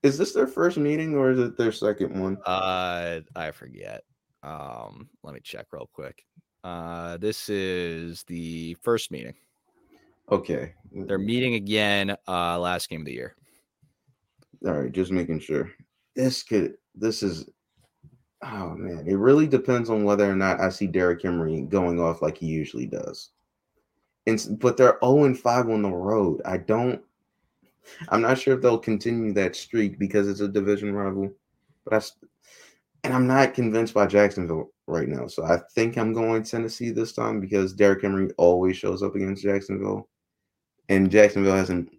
Is 0.06 0.20
this 0.20 0.34
their 0.34 0.46
first 0.46 0.78
meeting 0.78 1.16
or 1.16 1.32
is 1.32 1.40
it 1.40 1.58
their 1.58 1.72
second 1.72 2.20
one? 2.20 2.38
Uh 2.46 3.22
I 3.36 3.50
forget. 3.50 4.04
Um 4.44 5.10
let 5.24 5.34
me 5.34 5.40
check 5.44 5.66
real 5.72 5.90
quick. 5.92 6.24
Uh 6.64 7.18
this 7.18 7.50
is 7.50 8.24
the 8.24 8.76
first 8.84 9.10
meeting. 9.10 9.34
Okay. 10.32 10.74
They're 10.92 11.18
meeting 11.18 11.56
again 11.56 12.16
uh 12.28 12.60
last 12.60 12.88
game 12.90 13.02
of 13.02 13.08
the 13.08 13.14
year. 13.14 13.36
All 14.66 14.74
right, 14.74 14.92
just 14.92 15.12
making 15.12 15.40
sure. 15.40 15.72
This 16.16 16.44
could. 16.44 16.76
This 16.94 17.24
is. 17.24 17.50
Oh 18.44 18.76
man, 18.76 19.08
it 19.08 19.16
really 19.16 19.48
depends 19.48 19.90
on 19.90 20.04
whether 20.04 20.30
or 20.30 20.36
not 20.36 20.60
I 20.60 20.70
see 20.70 20.88
Derrick 20.88 21.22
Henry 21.24 21.62
going 21.62 22.00
off 22.00 22.22
like 22.22 22.38
he 22.38 22.46
usually 22.46 22.86
does. 22.86 23.32
And 24.28 24.60
but 24.60 24.78
they're 24.78 25.00
0 25.04 25.24
and 25.24 25.40
5 25.40 25.70
on 25.70 25.82
the 25.82 25.92
road. 25.92 26.42
I 26.46 26.58
don't. 26.58 27.02
I'm 28.10 28.22
not 28.22 28.38
sure 28.38 28.56
if 28.56 28.62
they'll 28.62 28.78
continue 28.78 29.34
that 29.34 29.56
streak 29.56 30.00
because 30.00 30.28
it's 30.28 30.42
a 30.42 30.48
division 30.48 30.94
rival. 30.94 31.32
But 31.84 31.94
I. 31.96 32.28
And 33.04 33.14
I'm 33.14 33.28
not 33.28 33.54
convinced 33.54 33.94
by 33.94 34.08
Jacksonville 34.08 34.72
right 34.88 35.08
now. 35.08 35.28
So 35.28 35.44
I 35.44 35.60
think 35.76 35.98
I'm 35.98 36.12
going 36.14 36.44
Tennessee 36.44 36.90
this 36.90 37.14
time 37.14 37.40
because 37.40 37.74
Derrick 37.74 38.02
Henry 38.02 38.32
always 38.38 38.78
shows 38.78 39.04
up 39.04 39.16
against 39.16 39.44
Jacksonville, 39.44 40.10
and 40.90 41.12
Jacksonville 41.12 41.56
hasn't 41.56 41.92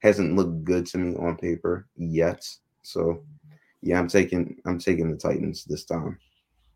hasn't 0.00 0.36
looked 0.36 0.64
good 0.64 0.86
to 0.86 0.98
me 0.98 1.16
on 1.16 1.36
paper 1.36 1.88
yet. 1.96 2.46
So 2.82 3.24
yeah, 3.82 3.98
I'm 3.98 4.08
taking 4.08 4.56
I'm 4.66 4.78
taking 4.78 5.10
the 5.10 5.16
Titans 5.16 5.64
this 5.64 5.84
time. 5.84 6.18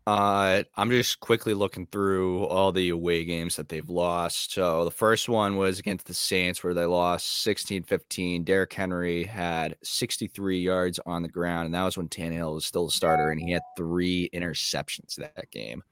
Uh, 0.09 0.63
I'm 0.75 0.89
just 0.89 1.19
quickly 1.19 1.53
looking 1.53 1.85
through 1.85 2.45
all 2.45 2.71
the 2.71 2.89
away 2.89 3.23
games 3.25 3.55
that 3.57 3.69
they've 3.69 3.87
lost. 3.87 4.53
So 4.53 4.83
the 4.83 4.89
first 4.89 5.29
one 5.29 5.55
was 5.55 5.77
against 5.77 6.07
the 6.07 6.15
Saints 6.15 6.63
where 6.63 6.73
they 6.73 6.85
lost 6.85 7.45
16-15. 7.45 8.43
Derrick 8.43 8.73
Henry 8.73 9.23
had 9.23 9.75
63 9.83 10.61
yards 10.61 10.99
on 11.05 11.21
the 11.21 11.29
ground, 11.29 11.67
and 11.67 11.75
that 11.75 11.83
was 11.83 11.95
when 11.95 12.09
Tannehill 12.09 12.55
was 12.55 12.65
still 12.65 12.87
a 12.87 12.91
starter, 12.91 13.29
and 13.29 13.39
he 13.39 13.51
had 13.51 13.61
three 13.77 14.31
interceptions 14.33 15.13
that 15.17 15.51
game. 15.51 15.83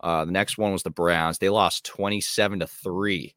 Uh, 0.00 0.26
the 0.26 0.32
next 0.32 0.58
one 0.58 0.72
was 0.72 0.82
the 0.82 0.90
Browns. 0.90 1.38
They 1.38 1.48
lost 1.48 1.86
27 1.86 2.60
to 2.60 2.66
3. 2.66 3.34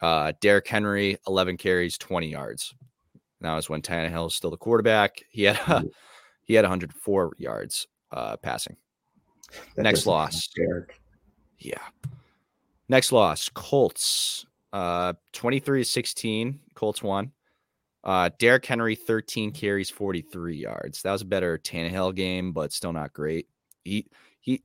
Uh, 0.00 0.32
Derrick 0.40 0.68
Henry, 0.68 1.18
11 1.26 1.56
carries, 1.56 1.98
20 1.98 2.28
yards. 2.28 2.72
And 3.40 3.50
that 3.50 3.56
was 3.56 3.68
when 3.68 3.82
Tannehill 3.82 4.26
was 4.26 4.36
still 4.36 4.52
the 4.52 4.56
quarterback. 4.56 5.20
He 5.30 5.42
had 5.42 5.58
he 6.44 6.54
had 6.54 6.62
104 6.62 7.32
yards 7.38 7.88
uh, 8.12 8.36
passing. 8.36 8.76
That 9.76 9.82
Next 9.82 10.06
loss. 10.06 10.48
Yeah. 11.58 11.78
Next 12.88 13.12
loss, 13.12 13.48
Colts. 13.48 14.46
Uh 14.72 15.14
23 15.32 15.82
to 15.82 15.84
16. 15.88 16.60
Colts 16.74 17.02
won. 17.02 17.32
Uh 18.04 18.30
Derrick 18.38 18.66
Henry, 18.66 18.94
13 18.94 19.52
carries, 19.52 19.90
43 19.90 20.56
yards. 20.56 21.02
That 21.02 21.12
was 21.12 21.22
a 21.22 21.26
better 21.26 21.58
Tannehill 21.58 22.14
game, 22.14 22.52
but 22.52 22.72
still 22.72 22.92
not 22.92 23.12
great. 23.12 23.48
He 23.84 24.06
he 24.40 24.62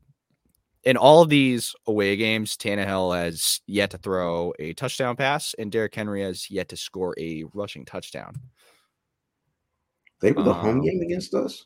in 0.83 0.97
all 0.97 1.21
of 1.21 1.29
these 1.29 1.75
away 1.85 2.15
games, 2.15 2.57
Tannehill 2.57 3.15
has 3.15 3.61
yet 3.67 3.91
to 3.91 3.99
throw 3.99 4.51
a 4.57 4.73
touchdown 4.73 5.15
pass, 5.15 5.53
and 5.59 5.71
Derrick 5.71 5.93
Henry 5.93 6.23
has 6.23 6.49
yet 6.49 6.69
to 6.69 6.77
score 6.77 7.13
a 7.19 7.43
rushing 7.53 7.85
touchdown. 7.85 8.33
They 10.21 10.31
were 10.31 10.43
the 10.43 10.53
home 10.53 10.79
Um, 10.79 10.81
game 10.81 11.01
against 11.01 11.33
us. 11.35 11.65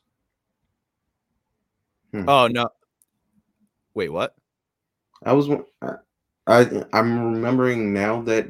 Oh 2.13 2.47
no. 2.47 2.69
Wait, 3.95 4.09
what? 4.09 4.35
I 5.23 5.33
was 5.33 5.49
I, 6.47 6.83
I'm 6.93 7.33
remembering 7.33 7.93
now 7.93 8.21
that 8.23 8.47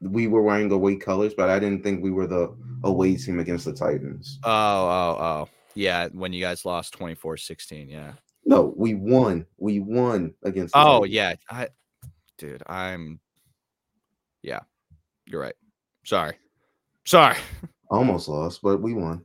we 0.00 0.26
were 0.26 0.42
wearing 0.42 0.70
away 0.70 0.96
colors, 0.96 1.32
but 1.34 1.48
I 1.48 1.58
didn't 1.58 1.82
think 1.82 2.02
we 2.02 2.10
were 2.10 2.26
the 2.26 2.54
away 2.84 3.16
team 3.16 3.38
against 3.38 3.64
the 3.64 3.72
Titans. 3.72 4.38
Oh, 4.44 4.50
oh, 4.50 5.16
oh. 5.22 5.48
Yeah, 5.74 6.08
when 6.12 6.32
you 6.32 6.42
guys 6.42 6.64
lost 6.64 6.98
24-16, 6.98 7.90
yeah. 7.90 8.12
No, 8.44 8.74
we 8.76 8.94
won. 8.94 9.46
We 9.58 9.80
won 9.80 10.34
against. 10.42 10.74
The 10.74 10.80
Oh 10.80 11.00
Titans. 11.00 11.12
yeah, 11.14 11.34
I, 11.50 11.68
dude, 12.38 12.62
I'm. 12.66 13.20
Yeah, 14.42 14.60
you're 15.26 15.42
right. 15.42 15.54
Sorry, 16.04 16.34
sorry. 17.06 17.36
almost 17.90 18.28
lost, 18.28 18.60
but 18.62 18.80
we 18.80 18.94
won. 18.94 19.24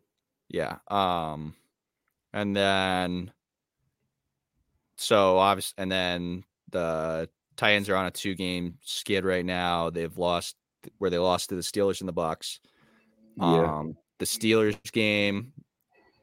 Yeah. 0.50 0.78
Um, 0.90 1.56
and 2.34 2.56
then, 2.56 3.32
so 4.98 5.38
obviously, 5.38 5.76
and 5.78 5.92
then 5.92 6.44
the 6.72 7.30
Titans 7.58 7.90
are 7.90 7.96
on 7.96 8.06
a 8.06 8.12
two-game 8.12 8.76
skid 8.82 9.24
right 9.26 9.46
now. 9.46 9.90
They've 9.90 10.18
lost 10.18 10.56
where 10.98 11.10
they 11.10 11.18
lost 11.18 11.50
to 11.50 11.56
the 11.56 11.62
Steelers 11.62 12.02
and 12.02 12.08
the 12.08 12.14
Bucks. 12.14 12.60
Yeah, 13.38 13.80
Um, 13.80 13.98
the 14.20 14.26
Steelers 14.26 14.80
game, 14.92 15.52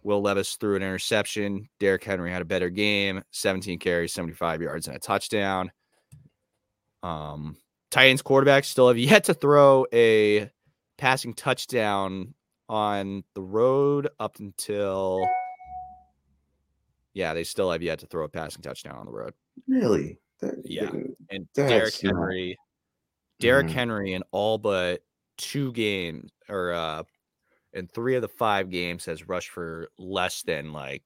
Will 0.02 0.20
Levis 0.22 0.56
threw 0.56 0.76
an 0.76 0.82
interception. 0.82 1.68
Derrick 1.78 2.04
Henry 2.04 2.30
had 2.30 2.42
a 2.42 2.46
better 2.46 2.70
game, 2.70 3.22
17 3.30 3.78
carries, 3.78 4.12
75 4.12 4.62
yards, 4.62 4.86
and 4.88 4.96
a 4.96 4.98
touchdown. 5.00 5.70
Um, 7.02 7.56
Titans 7.90 8.22
quarterbacks 8.22 8.66
still 8.66 8.88
have 8.88 8.98
yet 8.98 9.24
to 9.24 9.34
throw 9.34 9.86
a 9.92 10.50
passing 10.98 11.34
touchdown 11.34 12.34
on 12.68 13.22
the 13.34 13.42
road 13.42 14.08
up 14.18 14.38
until 14.38 15.26
yeah, 17.14 17.34
they 17.34 17.44
still 17.44 17.70
have 17.70 17.82
yet 17.82 17.98
to 18.00 18.06
throw 18.06 18.24
a 18.24 18.28
passing 18.28 18.62
touchdown 18.62 18.96
on 18.96 19.06
the 19.06 19.12
road. 19.12 19.34
really. 19.68 20.18
That- 20.40 20.54
Yeah. 20.64 20.90
And 21.30 21.46
Derrick 21.54 21.94
not- 22.02 22.14
Henry, 22.16 22.56
Derrick 23.38 23.66
Mhm. 23.68 23.70
Henry 23.70 24.12
in 24.14 24.22
all 24.32 24.58
but 24.58 25.02
two 25.36 25.72
games 25.72 26.30
or 26.48 26.72
uh 26.72 27.02
in 27.72 27.86
three 27.88 28.14
of 28.16 28.22
the 28.22 28.28
five 28.28 28.68
games 28.70 29.04
has 29.06 29.26
rushed 29.28 29.48
for 29.50 29.88
less 29.98 30.42
than 30.42 30.72
like 30.72 31.02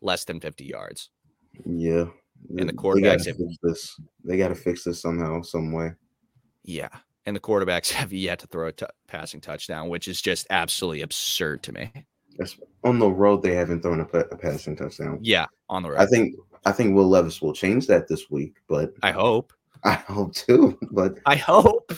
less 0.00 0.24
than 0.24 0.40
50 0.40 0.64
yards. 0.66 1.10
Yeah. 1.64 2.06
And 2.50 2.60
the 2.60 2.64
They 2.66 2.72
quarterbacks 2.72 3.24
gotta 3.24 3.30
have- 3.30 3.36
fix 3.38 3.56
this. 3.62 4.00
They 4.24 4.36
got 4.36 4.48
to 4.48 4.54
fix 4.54 4.84
this 4.84 5.00
somehow, 5.00 5.40
some 5.42 5.72
way. 5.72 5.92
Yeah. 6.64 6.90
And 7.24 7.34
the 7.34 7.40
quarterbacks 7.40 7.90
have 7.92 8.12
yet 8.12 8.40
to 8.40 8.46
throw 8.46 8.68
a 8.68 8.72
t- 8.72 8.86
passing 9.08 9.40
touchdown, 9.40 9.88
which 9.88 10.06
is 10.06 10.20
just 10.20 10.46
absolutely 10.50 11.00
absurd 11.00 11.62
to 11.64 11.72
me. 11.72 11.92
On 12.84 12.98
the 12.98 13.10
road, 13.10 13.42
they 13.42 13.54
haven't 13.54 13.82
thrown 13.82 14.00
a, 14.00 14.04
a 14.04 14.36
passing 14.36 14.76
touchdown. 14.76 15.18
Yeah, 15.22 15.46
on 15.68 15.82
the 15.82 15.90
road. 15.90 15.98
I 15.98 16.06
think 16.06 16.34
I 16.64 16.72
think 16.72 16.94
Will 16.94 17.08
Levis 17.08 17.40
will 17.42 17.52
change 17.52 17.86
that 17.86 18.08
this 18.08 18.30
week, 18.30 18.56
but 18.68 18.92
I 19.02 19.12
hope. 19.12 19.52
I 19.84 19.94
hope 19.94 20.34
too. 20.34 20.78
But 20.90 21.18
I 21.26 21.36
hope. 21.36 21.92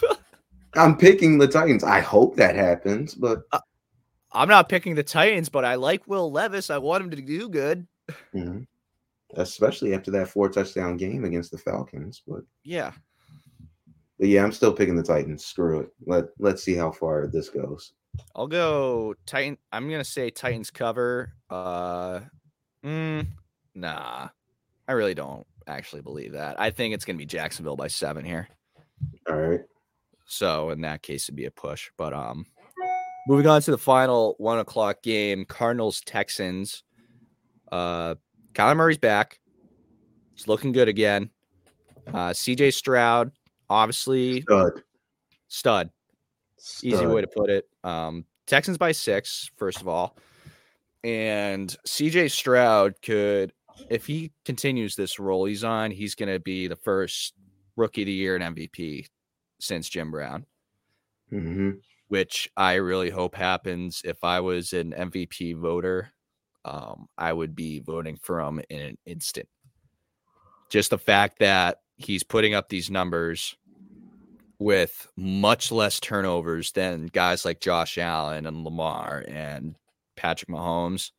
I'm 0.74 0.96
picking 0.96 1.38
the 1.38 1.48
Titans. 1.48 1.82
I 1.84 2.00
hope 2.00 2.36
that 2.36 2.54
happens, 2.54 3.14
but 3.14 3.40
I'm 4.32 4.48
not 4.48 4.68
picking 4.68 4.94
the 4.94 5.02
Titans, 5.02 5.48
but 5.48 5.64
I 5.64 5.74
like 5.76 6.06
Will 6.06 6.30
Levis. 6.30 6.70
I 6.70 6.78
want 6.78 7.04
him 7.04 7.10
to 7.10 7.16
do 7.22 7.48
good. 7.48 7.86
mhm. 8.34 8.66
especially 9.36 9.94
after 9.94 10.10
that 10.10 10.28
four 10.28 10.48
touchdown 10.48 10.96
game 10.96 11.24
against 11.24 11.50
the 11.50 11.58
Falcons. 11.58 12.22
But, 12.26 12.40
Yeah. 12.64 12.92
but 14.18 14.28
yeah, 14.28 14.42
I'm 14.44 14.52
still 14.52 14.72
picking 14.72 14.96
the 14.96 15.02
Titans. 15.02 15.44
Screw 15.46 15.80
it. 15.80 15.88
Let 16.06 16.26
let's 16.38 16.62
see 16.62 16.74
how 16.74 16.90
far 16.92 17.26
this 17.26 17.48
goes. 17.48 17.92
I'll 18.34 18.46
go 18.46 19.14
Titan. 19.26 19.58
I'm 19.72 19.90
gonna 19.90 20.04
say 20.04 20.30
Titans 20.30 20.70
cover. 20.70 21.32
Uh, 21.50 22.20
mm, 22.84 23.26
nah, 23.74 24.28
I 24.86 24.92
really 24.92 25.14
don't 25.14 25.46
actually 25.66 26.02
believe 26.02 26.32
that. 26.32 26.60
I 26.60 26.70
think 26.70 26.94
it's 26.94 27.04
gonna 27.04 27.18
be 27.18 27.26
Jacksonville 27.26 27.76
by 27.76 27.88
seven 27.88 28.24
here. 28.24 28.48
All 29.28 29.36
right. 29.36 29.60
So 30.26 30.70
in 30.70 30.82
that 30.82 31.02
case, 31.02 31.24
it'd 31.24 31.36
be 31.36 31.46
a 31.46 31.50
push. 31.50 31.90
But 31.96 32.12
um, 32.12 32.46
moving 33.26 33.46
on 33.46 33.62
to 33.62 33.70
the 33.70 33.78
final 33.78 34.34
one 34.38 34.58
o'clock 34.58 35.02
game, 35.02 35.44
Cardinals 35.44 36.00
Texans. 36.02 36.84
Uh, 37.72 38.14
Kyler 38.54 38.76
Murray's 38.76 38.98
back. 38.98 39.40
He's 40.34 40.48
looking 40.48 40.72
good 40.72 40.88
again. 40.88 41.30
Uh, 42.12 42.32
C.J. 42.32 42.70
Stroud, 42.70 43.32
obviously 43.68 44.42
Stud. 44.42 44.82
stud. 45.48 45.90
Easy 46.82 47.06
way 47.06 47.20
to 47.20 47.26
put 47.26 47.50
it. 47.50 47.68
Um, 47.88 48.24
Texans 48.46 48.78
by 48.78 48.92
six, 48.92 49.50
first 49.56 49.80
of 49.80 49.88
all. 49.88 50.16
And 51.04 51.74
CJ 51.86 52.30
Stroud 52.30 52.94
could, 53.02 53.52
if 53.88 54.06
he 54.06 54.32
continues 54.44 54.96
this 54.96 55.18
role 55.18 55.44
he's 55.44 55.64
on, 55.64 55.90
he's 55.90 56.14
going 56.14 56.32
to 56.32 56.40
be 56.40 56.66
the 56.66 56.76
first 56.76 57.34
rookie 57.76 58.02
of 58.02 58.06
the 58.06 58.12
year 58.12 58.36
and 58.36 58.56
MVP 58.56 59.06
since 59.60 59.88
Jim 59.88 60.10
Brown. 60.10 60.46
hmm 61.30 61.70
which 62.08 62.50
I 62.56 62.74
really 62.74 63.10
hope 63.10 63.34
happens. 63.34 64.00
If 64.02 64.24
I 64.24 64.40
was 64.40 64.72
an 64.72 64.92
MVP 64.92 65.56
voter, 65.56 66.10
um, 66.64 67.06
I 67.16 67.32
would 67.32 67.54
be 67.54 67.80
voting 67.80 68.16
for 68.16 68.40
him 68.40 68.60
in 68.68 68.80
an 68.80 68.98
instant. 69.06 69.48
Just 70.70 70.90
the 70.90 70.98
fact 70.98 71.38
that 71.40 71.80
he's 71.96 72.22
putting 72.22 72.54
up 72.54 72.68
these 72.68 72.90
numbers 72.90 73.56
with 74.58 75.06
much 75.16 75.70
less 75.70 76.00
turnovers 76.00 76.72
than 76.72 77.06
guys 77.06 77.44
like 77.44 77.60
Josh 77.60 77.96
Allen 77.98 78.46
and 78.46 78.64
Lamar 78.64 79.24
and 79.28 79.76
Patrick 80.16 80.48
Mahomes, 80.50 81.12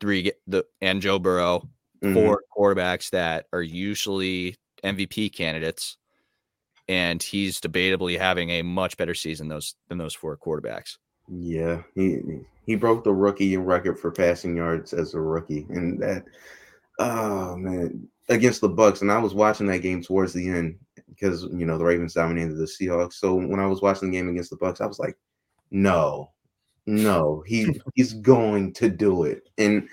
three 0.00 0.32
the 0.46 0.64
and 0.80 1.00
Joe 1.02 1.18
Burrow, 1.18 1.68
Mhm. 2.02 2.14
four 2.14 2.42
quarterbacks 2.56 3.10
that 3.10 3.46
are 3.52 3.62
usually 3.62 4.56
MVP 4.84 5.28
candidates, 5.30 5.96
and 6.86 7.22
he's 7.22 7.60
debatably 7.60 8.18
having 8.18 8.50
a 8.50 8.62
much 8.62 8.96
better 8.96 9.14
season 9.14 9.48
those 9.48 9.74
than 9.88 9.98
those 9.98 10.14
four 10.14 10.36
quarterbacks. 10.36 10.98
Yeah, 11.28 11.82
he 11.94 12.20
he 12.66 12.76
broke 12.76 13.02
the 13.02 13.12
rookie 13.14 13.56
record 13.56 13.98
for 13.98 14.12
passing 14.12 14.56
yards 14.56 14.92
as 14.92 15.14
a 15.14 15.20
rookie, 15.20 15.66
and 15.70 16.00
that 16.00 16.24
oh 17.00 17.56
man 17.56 18.08
against 18.28 18.60
the 18.60 18.68
Bucks. 18.68 19.02
And 19.02 19.10
I 19.10 19.18
was 19.18 19.34
watching 19.34 19.66
that 19.66 19.82
game 19.82 20.02
towards 20.02 20.32
the 20.32 20.48
end 20.48 20.78
because 21.08 21.44
you 21.44 21.66
know 21.66 21.78
the 21.78 21.84
Ravens 21.84 22.14
dominated 22.14 22.54
the 22.54 22.64
Seahawks. 22.64 23.14
So 23.14 23.34
when 23.34 23.60
I 23.60 23.66
was 23.66 23.82
watching 23.82 24.10
the 24.10 24.16
game 24.16 24.28
against 24.28 24.50
the 24.50 24.56
Bucks, 24.56 24.80
I 24.80 24.86
was 24.86 24.98
like, 24.98 25.16
no, 25.70 26.32
no, 26.86 27.42
he 27.46 27.80
he's 27.94 28.14
going 28.14 28.72
to 28.74 28.88
do 28.88 29.24
it, 29.24 29.48
and 29.58 29.88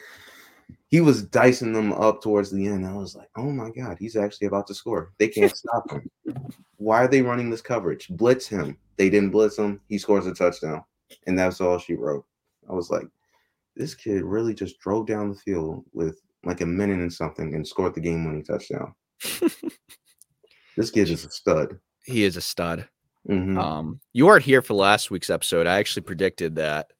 he 0.87 1.01
was 1.01 1.23
dicing 1.23 1.73
them 1.73 1.91
up 1.93 2.21
towards 2.21 2.51
the 2.51 2.67
end. 2.67 2.85
I 2.85 2.93
was 2.93 3.15
like, 3.15 3.29
oh 3.35 3.49
my 3.51 3.69
god, 3.71 3.97
he's 3.99 4.15
actually 4.15 4.47
about 4.47 4.67
to 4.67 4.75
score. 4.75 5.11
They 5.17 5.27
can't 5.27 5.55
stop 5.55 5.89
him. 5.89 6.09
Why 6.77 7.03
are 7.03 7.07
they 7.07 7.21
running 7.21 7.49
this 7.49 7.61
coverage? 7.61 8.07
Blitz 8.09 8.47
him. 8.47 8.77
They 8.97 9.09
didn't 9.09 9.31
blitz 9.31 9.57
him. 9.57 9.81
He 9.89 9.97
scores 9.97 10.27
a 10.27 10.33
touchdown 10.35 10.83
and 11.27 11.37
that's 11.37 11.61
all 11.61 11.77
she 11.77 11.95
wrote. 11.95 12.25
I 12.69 12.73
was 12.73 12.89
like, 12.89 13.07
this 13.75 13.95
kid 13.95 14.23
really 14.23 14.53
just 14.53 14.79
drove 14.79 15.07
down 15.07 15.29
the 15.29 15.35
field 15.35 15.83
with 15.93 16.21
like 16.45 16.61
a 16.61 16.65
minute 16.65 16.99
and 16.99 17.11
something 17.13 17.53
and 17.55 17.67
scored 17.67 17.95
the 17.95 18.01
game 18.01 18.25
winning 18.25 18.43
touchdown. 18.43 18.93
this 20.77 20.91
kid 20.91 21.09
is 21.09 21.25
a 21.25 21.29
stud. 21.31 21.79
He 22.05 22.23
is 22.23 22.37
a 22.37 22.41
stud. 22.41 22.87
Mhm. 23.29 23.57
Um, 23.57 23.99
you 24.11 24.25
weren't 24.25 24.43
here 24.43 24.61
for 24.61 24.73
last 24.73 25.09
week's 25.09 25.29
episode. 25.29 25.67
I 25.67 25.77
actually 25.79 26.01
predicted 26.03 26.55
that 26.55 26.91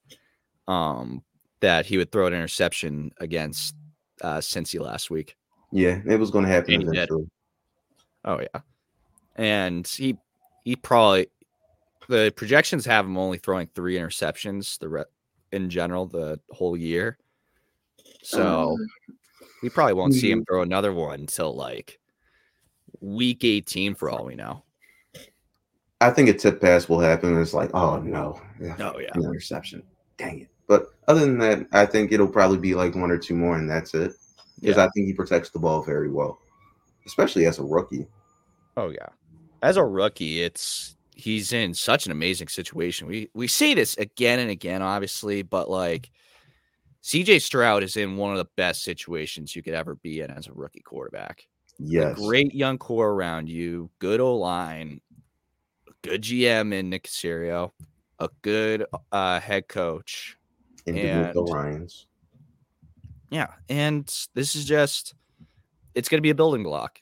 um 0.66 1.22
that 1.60 1.84
he 1.86 1.98
would 1.98 2.10
throw 2.10 2.26
an 2.26 2.32
interception 2.32 3.10
against 3.20 3.74
uh 4.22 4.38
Cincy 4.38 4.80
last 4.80 5.10
week. 5.10 5.36
yeah, 5.72 6.00
it 6.06 6.16
was 6.18 6.30
going 6.30 6.44
to 6.46 6.50
happen 6.50 6.74
And 6.74 6.82
he 6.84 6.86
did. 6.88 6.94
eventually. 6.96 7.28
Oh 8.24 8.40
yeah. 8.40 8.60
And 9.36 9.86
he 9.86 10.16
he 10.64 10.76
probably 10.76 11.26
the 12.08 12.32
projections 12.36 12.86
have 12.86 13.04
him 13.04 13.18
only 13.18 13.36
throwing 13.38 13.68
three 13.74 13.96
interceptions 13.96 14.78
the 14.78 14.88
re- 14.88 15.04
in 15.52 15.68
general 15.68 16.06
the 16.06 16.40
whole 16.50 16.76
year. 16.76 17.18
So 18.22 18.78
we 19.64 19.70
probably 19.70 19.94
won't 19.94 20.12
see 20.12 20.30
him 20.30 20.40
mm-hmm. 20.40 20.52
throw 20.52 20.60
another 20.60 20.92
one 20.92 21.20
until 21.20 21.54
like 21.56 21.98
week 23.00 23.44
18 23.44 23.94
for 23.94 24.10
all 24.10 24.26
we 24.26 24.34
know. 24.34 24.62
I 26.02 26.10
think 26.10 26.28
a 26.28 26.34
tip 26.34 26.60
pass 26.60 26.86
will 26.86 27.00
happen. 27.00 27.40
It's 27.40 27.54
like, 27.54 27.70
oh 27.72 27.98
no, 27.98 28.38
yeah, 28.60 28.76
Oh 28.78 28.98
yeah. 28.98 29.08
an 29.14 29.24
interception. 29.24 29.82
Dang 30.18 30.42
it. 30.42 30.48
But 30.68 30.88
other 31.08 31.20
than 31.20 31.38
that, 31.38 31.66
I 31.72 31.86
think 31.86 32.12
it'll 32.12 32.28
probably 32.28 32.58
be 32.58 32.74
like 32.74 32.94
one 32.94 33.10
or 33.10 33.16
two 33.16 33.34
more, 33.34 33.56
and 33.56 33.70
that's 33.70 33.94
it. 33.94 34.12
Because 34.60 34.76
Yeah. 34.76 34.84
I 34.84 34.88
think 34.90 35.06
he 35.06 35.14
protects 35.14 35.48
the 35.48 35.58
ball 35.58 35.82
very 35.82 36.10
well, 36.10 36.40
especially 37.06 37.46
as 37.46 37.58
a 37.58 37.64
rookie. 37.64 38.06
Oh 38.76 38.90
yeah. 38.90 39.08
As 39.62 39.78
a 39.78 39.84
rookie, 39.84 40.42
it's 40.42 40.94
he's 41.16 41.54
in 41.54 41.72
such 41.72 42.04
an 42.04 42.12
amazing 42.12 42.48
situation. 42.48 43.06
We 43.06 43.30
we 43.32 43.48
see 43.48 43.72
this 43.72 43.96
again 43.96 44.40
and 44.40 44.50
again, 44.50 44.82
obviously, 44.82 45.40
but 45.40 45.70
like 45.70 46.10
CJ 47.04 47.42
Stroud 47.42 47.82
is 47.82 47.98
in 47.98 48.16
one 48.16 48.32
of 48.32 48.38
the 48.38 48.48
best 48.56 48.82
situations 48.82 49.54
you 49.54 49.62
could 49.62 49.74
ever 49.74 49.96
be 49.96 50.20
in 50.22 50.30
as 50.30 50.46
a 50.46 50.52
rookie 50.54 50.80
quarterback. 50.80 51.46
A 51.78 51.82
Yes. 51.82 52.18
great 52.18 52.54
young 52.54 52.78
core 52.78 53.10
around 53.10 53.48
you, 53.48 53.90
good 53.98 54.20
O 54.20 54.36
line, 54.36 55.02
good 56.02 56.22
GM 56.22 56.72
in 56.72 56.88
Nick 56.88 57.04
Caserio, 57.04 57.72
a 58.20 58.30
good 58.40 58.86
uh, 59.12 59.38
head 59.38 59.68
coach. 59.68 60.38
And 60.86 60.96
DeMarco 60.96 61.46
and- 61.46 61.54
Ryans. 61.54 62.06
Yeah, 63.30 63.48
and 63.68 64.06
this 64.34 64.54
is 64.54 64.64
just 64.64 65.14
it's 65.94 66.08
going 66.08 66.18
to 66.18 66.22
be 66.22 66.30
a 66.30 66.34
building 66.34 66.62
block. 66.62 67.00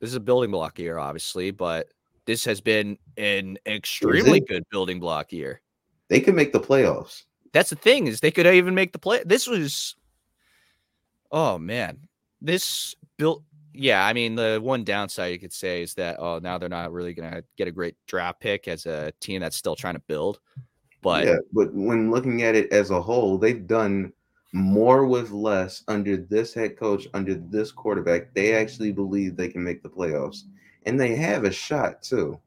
This 0.00 0.10
is 0.10 0.16
a 0.16 0.20
building 0.20 0.50
block 0.52 0.78
year, 0.78 0.98
obviously, 0.98 1.50
but 1.50 1.88
this 2.26 2.44
has 2.44 2.60
been 2.60 2.96
an 3.16 3.58
extremely 3.66 4.40
good 4.40 4.64
building 4.70 5.00
block 5.00 5.32
year. 5.32 5.60
They 6.08 6.20
can 6.20 6.34
make 6.36 6.52
the 6.52 6.60
playoffs. 6.60 7.24
That's 7.52 7.70
the 7.70 7.76
thing 7.76 8.06
is 8.06 8.20
they 8.20 8.30
could 8.30 8.46
even 8.46 8.74
make 8.74 8.92
the 8.92 8.98
play. 8.98 9.22
This 9.24 9.46
was, 9.46 9.96
oh 11.30 11.58
man, 11.58 12.08
this 12.40 12.94
built. 13.18 13.42
Yeah, 13.74 14.04
I 14.04 14.12
mean 14.12 14.34
the 14.34 14.60
one 14.62 14.84
downside 14.84 15.32
you 15.32 15.38
could 15.38 15.52
say 15.52 15.82
is 15.82 15.94
that 15.94 16.18
oh 16.18 16.38
now 16.38 16.58
they're 16.58 16.68
not 16.68 16.92
really 16.92 17.14
to 17.14 17.44
get 17.56 17.68
a 17.68 17.72
great 17.72 17.96
draft 18.06 18.40
pick 18.40 18.68
as 18.68 18.84
a 18.84 19.12
team 19.20 19.40
that's 19.40 19.56
still 19.56 19.76
trying 19.76 19.94
to 19.94 20.00
build. 20.00 20.40
But 21.00 21.26
yeah, 21.26 21.38
but 21.52 21.72
when 21.74 22.10
looking 22.10 22.42
at 22.42 22.54
it 22.54 22.72
as 22.72 22.90
a 22.90 23.00
whole, 23.00 23.38
they've 23.38 23.66
done 23.66 24.12
more 24.52 25.06
with 25.06 25.30
less 25.30 25.82
under 25.88 26.16
this 26.18 26.52
head 26.52 26.78
coach, 26.78 27.08
under 27.14 27.34
this 27.34 27.72
quarterback. 27.72 28.34
They 28.34 28.54
actually 28.54 28.92
believe 28.92 29.36
they 29.36 29.48
can 29.48 29.64
make 29.64 29.82
the 29.82 29.88
playoffs, 29.88 30.42
and 30.84 31.00
they 31.00 31.16
have 31.16 31.44
a 31.44 31.50
shot 31.50 32.02
too. 32.02 32.38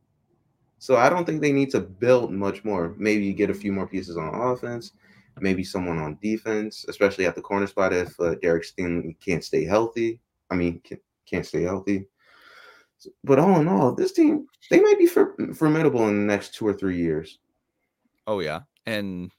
So 0.86 0.98
I 0.98 1.10
don't 1.10 1.26
think 1.26 1.42
they 1.42 1.52
need 1.52 1.72
to 1.72 1.80
build 1.80 2.32
much 2.32 2.64
more. 2.64 2.94
Maybe 3.00 3.34
get 3.34 3.50
a 3.50 3.56
few 3.56 3.72
more 3.72 3.88
pieces 3.88 4.18
on 4.18 4.36
offense, 4.36 4.92
maybe 5.40 5.64
someone 5.64 5.98
on 5.98 6.20
defense, 6.22 6.86
especially 6.88 7.26
at 7.26 7.34
the 7.34 7.42
corner 7.42 7.66
spot 7.66 7.92
if 7.92 8.20
uh, 8.20 8.36
Derek 8.36 8.66
Stingley 8.66 9.20
can't 9.20 9.44
stay 9.44 9.66
healthy. 9.66 10.20
I 10.52 10.56
mean, 10.56 10.84
can't 11.26 11.44
stay 11.44 11.64
healthy. 11.64 12.06
But 13.24 13.40
all 13.40 13.60
in 13.60 13.68
all, 13.68 13.96
this 13.96 14.12
team 14.12 14.46
they 14.70 14.80
might 14.80 15.00
be 15.00 15.08
formidable 15.08 16.08
in 16.08 16.20
the 16.20 16.32
next 16.32 16.54
two 16.54 16.68
or 16.68 16.74
three 16.74 16.98
years. 16.98 17.40
Oh 18.28 18.40
yeah, 18.40 18.62
and 18.86 19.32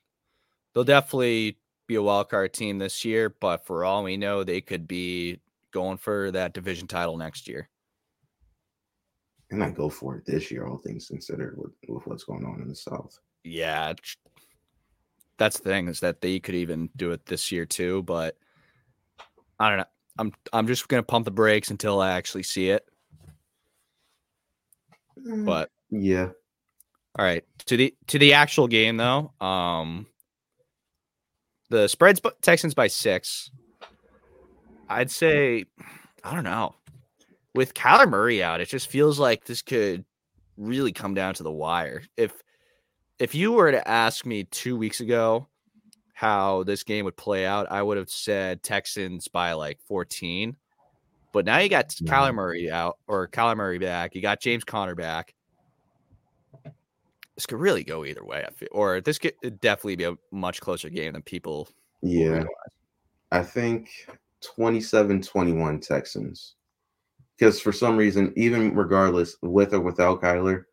they'll 0.75 0.83
definitely 0.83 1.59
be 1.87 1.95
a 1.95 2.03
wild 2.03 2.29
card 2.29 2.55
team 2.55 2.79
this 2.79 3.05
year. 3.05 3.31
But 3.31 3.65
for 3.65 3.85
all 3.85 4.03
we 4.03 4.17
know, 4.17 4.43
they 4.43 4.61
could 4.61 4.89
be 4.89 5.39
going 5.71 5.99
for 5.99 6.33
that 6.33 6.55
division 6.55 6.89
title 6.89 7.17
next 7.17 7.47
year. 7.47 7.69
They 9.51 9.57
might 9.57 9.77
go 9.77 9.89
for 9.89 10.17
it 10.17 10.27
this 10.27 10.51
year, 10.51 10.67
all 10.67 10.79
things 10.79 11.07
considered, 11.07 11.57
with, 11.57 11.73
with 11.89 12.07
what's 12.07 12.25
going 12.25 12.45
on 12.45 12.61
in 12.61 12.69
the 12.69 12.75
South. 12.75 13.19
Yeah, 13.45 13.95
that's 15.39 15.61
the 15.61 15.69
thing 15.69 15.89
is 15.89 16.01
that 16.01 16.21
they 16.21 16.41
could 16.41 16.55
even 16.55 16.91
do 16.97 17.13
it 17.13 17.27
this 17.27 17.53
year 17.53 17.65
too. 17.67 18.03
But 18.03 18.37
I 19.61 19.69
don't 19.69 19.79
know. 19.79 19.85
I'm 20.19 20.33
I'm 20.53 20.67
just 20.67 20.89
gonna 20.89 21.03
pump 21.03 21.27
the 21.27 21.31
brakes 21.31 21.71
until 21.71 22.01
I 22.01 22.13
actually 22.13 22.43
see 22.43 22.71
it. 22.71 22.89
But 25.45 25.71
yeah, 25.91 26.31
All 27.19 27.25
right. 27.25 27.45
To 27.67 27.77
the 27.77 27.95
to 28.09 28.19
the 28.19 28.33
actual 28.35 28.67
game 28.69 28.97
though. 28.97 29.33
Um 29.41 30.07
the 31.69 31.89
spreads 31.89 32.21
Texans 32.43 32.75
by 32.75 32.87
6. 32.87 33.51
I'd 34.89 35.11
say 35.11 35.65
I 36.25 36.35
don't 36.35 36.45
know. 36.45 36.75
With 37.57 37.75
Kyler 37.75 38.09
Murray 38.09 38.43
out, 38.43 38.61
it 38.61 38.69
just 38.69 38.89
feels 38.89 39.19
like 39.19 39.45
this 39.45 39.63
could 39.63 40.05
really 40.57 40.93
come 40.93 41.15
down 41.15 41.35
to 41.35 41.43
the 41.43 41.51
wire. 41.51 42.03
If 42.17 42.33
if 43.19 43.35
you 43.35 43.53
were 43.53 43.73
to 43.73 43.89
ask 43.89 44.27
me 44.27 44.45
2 44.45 44.77
weeks 44.77 45.01
ago 45.01 45.49
how 46.13 46.63
this 46.63 46.85
game 46.85 47.05
would 47.07 47.17
play 47.17 47.47
out, 47.47 47.67
I 47.71 47.83
would 47.83 47.97
have 47.97 48.11
said 48.11 48.63
Texans 48.63 49.29
by 49.29 49.55
like 49.55 49.79
14. 49.89 50.57
But 51.33 51.45
now 51.45 51.59
you 51.59 51.69
got 51.69 51.95
No. 52.01 52.13
Kyler 52.13 52.35
Murray 52.35 52.71
out 52.71 52.99
or 53.07 53.29
Kyler 53.29 53.57
Murray 53.57 53.79
back. 53.79 54.15
You 54.15 54.23
got 54.23 54.41
James 54.41 54.65
Conner 54.65 54.95
back 54.95 55.35
this 57.37 57.47
could 57.47 57.61
really 57.61 57.85
go 57.85 58.05
either 58.05 58.25
way. 58.25 58.45
I 58.47 58.51
feel, 58.51 58.69
or 58.73 59.01
this 59.01 59.19
could 59.19 59.35
definitely 59.61 59.97
be 59.97 60.05
a 60.05 60.17
much 60.33 60.61
closer 60.61 60.89
game 60.89 61.13
than 61.13 61.23
people. 61.23 61.69
yeah. 62.03 62.45
I 63.33 63.43
think 63.43 63.91
27 64.41 65.21
21 65.21 65.81
Texans. 65.81 66.56
Because 67.37 67.61
for 67.61 67.73
some 67.73 67.97
reason, 67.97 68.33
even 68.37 68.75
regardless, 68.75 69.37
with 69.43 69.75
or 69.75 69.81
without 69.81 70.23
Kyler, 70.23 70.65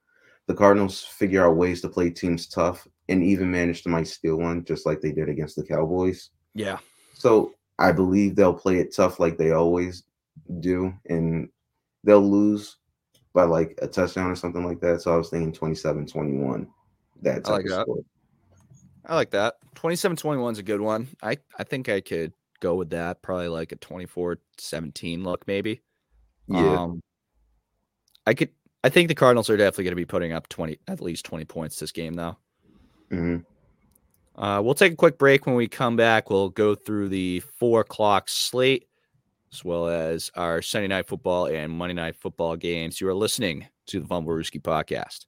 the 0.48 0.54
Cardinals 0.54 1.02
figure 1.02 1.46
out 1.46 1.56
ways 1.56 1.82
to 1.82 1.90
play 1.90 2.10
teams 2.10 2.48
tough 2.48 2.88
and 3.10 3.24
even 3.24 3.52
manage 3.52 3.84
to 3.84 3.90
might 3.90 4.08
steal 4.08 4.38
one, 4.38 4.64
just 4.64 4.86
like 4.86 5.02
they 5.02 5.12
did 5.12 5.30
against 5.30 5.56
the 5.56 5.64
Cowboys. 5.64 6.30
Yeah, 6.54 6.78
So 7.16 7.54
I 7.80 7.92
believe 7.92 8.36
they'll 8.36 8.54
play 8.54 8.78
it 8.78 8.96
tough 8.96 9.20
like 9.20 9.38
they 9.38 9.52
always 9.52 10.04
do, 10.60 10.94
and 11.10 11.50
they'll 12.04 12.30
lose 12.30 12.78
by 13.34 13.44
like 13.44 13.78
a 13.82 13.88
touchdown 13.88 14.30
or 14.30 14.36
something 14.36 14.66
like 14.66 14.80
that. 14.82 15.02
So 15.02 15.14
I 15.14 15.18
was 15.18 15.30
thinking 15.30 15.52
27 15.52 16.06
21. 16.08 16.68
That 17.24 17.48
I 17.48 17.52
like 17.52 17.66
that. 17.66 17.82
score. 17.82 18.04
I 19.06 19.16
like 19.16 19.32
that. 19.32 19.56
27-21 19.76 20.54
is 20.54 20.60
a 20.60 20.64
good 20.64 20.82
one. 20.82 21.10
I 21.22 21.38
I 21.58 21.64
think 21.64 21.90
I 21.90 22.02
could 22.02 22.34
go 22.60 22.76
with 22.76 22.90
that. 22.92 23.22
Probably 23.22 23.50
like 23.50 23.72
a 23.72 23.78
24-17 23.78 25.24
look, 25.24 25.46
maybe. 25.48 25.82
Yeah. 26.48 26.82
Um, 26.82 27.02
I 28.26 28.34
could. 28.34 28.50
I 28.84 28.90
think 28.90 29.08
the 29.08 29.16
Cardinals 29.16 29.50
are 29.50 29.56
definitely 29.58 29.86
going 29.86 29.92
to 29.94 29.96
be 29.96 30.06
putting 30.06 30.34
up 30.34 30.50
twenty, 30.50 30.80
at 30.88 31.02
least 31.02 31.26
twenty 31.26 31.46
points 31.46 31.80
this 31.80 31.92
game, 31.92 32.14
though. 32.14 32.38
Mhm. 33.10 33.46
Uh, 34.36 34.62
we'll 34.64 34.74
take 34.74 34.94
a 34.94 34.96
quick 34.96 35.18
break. 35.18 35.46
When 35.46 35.56
we 35.56 35.68
come 35.68 35.96
back, 35.96 36.30
we'll 36.30 36.50
go 36.50 36.76
through 36.76 37.10
the 37.10 37.40
four 37.40 37.82
o'clock 37.82 38.28
slate 38.30 38.88
as 39.52 39.64
well 39.64 39.88
as 39.88 40.32
our 40.36 40.62
Sunday 40.62 40.88
night 40.88 41.08
football 41.08 41.46
and 41.46 41.72
Monday 41.72 41.94
night 41.94 42.16
football 42.16 42.56
games. 42.56 43.00
You 43.00 43.08
are 43.08 43.14
listening 43.14 43.68
to 43.86 44.00
the 44.00 44.08
Fumblerooski 44.08 44.62
podcast. 44.62 45.26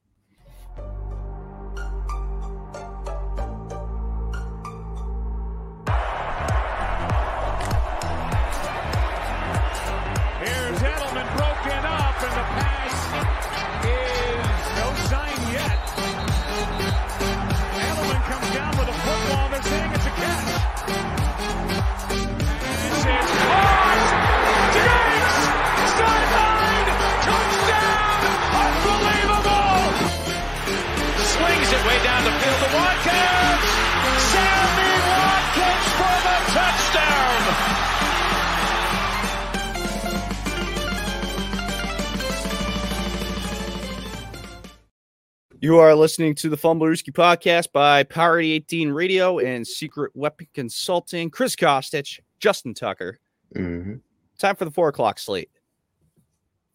You 45.66 45.80
are 45.80 45.96
listening 45.96 46.36
to 46.36 46.50
the 46.50 46.58
Fumblerooski 46.58 47.10
podcast 47.12 47.72
by 47.72 48.04
Power 48.04 48.40
18 48.40 48.92
Radio 48.92 49.40
and 49.40 49.66
Secret 49.66 50.12
Weapon 50.14 50.48
Consulting. 50.54 51.32
Chris 51.32 51.56
Costich, 51.56 52.20
Justin 52.40 52.76
Tucker. 52.76 53.18
Mhm. 53.56 54.02
Time 54.38 54.56
for 54.56 54.66
the 54.66 54.70
four 54.70 54.90
o'clock 54.90 55.18
slate. 55.18 55.50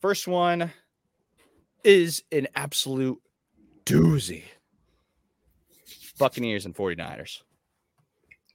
First 0.01 0.27
one 0.27 0.73
is 1.85 2.25
an 2.33 2.49
absolute 2.57 3.23
doozy. 3.87 4.43
Buccaneers 6.19 6.67
and 6.67 6.75
49ers. 6.75 7.43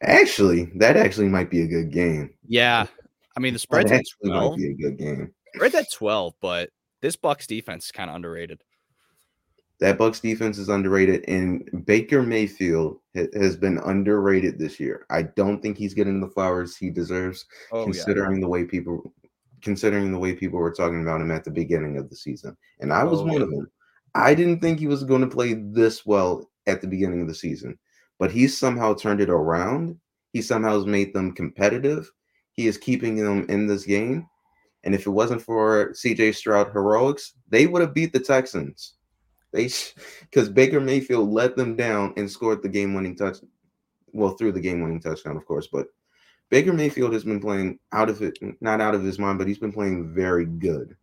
Actually, 0.01 0.65
that 0.75 0.97
actually 0.97 1.29
might 1.29 1.49
be 1.49 1.61
a 1.61 1.67
good 1.67 1.91
game. 1.93 2.33
Yeah. 2.45 2.87
I 3.37 3.39
mean, 3.39 3.53
the 3.53 3.59
That 3.59 3.61
spread's 3.61 3.91
at 3.93 3.99
actually 3.99 4.31
12. 4.31 4.51
might 4.51 4.57
be 4.57 4.69
a 4.71 4.73
good 4.73 4.97
game. 4.97 5.33
Spread's 5.55 5.75
at 5.75 5.87
12, 5.93 6.33
but 6.41 6.71
this 6.99 7.15
Bucks 7.15 7.47
defense 7.47 7.85
is 7.85 7.91
kind 7.93 8.09
of 8.09 8.17
underrated. 8.17 8.61
That 9.81 9.97
Bucks 9.97 10.21
defense 10.21 10.57
is 10.57 10.69
underrated, 10.69 11.25
and 11.27 11.85
Baker 11.85 12.21
Mayfield 12.23 12.99
ha- 13.15 13.27
has 13.33 13.57
been 13.57 13.77
underrated 13.79 14.57
this 14.57 14.79
year. 14.79 15.05
I 15.09 15.23
don't 15.23 15.61
think 15.61 15.77
he's 15.77 15.93
getting 15.93 16.21
the 16.21 16.29
flowers 16.29 16.77
he 16.77 16.89
deserves, 16.89 17.45
Oh, 17.73 17.83
considering 17.83 18.39
the 18.39 18.47
way 18.47 18.63
people, 18.63 19.13
considering 19.61 20.11
the 20.13 20.19
way 20.19 20.33
people 20.33 20.59
were 20.59 20.71
talking 20.71 21.01
about 21.01 21.19
him 21.19 21.31
at 21.31 21.43
the 21.43 21.51
beginning 21.51 21.97
of 21.97 22.09
the 22.09 22.15
season. 22.15 22.55
And 22.79 22.93
I 22.93 23.03
was 23.03 23.19
Oh, 23.19 23.25
one 23.25 23.33
yeah. 23.33 23.41
of 23.43 23.49
them. 23.49 23.69
I 24.13 24.33
didn't 24.33 24.61
think 24.61 24.79
he 24.79 24.87
was 24.87 25.03
going 25.03 25.21
to 25.21 25.27
play 25.27 25.53
this 25.55 26.05
well 26.05 26.49
at 26.67 26.79
the 26.79 26.87
beginning 26.87 27.21
of 27.21 27.27
the 27.27 27.35
season, 27.35 27.77
but 28.17 28.31
he's 28.31 28.57
somehow 28.57 28.93
turned 28.93 29.19
it 29.19 29.29
around. 29.29 29.99
He 30.31 30.41
somehow 30.41 30.77
has 30.77 30.85
made 30.85 31.13
them 31.13 31.33
competitive. 31.33 32.09
He 32.53 32.67
is 32.67 32.77
keeping 32.77 33.17
them 33.17 33.45
in 33.49 33.67
this 33.67 33.83
game. 33.83 34.25
And 34.85 34.95
if 34.95 35.05
it 35.05 35.09
wasn't 35.09 35.41
for 35.41 35.91
CJ 35.91 36.33
Stroud 36.35 36.71
heroics, 36.71 37.33
they 37.49 37.67
would 37.67 37.81
have 37.81 37.93
beat 37.93 38.13
the 38.13 38.19
Texans. 38.19 38.93
They 39.55 39.69
because 40.21 40.49
Baker 40.49 40.81
Mayfield 40.81 41.31
let 41.31 41.55
them 41.55 41.75
down 41.77 42.13
and 42.17 42.29
scored 42.29 42.61
the 42.61 42.69
game-winning 42.69 43.15
touch. 43.15 43.37
Well, 44.11 44.31
through 44.31 44.51
the 44.51 44.59
game-winning 44.59 45.01
touchdown, 45.01 45.37
of 45.37 45.45
course, 45.45 45.67
but 45.67 45.87
Baker 46.49 46.73
Mayfield 46.73 47.13
has 47.13 47.23
been 47.23 47.39
playing 47.39 47.79
out 47.93 48.09
of 48.09 48.21
it, 48.21 48.37
not 48.61 48.81
out 48.81 48.95
of 48.95 49.03
his 49.03 49.17
mind, 49.17 49.39
but 49.39 49.47
he's 49.47 49.57
been 49.57 49.73
playing 49.73 50.13
very 50.13 50.45
good. 50.45 50.95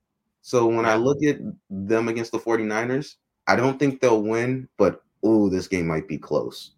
So 0.42 0.66
when 0.66 0.84
I 0.84 0.96
look 0.96 1.22
at 1.24 1.38
them 1.70 2.08
against 2.08 2.32
the 2.32 2.38
49ers, 2.38 3.16
I 3.46 3.56
don't 3.56 3.78
think 3.78 4.00
they'll 4.00 4.22
win, 4.22 4.68
but 4.76 5.02
ooh, 5.26 5.48
this 5.48 5.66
game 5.66 5.86
might 5.86 6.06
be 6.06 6.18
close. 6.18 6.72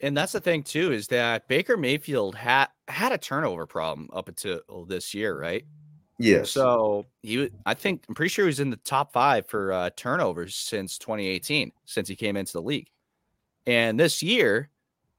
And 0.00 0.16
that's 0.16 0.32
the 0.32 0.40
thing 0.40 0.62
too 0.62 0.92
is 0.92 1.08
that 1.08 1.46
Baker 1.46 1.76
Mayfield 1.76 2.34
had 2.34 2.68
had 2.88 3.12
a 3.12 3.18
turnover 3.18 3.66
problem 3.66 4.08
up 4.12 4.28
until 4.28 4.60
this 4.86 5.14
year, 5.14 5.38
right? 5.38 5.64
Yes. 6.20 6.50
So 6.50 7.06
he, 7.22 7.50
I 7.64 7.72
think, 7.72 8.04
I'm 8.08 8.14
pretty 8.14 8.28
sure 8.28 8.44
he 8.44 8.48
was 8.48 8.60
in 8.60 8.68
the 8.68 8.76
top 8.76 9.12
five 9.12 9.46
for 9.46 9.72
uh, 9.72 9.90
turnovers 9.96 10.54
since 10.54 10.98
2018, 10.98 11.72
since 11.86 12.08
he 12.08 12.14
came 12.14 12.36
into 12.36 12.52
the 12.52 12.62
league. 12.62 12.88
And 13.66 13.98
this 13.98 14.22
year, 14.22 14.68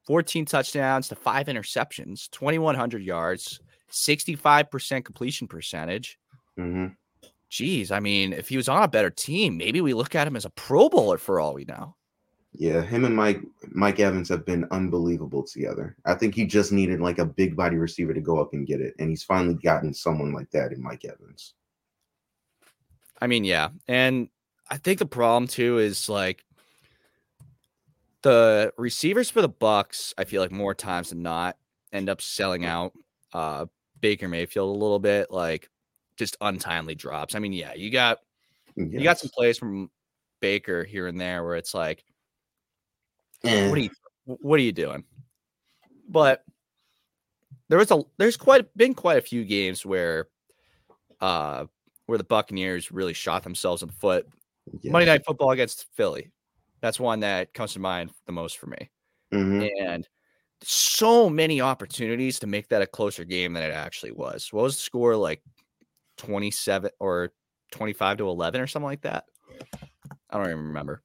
14 0.05 0.45
touchdowns 0.45 1.07
to 1.07 1.15
five 1.15 1.47
interceptions, 1.47 2.29
2,100 2.29 3.01
yards, 3.01 3.59
65% 3.91 5.03
completion 5.03 5.47
percentage. 5.47 6.19
hmm 6.57 6.87
Geez, 7.49 7.91
I 7.91 7.99
mean, 7.99 8.31
if 8.31 8.47
he 8.47 8.55
was 8.55 8.69
on 8.69 8.81
a 8.81 8.87
better 8.87 9.09
team, 9.09 9.57
maybe 9.57 9.81
we 9.81 9.93
look 9.93 10.15
at 10.15 10.25
him 10.25 10.37
as 10.37 10.45
a 10.45 10.49
Pro 10.51 10.87
Bowler 10.87 11.17
for 11.17 11.41
all 11.41 11.53
we 11.53 11.65
know. 11.65 11.97
Yeah, 12.53 12.81
him 12.81 13.05
and 13.05 13.15
Mike 13.15 13.41
Mike 13.69 13.99
Evans 13.99 14.27
have 14.29 14.45
been 14.45 14.67
unbelievable 14.71 15.43
together. 15.43 15.95
I 16.05 16.15
think 16.15 16.35
he 16.35 16.45
just 16.45 16.71
needed 16.71 16.99
like 16.99 17.17
a 17.19 17.25
big 17.25 17.55
body 17.55 17.77
receiver 17.77 18.13
to 18.13 18.19
go 18.19 18.39
up 18.41 18.53
and 18.53 18.67
get 18.67 18.81
it, 18.81 18.93
and 18.99 19.09
he's 19.09 19.23
finally 19.23 19.55
gotten 19.55 19.93
someone 19.93 20.33
like 20.33 20.51
that 20.51 20.73
in 20.73 20.81
Mike 20.81 21.05
Evans. 21.05 21.53
I 23.21 23.27
mean, 23.27 23.45
yeah. 23.45 23.69
And 23.87 24.29
I 24.69 24.77
think 24.77 24.99
the 24.99 25.05
problem 25.05 25.47
too 25.47 25.77
is 25.77 26.09
like 26.09 26.43
the 28.21 28.73
receivers 28.77 29.29
for 29.29 29.41
the 29.41 29.49
Bucks, 29.49 30.13
I 30.17 30.25
feel 30.25 30.41
like 30.41 30.51
more 30.51 30.75
times 30.75 31.09
than 31.09 31.21
not 31.21 31.57
end 31.93 32.09
up 32.09 32.21
selling 32.21 32.65
out 32.65 32.93
uh 33.33 33.65
Baker 34.01 34.27
Mayfield 34.27 34.75
a 34.75 34.79
little 34.79 34.99
bit, 34.99 35.31
like 35.31 35.69
just 36.17 36.35
untimely 36.41 36.95
drops. 36.95 37.33
I 37.33 37.39
mean, 37.39 37.53
yeah, 37.53 37.73
you 37.75 37.91
got 37.91 38.19
you 38.75 39.01
got 39.01 39.19
some 39.19 39.29
plays 39.33 39.57
from 39.57 39.89
Baker 40.41 40.83
here 40.83 41.07
and 41.07 41.19
there 41.19 41.43
where 41.43 41.55
it's 41.55 41.73
like, 41.73 42.03
Eh, 43.43 43.69
what 43.69 43.77
are 43.77 43.81
you 43.81 43.89
what 44.25 44.59
are 44.59 44.63
you 44.63 44.71
doing? 44.71 45.03
But 46.07 46.43
there 47.69 47.77
was 47.77 47.91
a 47.91 48.01
there's 48.17 48.37
quite 48.37 48.75
been 48.77 48.93
quite 48.93 49.17
a 49.17 49.21
few 49.21 49.45
games 49.45 49.85
where 49.85 50.27
uh 51.19 51.65
where 52.05 52.17
the 52.17 52.23
Buccaneers 52.23 52.91
really 52.91 53.13
shot 53.13 53.43
themselves 53.43 53.81
in 53.81 53.87
the 53.87 53.95
foot. 53.95 54.27
yes. 54.81 54.91
Monday 54.91 55.05
Night 55.05 55.25
Football 55.25 55.51
against 55.51 55.87
Philly. 55.95 56.29
That's 56.81 56.99
one 56.99 57.21
that 57.21 57.53
comes 57.53 57.73
to 57.73 57.79
mind 57.79 58.11
the 58.25 58.31
most 58.31 58.57
for 58.57 58.67
me. 58.67 58.89
Mhm. 59.31 59.69
And 59.79 60.07
so 60.63 61.29
many 61.29 61.61
opportunities 61.61 62.39
to 62.39 62.47
make 62.47 62.67
that 62.69 62.81
a 62.81 62.87
closer 62.87 63.23
game 63.23 63.53
than 63.53 63.63
it 63.63 63.73
actually 63.73 64.11
was. 64.11 64.51
What 64.51 64.63
was 64.63 64.75
the 64.75 64.81
score 64.81 65.15
like 65.15 65.41
27 66.17 66.91
or 66.99 67.31
25 67.71 68.17
to 68.17 68.27
11 68.27 68.61
or 68.61 68.67
something 68.67 68.85
like 68.85 69.01
that? 69.01 69.25
I 70.29 70.37
don't 70.37 70.47
even 70.47 70.67
remember. 70.67 71.01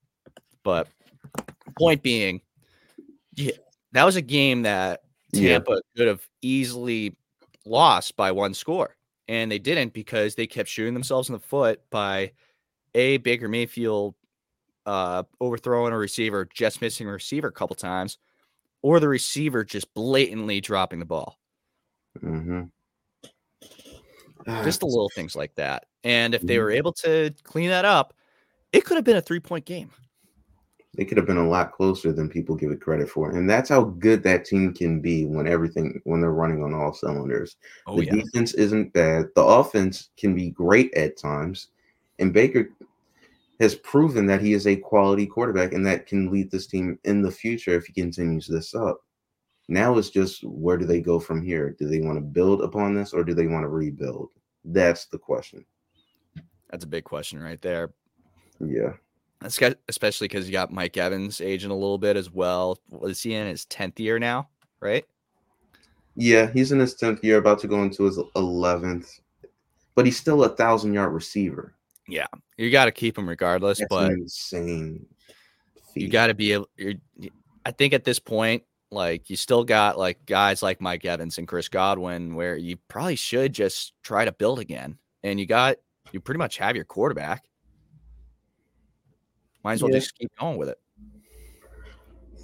But 0.63 0.89
point 1.79 2.03
being, 2.03 2.41
yeah, 3.35 3.53
that 3.93 4.05
was 4.05 4.17
a 4.17 4.23
game 4.23 4.63
that 4.63 5.03
Yeah. 5.33 5.59
Tampa 5.59 5.81
could 5.97 6.07
have 6.09 6.27
easily 6.43 7.17
lost 7.65 8.17
by 8.17 8.33
one 8.33 8.55
score. 8.55 8.97
And 9.29 9.51
they 9.51 9.59
didn't 9.59 9.93
because 9.93 10.35
they 10.37 10.47
kept 10.47 10.69
shooting 10.69 10.95
themselves 10.95 11.29
in 11.29 11.33
the 11.33 11.41
foot 11.41 11.81
by 11.91 12.33
a 12.95 13.17
Baker 13.19 13.49
Mayfield 13.49 14.15
uh, 14.87 15.25
overthrowing 15.41 15.93
a 15.93 15.99
receiver, 15.99 16.49
just 16.55 16.81
missing 16.81 17.09
a 17.09 17.13
receiver 17.13 17.49
a 17.49 17.53
couple 17.53 17.75
times, 17.75 18.19
or 18.83 19.01
the 19.01 19.09
receiver 19.09 19.65
just 19.65 19.93
blatantly 19.95 20.61
dropping 20.61 21.01
the 21.01 21.05
ball. 21.05 21.41
Mhm. 22.23 22.71
Ah, 24.47 24.63
Just 24.65 24.81
the 24.81 24.87
little 24.87 25.11
things 25.11 25.35
like 25.35 25.55
that. 25.57 25.87
And 26.05 26.35
if 26.35 26.43
they 26.43 26.57
Mhm. 26.57 26.63
were 26.63 26.71
able 26.71 26.93
to 26.93 27.35
clean 27.43 27.69
that 27.71 27.85
up, 27.85 28.15
it 28.73 28.85
could 28.85 28.97
have 28.97 29.05
been 29.05 29.17
a 29.17 29.23
three 29.23 29.41
point 29.41 29.65
game. 29.65 29.91
They 30.97 31.05
could 31.05 31.17
have 31.17 31.27
been 31.27 31.37
a 31.37 31.49
lot 31.49 31.73
closer 31.73 32.13
than 32.13 32.29
people 32.29 32.57
give 32.57 32.71
it 32.71 32.81
credit 32.81 33.09
for, 33.09 33.31
and 33.31 33.49
that's 33.49 33.69
how 33.69 33.85
good 33.85 34.23
that 34.23 34.45
team 34.45 34.73
can 34.73 35.01
be 35.01 35.27
when 35.27 35.47
everything 35.47 36.01
when 36.05 36.21
they're 36.21 36.33
running 36.33 36.63
on 36.63 36.75
all 36.75 36.93
cylinders. 36.93 37.57
Oh, 37.87 37.99
the 37.99 38.07
defense 38.07 38.55
isn't 38.55 38.93
bad. 38.93 39.27
The 39.35 39.45
offense 39.45 40.11
can 40.17 40.35
be 40.35 40.51
great 40.51 40.93
at 40.95 41.17
times. 41.17 41.69
And 42.19 42.33
Baker 42.33 42.71
has 43.61 43.75
proven 43.75 44.27
that 44.27 44.41
he 44.41 44.53
is 44.53 44.67
a 44.67 44.77
quality 44.77 45.27
quarterback 45.27 45.73
and 45.73 45.87
that 45.87 46.07
can 46.07 46.31
lead 46.31 46.51
this 46.51 46.67
team 46.67 46.99
in 47.05 47.23
the 47.23 47.31
future 47.31 47.75
if 47.75 47.87
he 47.87 47.93
continues 47.93 48.47
this 48.47 48.75
up. 48.75 49.01
Now 49.69 49.97
it's 49.99 50.11
just 50.11 50.45
where 50.45 50.77
do 50.77 50.85
they 50.85 51.01
go 51.01 51.19
from 51.19 51.43
here? 51.43 51.71
Do 51.79 51.89
they 51.89 52.01
want 52.01 52.19
to 52.19 52.23
build 52.23 52.63
upon 52.63 52.95
this 52.95 53.13
or 53.13 53.25
do 53.25 53.35
they 53.35 53.47
want 53.47 53.65
to 53.65 53.69
rebuild? 53.69 54.31
That's 54.65 55.07
the 55.07 55.19
question. 55.19 55.65
That's 56.71 56.85
a 56.85 56.89
big 56.89 57.05
question 57.05 57.43
right 57.43 57.61
there. 57.61 57.93
Yeah. 58.61 58.93
Especially 59.43 60.29
because 60.29 60.47
you 60.47 60.53
got 60.53 60.73
Mike 60.73 60.97
Evans 60.97 61.41
aging 61.41 61.71
a 61.71 61.75
little 61.75 61.99
bit 61.99 62.17
as 62.17 62.31
well. 62.31 62.79
Is 63.03 63.23
he 63.23 63.35
in 63.35 63.47
his 63.47 63.67
10th 63.67 63.99
year 63.99 64.19
now? 64.19 64.49
Right? 64.81 65.05
Yeah, 66.17 66.51
he's 66.51 66.73
in 66.73 66.79
his 66.79 66.95
10th 66.95 67.23
year, 67.23 67.37
about 67.37 67.59
to 67.61 67.69
go 67.69 67.83
into 67.83 68.05
his 68.05 68.17
11th, 68.17 69.21
but 69.95 70.07
he's 70.07 70.17
still 70.17 70.45
a 70.45 70.49
thousand 70.49 70.95
yard 70.95 71.13
receiver. 71.13 71.75
Yeah, 72.09 72.27
you 72.57 72.71
got 72.71 72.87
to 72.87 72.93
keep 72.93 73.19
him 73.19 73.29
regardless, 73.29 73.79
That's 73.79 73.89
but 73.91 74.13
an 74.13 74.21
insane. 74.23 75.07
you 75.95 76.09
got 76.09 76.29
to 76.29 76.35
be 76.35 76.53
able. 76.53 76.69
You're, 76.77 76.95
I 77.65 77.73
think 77.73 77.93
at 77.93 78.05
this 78.05 78.19
point, 78.19 78.63
like 78.91 79.29
you 79.29 79.37
still 79.37 79.65
got 79.65 79.99
like 79.99 80.25
guys 80.25 80.63
like 80.63 80.81
Mike 80.81 81.05
Evans 81.05 81.39
and 81.39 81.49
Chris 81.49 81.69
Godwin, 81.69 82.35
where 82.37 82.57
you 82.57 82.77
probably 82.89 83.17
should 83.17 83.53
just 83.53 83.93
try 84.03 84.25
to 84.25 84.33
build 84.33 84.61
again. 84.61 84.99
And 85.25 85.41
you 85.41 85.47
got 85.47 85.77
you 86.13 86.21
pretty 86.21 86.39
much 86.39 86.59
have 86.59 86.77
your 86.77 86.85
quarterback. 86.85 87.45
Might 89.67 89.73
as 89.73 89.83
well 89.83 89.91
Yeah. 89.91 89.99
just 89.99 90.17
keep 90.17 90.31
going 90.39 90.59
with 90.59 90.69
it. 90.69 90.79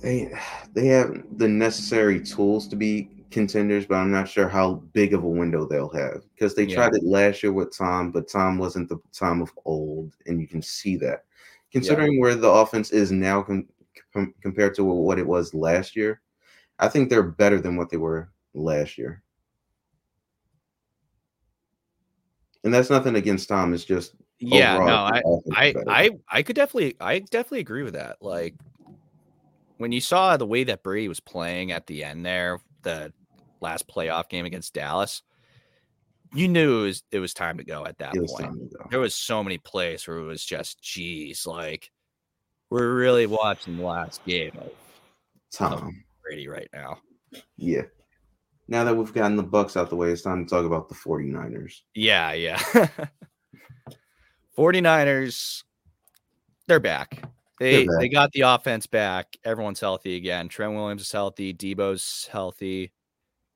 They 0.02 0.34
they 0.74 0.88
have 0.88 1.22
the 1.38 1.46
necessary 1.46 2.20
tools 2.20 2.66
to 2.66 2.74
be 2.74 3.10
contenders, 3.30 3.86
but 3.86 3.94
I'm 3.94 4.10
not 4.10 4.28
sure 4.28 4.48
how 4.48 4.82
big 4.92 5.14
of 5.14 5.22
a 5.22 5.28
window 5.28 5.64
they'll 5.64 5.88
have 5.90 6.24
because 6.34 6.56
they 6.56 6.64
Yeah. 6.64 6.74
tried 6.74 6.94
it 6.94 7.04
last 7.04 7.44
year 7.44 7.52
with 7.52 7.76
Tom, 7.76 8.10
but 8.10 8.26
Tom 8.26 8.58
wasn't 8.58 8.88
the 8.88 8.98
Tom 9.12 9.40
of 9.40 9.52
old, 9.64 10.16
and 10.26 10.40
you 10.40 10.48
can 10.48 10.60
see 10.62 10.96
that. 10.96 11.24
Considering 11.70 12.18
where 12.18 12.34
the 12.34 12.50
offense 12.50 12.90
is 12.90 13.12
now 13.12 13.40
com- 13.40 13.68
com- 14.12 14.34
compared 14.42 14.74
to 14.74 14.82
what 14.82 15.20
it 15.20 15.26
was 15.26 15.54
last 15.54 15.94
year, 15.94 16.22
I 16.80 16.88
think 16.88 17.08
they're 17.08 17.22
better 17.22 17.60
than 17.60 17.76
what 17.76 17.88
they 17.88 17.98
were 17.98 18.32
last 18.52 18.98
year. 18.98 19.22
And 22.64 22.74
that's 22.74 22.90
nothing 22.90 23.14
against 23.14 23.48
Tom. 23.48 23.72
It's 23.74 23.84
just 23.84 24.16
Yeah, 24.44 24.74
overall, 24.74 25.10
no, 25.14 25.42
I 25.54 25.68
I. 25.68 25.74
I 25.88 26.10
I 26.28 26.42
could 26.42 26.56
definitely 26.56 26.96
I 27.00 27.20
definitely 27.20 27.60
agree 27.60 27.84
with 27.84 27.94
that. 27.94 28.16
Like 28.20 28.54
when 29.82 29.92
you 29.92 30.00
saw 30.00 30.36
the 30.36 30.46
way 30.46 30.64
that 30.64 30.82
Brady 30.82 31.08
was 31.08 31.20
playing 31.20 31.72
at 31.72 31.86
the 31.86 32.04
end 32.04 32.24
there, 32.24 32.60
the 32.82 33.12
last 33.60 33.88
playoff 33.88 34.28
game 34.28 34.44
against 34.44 34.74
Dallas, 34.74 35.22
you 36.34 36.48
knew 36.48 36.80
it 36.80 36.82
was, 36.82 37.02
it 37.10 37.18
was 37.18 37.34
time 37.34 37.58
to 37.58 37.64
go 37.64 37.84
at 37.84 37.98
that 37.98 38.14
it 38.14 38.26
point. 38.28 38.72
go. 38.72 38.86
There 38.90 39.00
was 39.00 39.14
so 39.14 39.42
many 39.42 39.58
plays 39.58 40.06
where 40.06 40.18
it 40.18 40.24
was 40.24 40.44
just, 40.44 40.80
geez, 40.80 41.46
like 41.46 41.90
we're 42.70 42.94
really 42.94 43.26
watching 43.26 43.76
the 43.76 43.84
last 43.84 44.24
game 44.24 44.52
of 44.58 44.70
Tom. 45.52 46.04
Brady 46.22 46.48
right 46.48 46.68
now. 46.72 46.98
Yeah. 47.56 47.82
Now 48.68 48.84
that 48.84 48.96
we've 48.96 49.12
gotten 49.12 49.36
the 49.36 49.42
Bucks 49.42 49.76
out 49.76 49.90
the 49.90 49.96
way, 49.96 50.10
it's 50.10 50.22
time 50.22 50.46
to 50.46 50.50
talk 50.50 50.64
about 50.64 50.88
the 50.88 50.94
49ers. 50.94 51.80
Yeah, 51.94 52.32
yeah. 52.32 52.62
49ers, 54.56 55.64
they're 56.66 56.80
back. 56.80 57.22
They 57.58 57.86
they 57.98 58.08
got 58.08 58.32
the 58.32 58.40
offense 58.40 58.86
back. 58.86 59.36
Everyone's 59.44 59.78
healthy 59.78 60.16
again. 60.16 60.48
Trent 60.48 60.74
Williams 60.74 61.02
is 61.02 61.12
healthy. 61.12 61.54
Deebo's 61.54 62.28
healthy. 62.32 62.92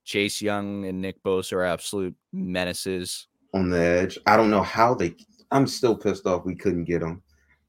Chase 0.05 0.41
Young 0.41 0.85
and 0.85 1.01
Nick 1.01 1.21
Bosa 1.25 1.55
are 1.55 1.65
absolute 1.65 2.15
menaces. 2.33 3.27
on 3.53 3.69
the 3.71 3.81
edge. 3.81 4.19
I 4.27 4.37
don't 4.37 4.51
know 4.51 4.63
how 4.63 4.95
they. 4.95 5.17
I'm 5.51 5.67
still 5.67 5.97
pissed 5.97 6.27
off 6.27 6.45
we 6.45 6.55
couldn't 6.55 6.85
get 6.85 7.03
him. 7.03 7.23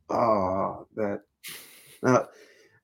Oh, 0.10 0.88
that. 0.96 1.22
Uh, 2.04 2.24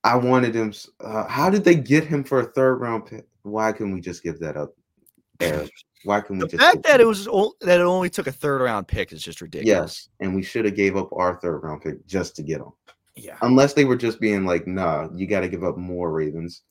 I 0.03 0.15
wanted 0.15 0.55
him. 0.55 0.73
Uh, 0.99 1.27
how 1.27 1.49
did 1.49 1.63
they 1.63 1.75
get 1.75 2.05
him 2.05 2.23
for 2.23 2.39
a 2.39 2.45
third 2.45 2.81
round 2.81 3.05
pick? 3.05 3.25
Why 3.43 3.71
couldn't 3.71 3.93
we 3.93 4.01
just 4.01 4.23
give 4.23 4.39
that 4.39 4.57
up? 4.57 4.73
Eric? 5.39 5.71
Why 6.03 6.21
couldn't 6.21 6.39
we 6.39 6.47
The 6.47 6.57
just? 6.57 6.63
fact 6.63 6.83
that 6.83 6.99
it 7.01 7.07
was 7.07 7.25
that 7.25 7.79
it 7.79 7.83
only 7.83 8.09
took 8.09 8.27
a 8.27 8.31
third 8.31 8.61
round 8.61 8.87
pick 8.87 9.11
is 9.13 9.21
just 9.23 9.41
ridiculous. 9.41 9.67
Yes, 9.67 10.09
and 10.19 10.35
we 10.35 10.43
should 10.43 10.65
have 10.65 10.75
gave 10.75 10.95
up 10.97 11.09
our 11.13 11.39
third 11.39 11.59
round 11.63 11.81
pick 11.81 12.05
just 12.05 12.35
to 12.37 12.43
get 12.43 12.59
him. 12.59 12.71
Yeah. 13.15 13.37
Unless 13.41 13.73
they 13.73 13.85
were 13.85 13.95
just 13.95 14.19
being 14.19 14.45
like, 14.45 14.67
"Nah, 14.67 15.07
you 15.13 15.27
got 15.27 15.41
to 15.41 15.47
give 15.49 15.63
up 15.63 15.77
more 15.77 16.11
Ravens." 16.11 16.63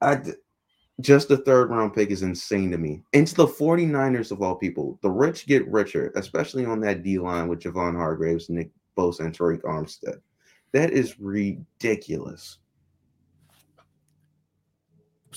I 0.00 0.20
just 1.00 1.28
the 1.28 1.38
third 1.38 1.70
round 1.70 1.92
pick 1.94 2.10
is 2.10 2.22
insane 2.22 2.70
to 2.70 2.78
me. 2.78 3.02
And 3.12 3.26
to 3.26 3.34
the 3.34 3.46
49ers 3.46 4.30
of 4.30 4.42
all 4.42 4.54
people, 4.54 4.98
the 5.02 5.10
rich 5.10 5.46
get 5.46 5.66
richer, 5.68 6.12
especially 6.16 6.64
on 6.64 6.80
that 6.80 7.02
D 7.02 7.18
line 7.18 7.48
with 7.48 7.60
Javon 7.60 7.96
Hargraves, 7.96 8.48
Nick 8.48 8.70
Bosa, 8.96 9.20
and 9.20 9.36
Tariq 9.36 9.60
Armstead. 9.62 10.20
That 10.72 10.90
is 10.90 11.18
ridiculous. 11.20 12.58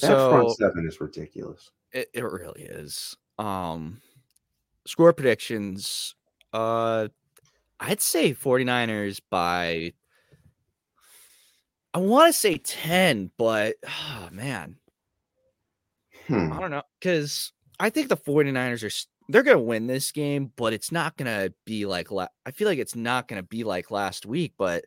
That 0.02 0.08
So 0.08 0.30
front 0.30 0.52
seven 0.58 0.88
is 0.88 1.02
ridiculous. 1.02 1.72
It, 1.98 2.10
it 2.14 2.22
really 2.24 2.62
is. 2.64 3.16
Um 3.40 4.02
score 4.86 5.14
predictions. 5.14 6.16
Uh 6.54 7.08
I'd 7.80 8.02
say 8.02 8.34
49ers 8.34 9.20
by 9.30 9.94
I 11.94 12.00
want 12.00 12.32
to 12.32 12.40
say 12.40 12.58
10, 12.58 13.32
but 13.38 13.76
oh 13.88 14.30
man, 14.32 14.78
Hmm. 16.28 16.52
I 16.54 16.60
don't 16.60 16.72
know 16.72 16.84
cuz 17.02 17.54
I 17.80 17.90
think 17.90 18.10
the 18.10 18.18
49ers 18.18 18.84
are 18.84 19.08
they're 19.30 19.44
going 19.44 19.58
to 19.58 19.64
win 19.64 19.88
this 19.88 20.12
game, 20.12 20.52
but 20.56 20.74
it's 20.74 20.92
not 20.92 21.18
going 21.18 21.26
to 21.26 21.54
be 21.66 21.86
like 21.86 22.12
la- 22.12 22.28
I 22.46 22.52
feel 22.52 22.68
like 22.68 22.80
it's 22.80 22.96
not 22.96 23.28
going 23.28 23.42
to 23.42 23.48
be 23.48 23.64
like 23.64 23.92
last 23.92 24.26
week, 24.26 24.54
but 24.58 24.86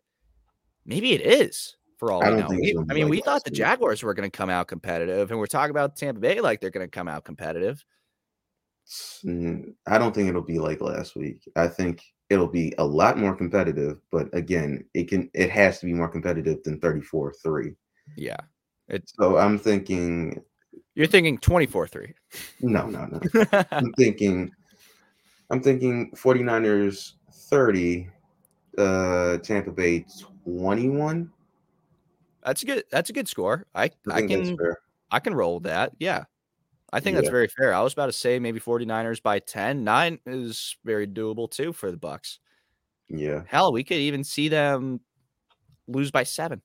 maybe 0.86 1.12
it 1.12 1.20
is 1.20 1.76
for 2.00 2.10
all 2.10 2.24
I 2.24 2.30
we 2.30 2.36
don't 2.36 2.40
know. 2.40 2.48
think 2.48 2.62
We- 2.62 2.84
I 2.90 2.94
mean, 2.94 3.04
like 3.04 3.10
we 3.10 3.20
thought 3.20 3.44
the 3.44 3.50
week. 3.50 3.58
Jaguars 3.58 4.02
were 4.02 4.14
going 4.14 4.28
to 4.28 4.36
come 4.36 4.48
out 4.50 4.66
competitive 4.66 5.30
and 5.30 5.38
we're 5.38 5.46
talking 5.46 5.70
about 5.70 5.96
Tampa 5.96 6.18
Bay 6.18 6.40
like 6.40 6.60
they're 6.60 6.70
going 6.70 6.86
to 6.86 6.90
come 6.90 7.06
out 7.06 7.24
competitive. 7.24 7.84
Mm, 9.24 9.74
I 9.86 9.98
don't 9.98 10.12
think 10.14 10.28
it'll 10.28 10.40
be 10.42 10.58
like 10.58 10.80
last 10.80 11.14
week. 11.14 11.42
I 11.54 11.68
think 11.68 12.02
it'll 12.30 12.48
be 12.48 12.74
a 12.78 12.84
lot 12.84 13.18
more 13.18 13.36
competitive, 13.36 13.98
but 14.10 14.34
again, 14.34 14.84
it 14.94 15.08
can 15.08 15.30
it 15.34 15.50
has 15.50 15.78
to 15.80 15.86
be 15.86 15.92
more 15.92 16.08
competitive 16.08 16.62
than 16.64 16.80
34-3. 16.80 17.76
Yeah. 18.16 18.38
It's, 18.88 19.12
So 19.14 19.36
I'm 19.36 19.58
thinking 19.58 20.42
You're 20.94 21.06
thinking 21.06 21.36
24 21.38 21.86
3. 21.86 22.14
no, 22.62 22.86
no, 22.86 23.04
no. 23.04 23.20
I'm 23.70 23.92
thinking 23.92 24.50
I'm 25.50 25.62
thinking 25.62 26.12
49ers 26.12 27.12
30, 27.30 28.08
uh 28.78 29.36
Tampa 29.38 29.70
Bay 29.70 30.06
21. 30.44 31.30
That's 32.44 32.62
a 32.62 32.66
good 32.66 32.84
that's 32.90 33.10
a 33.10 33.12
good 33.12 33.28
score. 33.28 33.66
I, 33.74 33.90
I 34.10 34.16
I 34.16 34.26
can. 34.26 34.56
I 35.10 35.20
can 35.20 35.34
roll 35.34 35.60
that. 35.60 35.92
Yeah. 35.98 36.24
I 36.92 37.00
think 37.00 37.16
that's 37.16 37.28
very 37.28 37.46
fair. 37.46 37.72
I 37.72 37.82
was 37.82 37.92
about 37.92 38.06
to 38.06 38.12
say 38.12 38.38
maybe 38.38 38.58
49ers 38.58 39.22
by 39.22 39.38
10. 39.38 39.84
9 39.84 40.18
is 40.26 40.76
very 40.84 41.06
doable 41.06 41.48
too 41.48 41.72
for 41.72 41.90
the 41.90 41.96
Bucks. 41.96 42.40
Yeah. 43.08 43.42
Hell, 43.46 43.72
we 43.72 43.84
could 43.84 43.98
even 43.98 44.24
see 44.24 44.48
them 44.48 45.00
lose 45.86 46.10
by 46.10 46.24
7. 46.24 46.60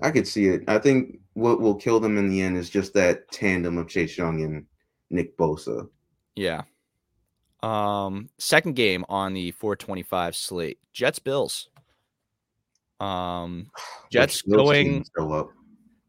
I 0.00 0.10
could 0.10 0.26
see 0.26 0.46
it. 0.46 0.62
I 0.66 0.78
think 0.78 1.18
what 1.34 1.60
will 1.60 1.74
kill 1.74 2.00
them 2.00 2.16
in 2.16 2.30
the 2.30 2.40
end 2.40 2.56
is 2.56 2.70
just 2.70 2.94
that 2.94 3.30
tandem 3.30 3.76
of 3.76 3.88
Chase 3.88 4.16
Young 4.16 4.42
and 4.42 4.64
Nick 5.10 5.36
Bosa. 5.36 5.88
Yeah. 6.34 6.62
Um 7.62 8.28
second 8.38 8.74
game 8.74 9.04
on 9.08 9.34
the 9.34 9.52
425 9.52 10.34
slate. 10.34 10.78
Jets 10.92 11.18
Bills. 11.18 11.68
Um 13.02 13.66
Jets 14.10 14.44
Which 14.44 14.56
going 14.56 14.84
team 14.84 15.04
show 15.16 15.32
up. 15.32 15.50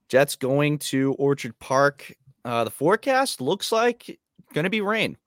Jets 0.10 0.36
going 0.36 0.78
to 0.80 1.14
Orchard 1.14 1.58
Park. 1.60 2.14
Uh, 2.46 2.64
the 2.64 2.70
forecast 2.70 3.42
looks 3.42 3.72
like 3.72 4.20
going 4.54 4.66
to 4.66 4.70
be 4.70 4.82
rain. 4.82 5.18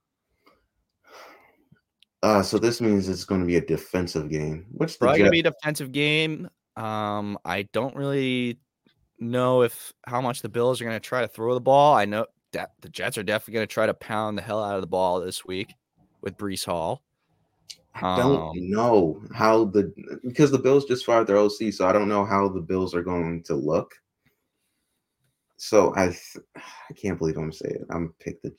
Uh, 2.22 2.42
so 2.42 2.58
this 2.58 2.80
means 2.80 3.08
it's 3.08 3.24
going 3.24 3.40
to 3.40 3.46
be 3.46 3.56
a 3.56 3.60
defensive 3.60 4.28
game. 4.28 4.66
What's 4.72 4.94
the 4.94 5.00
Probably 5.00 5.18
going 5.18 5.28
to 5.28 5.32
be 5.32 5.40
a 5.40 5.50
defensive 5.50 5.92
game. 5.92 6.48
Um, 6.76 7.38
I 7.44 7.62
don't 7.72 7.96
really 7.96 8.58
know 9.18 9.62
if 9.62 9.92
how 10.06 10.20
much 10.20 10.42
the 10.42 10.48
Bills 10.48 10.80
are 10.80 10.84
going 10.84 10.96
to 10.96 11.00
try 11.00 11.22
to 11.22 11.28
throw 11.28 11.54
the 11.54 11.60
ball. 11.60 11.94
I 11.94 12.04
know 12.04 12.26
that 12.52 12.72
the 12.80 12.88
Jets 12.88 13.18
are 13.18 13.22
definitely 13.22 13.54
going 13.54 13.66
to 13.66 13.72
try 13.72 13.86
to 13.86 13.94
pound 13.94 14.38
the 14.38 14.42
hell 14.42 14.62
out 14.62 14.76
of 14.76 14.80
the 14.80 14.86
ball 14.86 15.20
this 15.20 15.44
week 15.44 15.74
with 16.20 16.36
Breece 16.36 16.64
Hall. 16.64 17.02
I 17.96 18.16
don't 18.16 18.44
Um, 18.44 18.70
know 18.70 19.22
how 19.32 19.64
the 19.66 19.92
because 20.24 20.50
the 20.50 20.58
Bills 20.58 20.84
just 20.84 21.04
fired 21.04 21.26
their 21.26 21.38
OC, 21.38 21.72
so 21.72 21.86
I 21.86 21.92
don't 21.92 22.08
know 22.08 22.24
how 22.24 22.48
the 22.48 22.60
Bills 22.60 22.94
are 22.94 23.02
going 23.02 23.42
to 23.44 23.54
look. 23.54 23.94
So 25.56 25.94
I 25.96 26.06
th- 26.08 26.44
I 26.56 26.92
can't 26.94 27.18
believe 27.18 27.36
I'm 27.36 27.44
gonna 27.44 27.52
say 27.52 27.68
it. 27.68 27.86
I'm 27.90 28.14
pick 28.18 28.42
the 28.42 28.52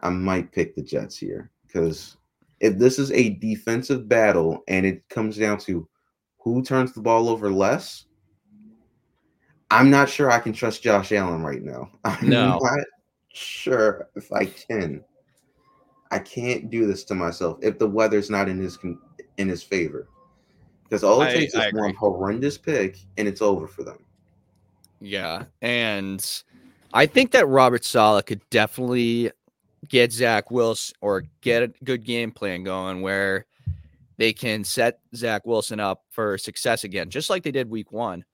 I 0.00 0.10
might 0.10 0.52
pick 0.52 0.74
the 0.74 0.82
Jets 0.82 1.16
here 1.16 1.50
because 1.66 2.16
if 2.60 2.78
this 2.78 2.98
is 2.98 3.12
a 3.12 3.30
defensive 3.34 4.08
battle 4.08 4.62
and 4.68 4.84
it 4.84 5.08
comes 5.08 5.36
down 5.36 5.58
to 5.58 5.88
who 6.38 6.62
turns 6.62 6.92
the 6.92 7.00
ball 7.00 7.28
over 7.28 7.50
less, 7.50 8.06
I'm 9.70 9.90
not 9.90 10.08
sure 10.08 10.30
I 10.30 10.38
can 10.40 10.52
trust 10.52 10.82
Josh 10.82 11.12
Allen 11.12 11.42
right 11.42 11.62
now. 11.62 11.90
I'm 12.04 12.28
No. 12.28 12.58
not 12.60 12.84
sure 13.32 14.08
if 14.16 14.32
I 14.32 14.46
can. 14.46 15.04
I 16.12 16.18
can't 16.20 16.70
do 16.70 16.86
this 16.86 17.02
to 17.04 17.14
myself 17.14 17.58
if 17.62 17.78
the 17.78 17.88
weather's 17.88 18.30
not 18.30 18.48
in 18.48 18.58
his 18.60 18.78
in 19.38 19.48
his 19.48 19.62
favor. 19.62 20.06
Because 20.84 21.02
all 21.02 21.22
it 21.22 21.28
I- 21.30 21.34
takes 21.34 21.54
I 21.54 21.68
is 21.68 21.72
one 21.74 21.94
horrendous 21.94 22.58
pick 22.58 22.98
and 23.16 23.26
it's 23.26 23.42
over 23.42 23.66
for 23.66 23.82
them. 23.82 23.98
Yeah, 25.00 25.46
and 25.62 26.24
I 26.92 27.06
think 27.06 27.32
that 27.32 27.48
Robert 27.48 27.84
Saleh 27.84 28.24
could 28.26 28.42
definitely 28.50 29.32
get 29.88 30.12
Zach 30.12 30.50
Wilson 30.52 30.94
or 31.00 31.24
get 31.40 31.62
a 31.64 31.72
good 31.82 32.04
game 32.04 32.30
plan 32.30 32.62
going 32.62 33.02
where 33.02 33.46
they 34.18 34.32
can 34.32 34.62
set 34.62 35.00
Zach 35.16 35.44
Wilson 35.44 35.80
up 35.80 36.04
for 36.10 36.38
success 36.38 36.84
again, 36.84 37.10
just 37.10 37.30
like 37.30 37.42
they 37.42 37.50
did 37.50 37.68
week 37.68 37.90
one, 37.90 38.24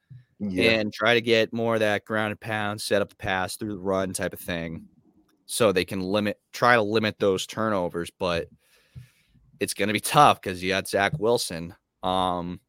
Yeah. 0.41 0.73
and 0.73 0.93
try 0.93 1.15
to 1.15 1.23
get 1.23 1.53
more 1.55 1.75
of 1.75 1.81
that 1.81 2.05
ground 2.05 2.33
and 2.33 2.41
pound, 2.41 2.81
set 2.83 3.01
up 3.01 3.09
the 3.09 3.17
pass 3.17 3.57
through 3.57 3.73
the 3.75 3.79
run 3.79 4.13
type 4.13 4.35
of 4.35 4.41
thing, 4.41 4.87
so 5.49 5.73
they 5.73 5.85
can 5.85 6.01
limit, 6.01 6.39
try 6.53 6.77
to 6.77 6.83
limit 6.83 7.19
those 7.19 7.47
turnovers. 7.47 8.11
But 8.17 8.49
it's 9.59 9.75
going 9.75 9.89
to 9.89 9.95
be 9.95 10.01
tough 10.01 10.41
because 10.41 10.63
you 10.63 10.69
got 10.69 10.87
Zach 10.87 11.19
Wilson. 11.19 11.75
Um, 12.03 12.61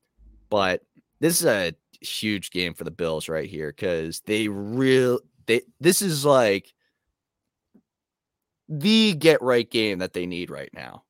but 0.49 0.81
this 1.19 1.41
is 1.41 1.45
a 1.45 1.75
huge 2.01 2.49
game 2.49 2.73
for 2.73 2.85
the 2.85 2.91
Bills 2.91 3.29
right 3.29 3.47
here 3.47 3.69
because 3.69 4.21
they 4.21 4.47
real 4.47 5.19
they 5.45 5.61
this 5.79 6.01
is 6.01 6.25
like 6.25 6.73
the 8.69 9.13
get 9.13 9.41
right 9.41 9.69
game 9.69 9.99
that 9.99 10.13
they 10.13 10.25
need 10.25 10.49
right 10.49 10.69
now. 10.73 11.03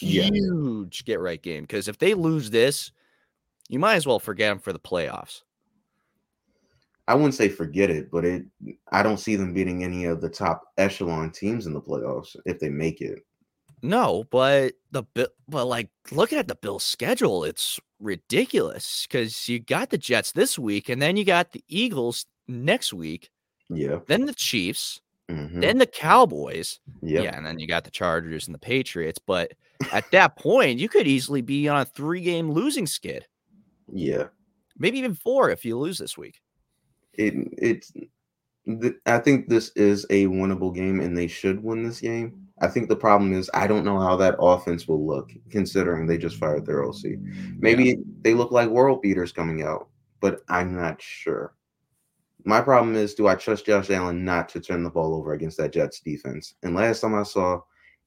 Yeah. 0.00 0.24
Huge 0.24 1.04
get 1.04 1.20
right 1.20 1.40
game 1.40 1.62
because 1.62 1.86
if 1.86 1.98
they 1.98 2.14
lose 2.14 2.50
this, 2.50 2.90
you 3.68 3.78
might 3.78 3.94
as 3.94 4.06
well 4.06 4.18
forget 4.18 4.50
them 4.50 4.58
for 4.58 4.72
the 4.72 4.80
playoffs. 4.80 5.42
I 7.06 7.14
wouldn't 7.14 7.34
say 7.34 7.48
forget 7.48 7.90
it, 7.90 8.10
but 8.10 8.24
it 8.24 8.44
I 8.92 9.02
don't 9.02 9.18
see 9.20 9.36
them 9.36 9.52
beating 9.52 9.84
any 9.84 10.04
of 10.06 10.20
the 10.20 10.28
top 10.30 10.62
echelon 10.78 11.30
teams 11.30 11.66
in 11.66 11.74
the 11.74 11.80
playoffs 11.80 12.34
if 12.46 12.58
they 12.60 12.70
make 12.70 13.00
it. 13.00 13.20
No, 13.82 14.24
but 14.30 14.72
the 14.92 15.02
Bill, 15.02 15.28
but 15.46 15.66
like 15.66 15.90
looking 16.10 16.38
at 16.38 16.48
the 16.48 16.54
Bills' 16.54 16.84
schedule, 16.84 17.44
it's 17.44 17.78
ridiculous 18.00 19.06
because 19.06 19.46
you 19.48 19.58
got 19.60 19.90
the 19.90 19.98
Jets 19.98 20.32
this 20.32 20.58
week, 20.58 20.88
and 20.88 21.02
then 21.02 21.16
you 21.18 21.24
got 21.24 21.52
the 21.52 21.62
Eagles 21.68 22.24
next 22.48 22.94
week, 22.94 23.30
Yeah. 23.68 24.00
then 24.06 24.24
the 24.24 24.32
Chiefs, 24.34 25.00
Mhm. 25.30 25.60
then 25.60 25.76
the 25.78 25.86
Cowboys, 25.86 26.80
Yep. 27.02 27.24
yeah, 27.24 27.36
and 27.36 27.44
then 27.44 27.58
you 27.58 27.66
got 27.66 27.84
the 27.84 27.90
Chargers 27.90 28.46
and 28.48 28.54
the 28.54 28.58
Patriots. 28.58 29.18
But 29.18 29.52
at 29.92 30.10
that 30.12 30.36
point, 30.38 30.78
you 30.78 30.88
could 30.88 31.06
easily 31.06 31.42
be 31.42 31.68
on 31.68 31.78
a 31.80 31.84
three-game 31.84 32.50
losing 32.50 32.86
skid, 32.86 33.26
Yeah. 33.92 34.28
maybe 34.78 34.98
even 34.98 35.14
four 35.14 35.50
if 35.50 35.64
you 35.66 35.78
lose 35.78 35.98
this 35.98 36.16
week. 36.16 36.40
It 37.18 37.34
it's 37.58 37.92
th- 38.66 38.96
I 39.06 39.18
think 39.18 39.48
this 39.48 39.70
is 39.76 40.04
a 40.10 40.26
winnable 40.26 40.74
game 40.74 41.00
and 41.00 41.16
they 41.16 41.26
should 41.26 41.62
win 41.62 41.82
this 41.82 42.00
game. 42.00 42.48
I 42.60 42.68
think 42.68 42.88
the 42.88 42.96
problem 42.96 43.32
is 43.32 43.50
I 43.52 43.66
don't 43.66 43.84
know 43.84 43.98
how 43.98 44.16
that 44.16 44.36
offense 44.38 44.86
will 44.86 45.04
look 45.04 45.30
considering 45.50 46.06
they 46.06 46.18
just 46.18 46.36
fired 46.36 46.64
their 46.64 46.84
OC. 46.84 47.18
Maybe 47.58 47.96
they 48.22 48.34
look 48.34 48.52
like 48.52 48.68
world 48.68 49.02
beaters 49.02 49.32
coming 49.32 49.62
out, 49.62 49.88
but 50.20 50.40
I'm 50.48 50.74
not 50.74 51.02
sure. 51.02 51.54
My 52.44 52.60
problem 52.60 52.94
is 52.94 53.14
do 53.14 53.26
I 53.26 53.34
trust 53.34 53.66
Josh 53.66 53.90
Allen 53.90 54.24
not 54.24 54.48
to 54.50 54.60
turn 54.60 54.82
the 54.82 54.90
ball 54.90 55.14
over 55.14 55.32
against 55.32 55.56
that 55.58 55.72
Jets 55.72 56.00
defense? 56.00 56.54
And 56.62 56.74
last 56.74 57.00
time 57.00 57.14
I 57.14 57.22
saw, 57.22 57.60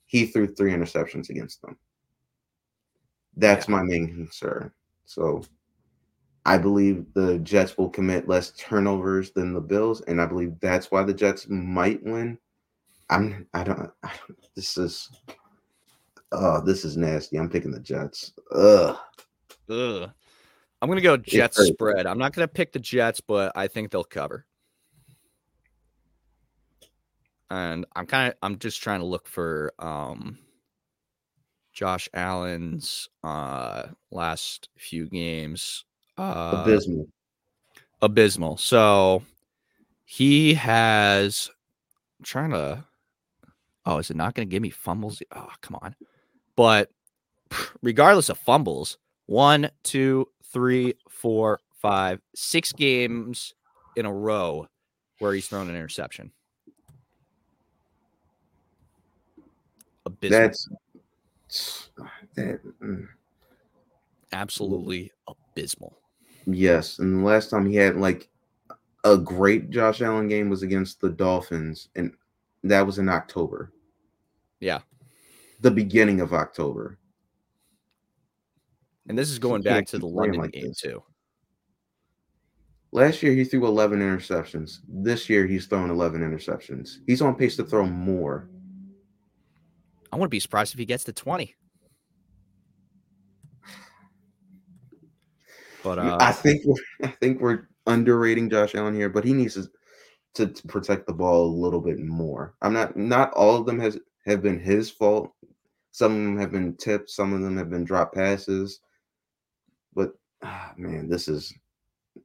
he 0.05 0.26
threw 0.26 0.47
three 0.47 0.72
interceptions 0.72 1.30
against 1.30 1.62
them. 1.62 1.78
That's 3.36 3.68
my 3.68 3.84
main 3.84 4.08
concern. 4.08 4.72
So 5.05 5.43
I 6.48 6.58
believe 6.58 7.06
the 7.14 7.39
Jets 7.39 7.78
will 7.78 7.89
commit 7.89 8.30
less 8.30 8.52
turnovers 8.52 9.32
than 9.32 9.54
the 9.54 9.60
Bills, 9.60 10.00
and 10.08 10.22
I 10.22 10.26
believe 10.26 10.58
that's 10.62 10.89
why 10.89 11.04
the 11.04 11.14
Jets 11.14 11.50
might 11.50 12.02
win. 12.04 12.39
I'm 13.10 13.45
I 13.54 13.66
don't, 13.66 13.91
I 14.02 14.14
don't 14.16 14.39
this 14.56 14.78
is 14.78 15.12
oh 16.32 16.62
this 16.62 16.86
is 16.86 16.95
nasty. 16.95 17.38
I'm 17.38 17.50
picking 17.50 17.72
the 17.72 17.82
Jets. 17.82 18.32
Ugh. 18.56 18.98
Ugh. 19.70 20.10
I'm 20.82 20.89
gonna 20.89 21.02
go 21.02 21.18
Jets 21.18 21.62
spread. 21.68 22.08
I'm 22.08 22.18
not 22.18 22.34
gonna 22.34 22.48
pick 22.48 22.72
the 22.72 22.80
Jets, 22.80 23.20
but 23.20 23.52
I 23.54 23.68
think 23.68 23.91
they'll 23.91 24.06
cover. 24.06 24.45
And 27.50 27.86
I'm 27.93 28.06
kind 28.06 28.30
of 28.30 28.38
I'm 28.41 28.58
just 28.58 28.82
trying 28.82 29.02
to 29.02 29.06
look 29.06 29.28
for 29.28 29.74
um 29.80 30.38
Josh 31.74 32.08
Allen's 32.14 33.10
uh 33.22 33.88
last 34.12 34.70
few 34.78 35.10
games. 35.10 35.84
Uh 36.18 36.63
Abysmal. 36.63 37.07
abysmal. 38.01 38.57
So 38.57 39.24
he 40.05 40.53
has 40.55 41.49
I'm 42.20 42.26
trying 42.26 42.51
to 42.51 42.84
oh, 43.86 43.97
is 43.99 44.09
it 44.09 44.18
not 44.18 44.34
gonna 44.34 44.45
give 44.45 44.61
me 44.61 44.70
fumbles? 44.70 45.22
Oh, 45.36 45.49
come 45.61 45.78
on. 45.82 45.95
But 46.55 46.89
regardless 47.82 48.30
of 48.30 48.38
fumbles, 48.38 48.97
one, 49.28 49.70
two, 49.84 50.28
three, 50.51 50.95
four, 51.09 51.59
five, 51.82 52.20
six 52.36 52.72
games 52.72 53.53
in 53.95 54.05
a 54.05 54.13
row 54.13 54.68
where 55.20 55.34
he's 55.34 55.47
thrown 55.47 55.70
an 55.70 55.76
interception. 55.76 56.32
Abysmal. 60.05 60.39
That's 60.39 60.70
that. 62.36 62.59
mm, 62.82 63.07
absolutely 64.32 65.11
abysmal. 65.28 65.97
Yes, 66.48 67.00
and 67.00 67.20
the 67.20 67.24
last 67.24 67.50
time 67.50 67.66
he 67.66 67.76
had 67.76 67.98
like 67.98 68.30
a 69.04 69.18
great 69.18 69.70
Josh 69.70 70.02
Allen 70.02 70.28
game 70.28 70.50
was 70.50 70.64
against 70.64 71.02
the 71.02 71.10
Dolphins, 71.10 71.89
and 71.95 72.14
that 72.64 72.86
was 72.86 73.00
in 73.00 73.10
October. 73.10 73.74
Yeah. 74.60 74.80
the 75.60 75.72
beginning 75.72 76.22
of 76.22 76.34
October. 76.34 76.98
And 79.08 79.18
this 79.18 79.30
is 79.30 79.39
going 79.39 79.62
back 79.62 79.86
to 79.88 80.00
the 80.00 80.08
London 80.08 80.41
like 80.41 80.52
game 80.52 80.70
this. 80.70 80.82
too. 80.82 81.04
Last 82.91 83.22
year 83.22 83.34
he 83.34 83.43
threw 83.43 83.66
11 83.68 84.00
interceptions. 84.00 84.80
This 84.88 85.30
year 85.30 85.45
he's 85.45 85.66
thrown 85.68 85.89
11 85.89 86.22
interceptions. 86.22 86.98
He's 87.06 87.22
on 87.22 87.36
pace 87.36 87.56
to 87.58 87.64
throw 87.64 87.86
more. 87.86 88.50
I 90.12 90.16
wouldn't 90.16 90.32
be 90.32 90.39
surprised 90.39 90.74
if 90.74 90.80
he 90.80 90.86
gets 90.86 91.04
to 91.04 91.14
20. 91.14 91.54
But 95.88 95.99
uh, 95.99 96.17
I 96.19 96.31
think 96.33 96.61
we're, 96.65 96.75
I 97.03 97.07
think 97.07 97.39
we're 97.39 97.67
underrating 97.85 98.49
Josh 98.49 98.75
Allen 98.75 98.95
here, 98.95 99.09
but 99.09 99.23
he 99.23 99.33
needs 99.33 99.53
to, 99.53 99.67
to, 100.33 100.47
to 100.47 100.67
protect 100.67 101.07
the 101.07 101.13
ball 101.13 101.45
a 101.45 101.59
little 101.61 101.79
bit 101.79 101.99
more. 101.99 102.55
I'm 102.61 102.73
not 102.73 102.97
not 102.97 103.31
all 103.33 103.55
of 103.55 103.65
them 103.65 103.79
has 103.79 103.97
have 104.25 104.41
been 104.41 104.59
his 104.59 104.89
fault. 104.89 105.31
Some 105.91 106.11
of 106.11 106.17
them 106.17 106.38
have 106.38 106.51
been 106.51 106.75
tipped, 106.75 107.09
some 107.09 107.33
of 107.33 107.41
them 107.41 107.57
have 107.57 107.69
been 107.69 107.85
drop 107.85 108.13
passes. 108.13 108.81
But 109.93 110.11
ah, 110.43 110.73
man, 110.77 111.07
this 111.07 111.27
is 111.27 111.53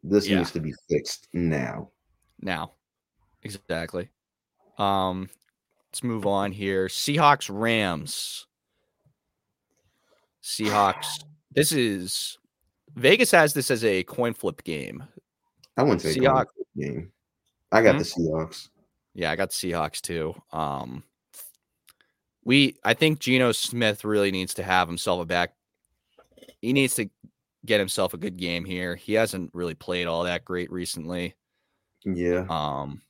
this 0.03 0.27
Yeah. 0.27 0.39
needs 0.39 0.51
to 0.53 0.61
be 0.61 0.75
fixed 0.91 1.29
now. 1.33 1.91
now, 2.41 2.73
exactly. 3.45 4.09
Um, 4.79 5.29
let's 5.89 6.03
move 6.03 6.27
on 6.27 6.51
here. 6.51 6.89
Seahawks 6.89 7.49
Rams. 7.53 8.47
Seahawks. 10.43 11.23
This 11.55 11.71
is 11.71 12.39
Vegas 12.97 13.31
has 13.31 13.55
this 13.55 13.71
as 13.71 13.85
a 13.85 14.03
coin 14.05 14.35
flip 14.35 14.63
game. 14.65 15.03
I 15.77 15.83
wouldn't 15.83 16.03
say 16.03 16.15
Seahawks. 16.17 16.47
Game. 16.77 17.11
I 17.71 17.83
got 17.83 17.93
Hmm? 17.93 17.99
the 17.99 18.05
Seahawks. 18.05 18.69
Yeah, 19.15 19.31
I 19.31 19.37
got 19.37 19.51
the 19.51 19.55
Seahawks 19.55 20.01
too. 20.01 20.35
Um, 20.53 21.03
we 22.45 22.77
I 22.85 22.95
think 22.95 23.19
Geno 23.21 23.53
Smith 23.53 24.05
really 24.05 24.31
needs 24.31 24.55
to 24.55 24.63
have 24.63 24.89
himself 24.89 25.23
a 25.23 25.25
back. 25.25 25.55
He 26.61 26.73
needs 26.73 26.95
to 26.97 27.09
get 27.65 27.79
himself 27.79 28.15
a 28.15 28.19
good 28.19 28.37
game 28.37 28.65
here. 28.65 28.97
He 28.97 29.13
hasn't 29.15 29.51
really 29.55 29.75
played 29.75 30.07
all 30.07 30.25
that 30.25 30.45
great 30.45 30.71
recently. 30.73 31.35
Yeah. 32.05 32.47
Um, 32.49 33.01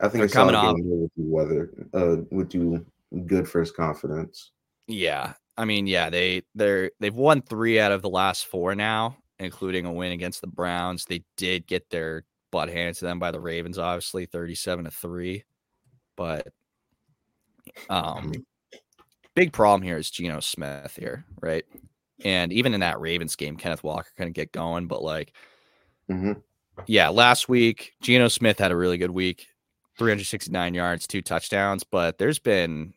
I 0.00 0.08
think 0.08 0.14
They're 0.14 0.24
a 0.24 0.28
solid 0.28 0.54
coming 0.54 0.70
off- 0.70 0.76
would 0.84 1.10
do 1.16 1.22
weather 1.30 1.70
uh 1.94 2.16
would 2.30 2.48
do 2.48 2.84
good 3.26 3.48
for 3.48 3.60
his 3.60 3.70
confidence. 3.70 4.50
yeah, 4.88 5.34
I 5.56 5.64
mean, 5.64 5.86
yeah, 5.86 6.10
they 6.10 6.42
they're 6.54 6.90
they've 7.00 7.14
won 7.14 7.40
three 7.42 7.78
out 7.80 7.92
of 7.92 8.02
the 8.02 8.10
last 8.10 8.46
four 8.46 8.74
now, 8.74 9.16
including 9.38 9.86
a 9.86 9.92
win 9.92 10.12
against 10.12 10.40
the 10.40 10.46
Browns. 10.46 11.04
They 11.04 11.24
did 11.36 11.66
get 11.66 11.88
their 11.90 12.24
butt 12.50 12.68
handed 12.68 12.96
to 12.96 13.04
them 13.04 13.18
by 13.18 13.30
the 13.30 13.40
Ravens, 13.40 13.78
obviously, 13.78 14.26
thirty-seven 14.26 14.84
to 14.84 14.90
three. 14.90 15.44
But 16.16 16.48
um, 17.88 18.32
big 19.34 19.52
problem 19.52 19.82
here 19.82 19.96
is 19.96 20.10
Geno 20.10 20.40
Smith 20.40 20.96
here, 20.98 21.24
right? 21.40 21.64
And 22.24 22.52
even 22.52 22.74
in 22.74 22.80
that 22.80 23.00
Ravens 23.00 23.36
game, 23.36 23.56
Kenneth 23.56 23.82
Walker 23.82 24.10
couldn't 24.16 24.32
get 24.34 24.52
going. 24.52 24.86
But 24.86 25.02
like, 25.02 25.34
hmm 26.08 26.32
yeah, 26.86 27.08
last 27.08 27.48
week 27.48 27.92
Geno 28.00 28.28
Smith 28.28 28.58
had 28.58 28.72
a 28.72 28.76
really 28.76 28.98
good 28.98 29.10
week, 29.10 29.48
369 29.98 30.74
yards, 30.74 31.06
two 31.06 31.22
touchdowns. 31.22 31.84
But 31.84 32.18
there's 32.18 32.38
been 32.38 32.94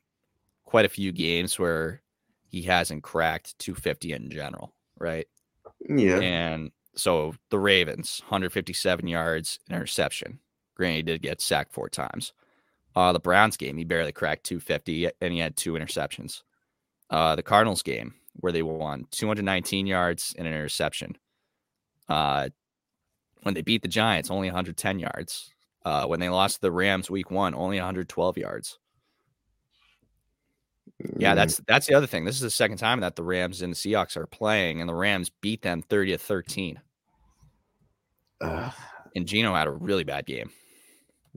quite 0.66 0.86
a 0.86 0.90
few 0.90 1.12
games 1.12 1.60
where 1.60 2.02
he 2.48 2.62
hasn't 2.64 3.04
cracked 3.04 3.58
250 3.60 4.14
in 4.14 4.30
general, 4.30 4.74
right? 4.98 5.28
Yeah. 5.88 6.20
And 6.20 6.72
so 6.96 7.36
the 7.50 7.60
Ravens, 7.60 8.22
157 8.26 9.08
yards, 9.08 9.60
interception. 9.70 10.40
Granted, 10.76 10.96
he 10.96 11.04
did 11.04 11.22
get 11.22 11.42
sacked 11.42 11.74
four 11.74 11.90
times. 11.90 12.34
Uh, 12.96 13.12
the 13.12 13.20
Browns 13.20 13.58
game, 13.58 13.78
he 13.78 13.84
barely 13.84 14.12
cracked 14.12 14.46
250 14.46 15.10
and 15.22 15.34
he 15.34 15.40
had 15.40 15.58
two 15.58 15.74
interceptions. 15.74 16.44
Uh, 17.10 17.36
the 17.36 17.44
Cardinals 17.44 17.84
game, 17.84 18.16
where 18.36 18.52
they 18.52 18.64
won 18.64 19.06
219 19.12 19.86
yards 19.86 20.34
and 20.38 20.48
an 20.48 20.54
interception. 20.54 21.18
Uh, 22.08 22.50
when 23.44 23.54
they 23.54 23.62
beat 23.62 23.82
the 23.82 23.88
Giants, 23.88 24.32
only 24.32 24.48
110 24.48 25.00
yards. 25.00 25.54
Uh, 25.84 26.06
when 26.06 26.20
they 26.20 26.30
lost 26.30 26.56
to 26.56 26.62
the 26.62 26.72
Rams 26.72 27.12
week 27.12 27.30
one, 27.30 27.54
only 27.54 27.78
112 27.78 28.38
yards. 28.38 28.80
Yeah, 31.18 31.34
Mm, 31.34 31.36
that's 31.36 31.62
that's 31.68 31.88
the 31.88 31.94
other 31.94 32.08
thing. 32.08 32.24
This 32.26 32.36
is 32.36 32.42
the 32.42 32.50
second 32.50 32.78
time 32.78 33.02
that 33.02 33.16
the 33.16 33.24
Rams 33.24 33.62
and 33.62 33.74
the 33.74 33.78
Seahawks 33.78 34.16
are 34.16 34.28
playing, 34.28 34.80
and 34.80 34.90
the 34.90 34.96
Rams 34.96 35.30
beat 35.42 35.62
them 35.62 35.82
30 35.82 36.14
to 36.14 36.18
13. 36.18 36.80
uh, 38.42 38.72
And 39.16 39.28
Geno 39.28 39.54
had 39.54 39.68
a 39.68 39.72
really 39.72 40.04
bad 40.04 40.26
game. 40.26 40.50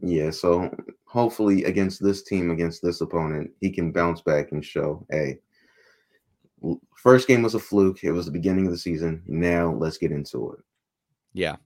yeah. 0.01 0.31
So 0.31 0.71
hopefully 1.07 1.65
against 1.65 2.03
this 2.03 2.23
team, 2.23 2.51
against 2.51 2.83
this 2.83 3.01
opponent, 3.01 3.51
he 3.61 3.71
can 3.71 3.91
bounce 3.93 4.21
back 4.21 4.53
and 4.53 4.65
show, 4.65 5.05
hey, 5.11 5.39
first 6.97 7.27
game 7.27 7.43
was 7.43 7.55
a 7.55 7.59
fluke. 7.59 8.05
It 8.05 8.13
was 8.13 8.27
the 8.27 8.33
beginning 8.33 8.67
of 8.67 8.73
the 8.73 8.79
season. 8.79 9.23
Now 9.27 9.73
let's 9.73 9.99
get 9.99 10.13
into 10.13 10.53
it. 10.53 10.61
Yeah. 11.33 11.57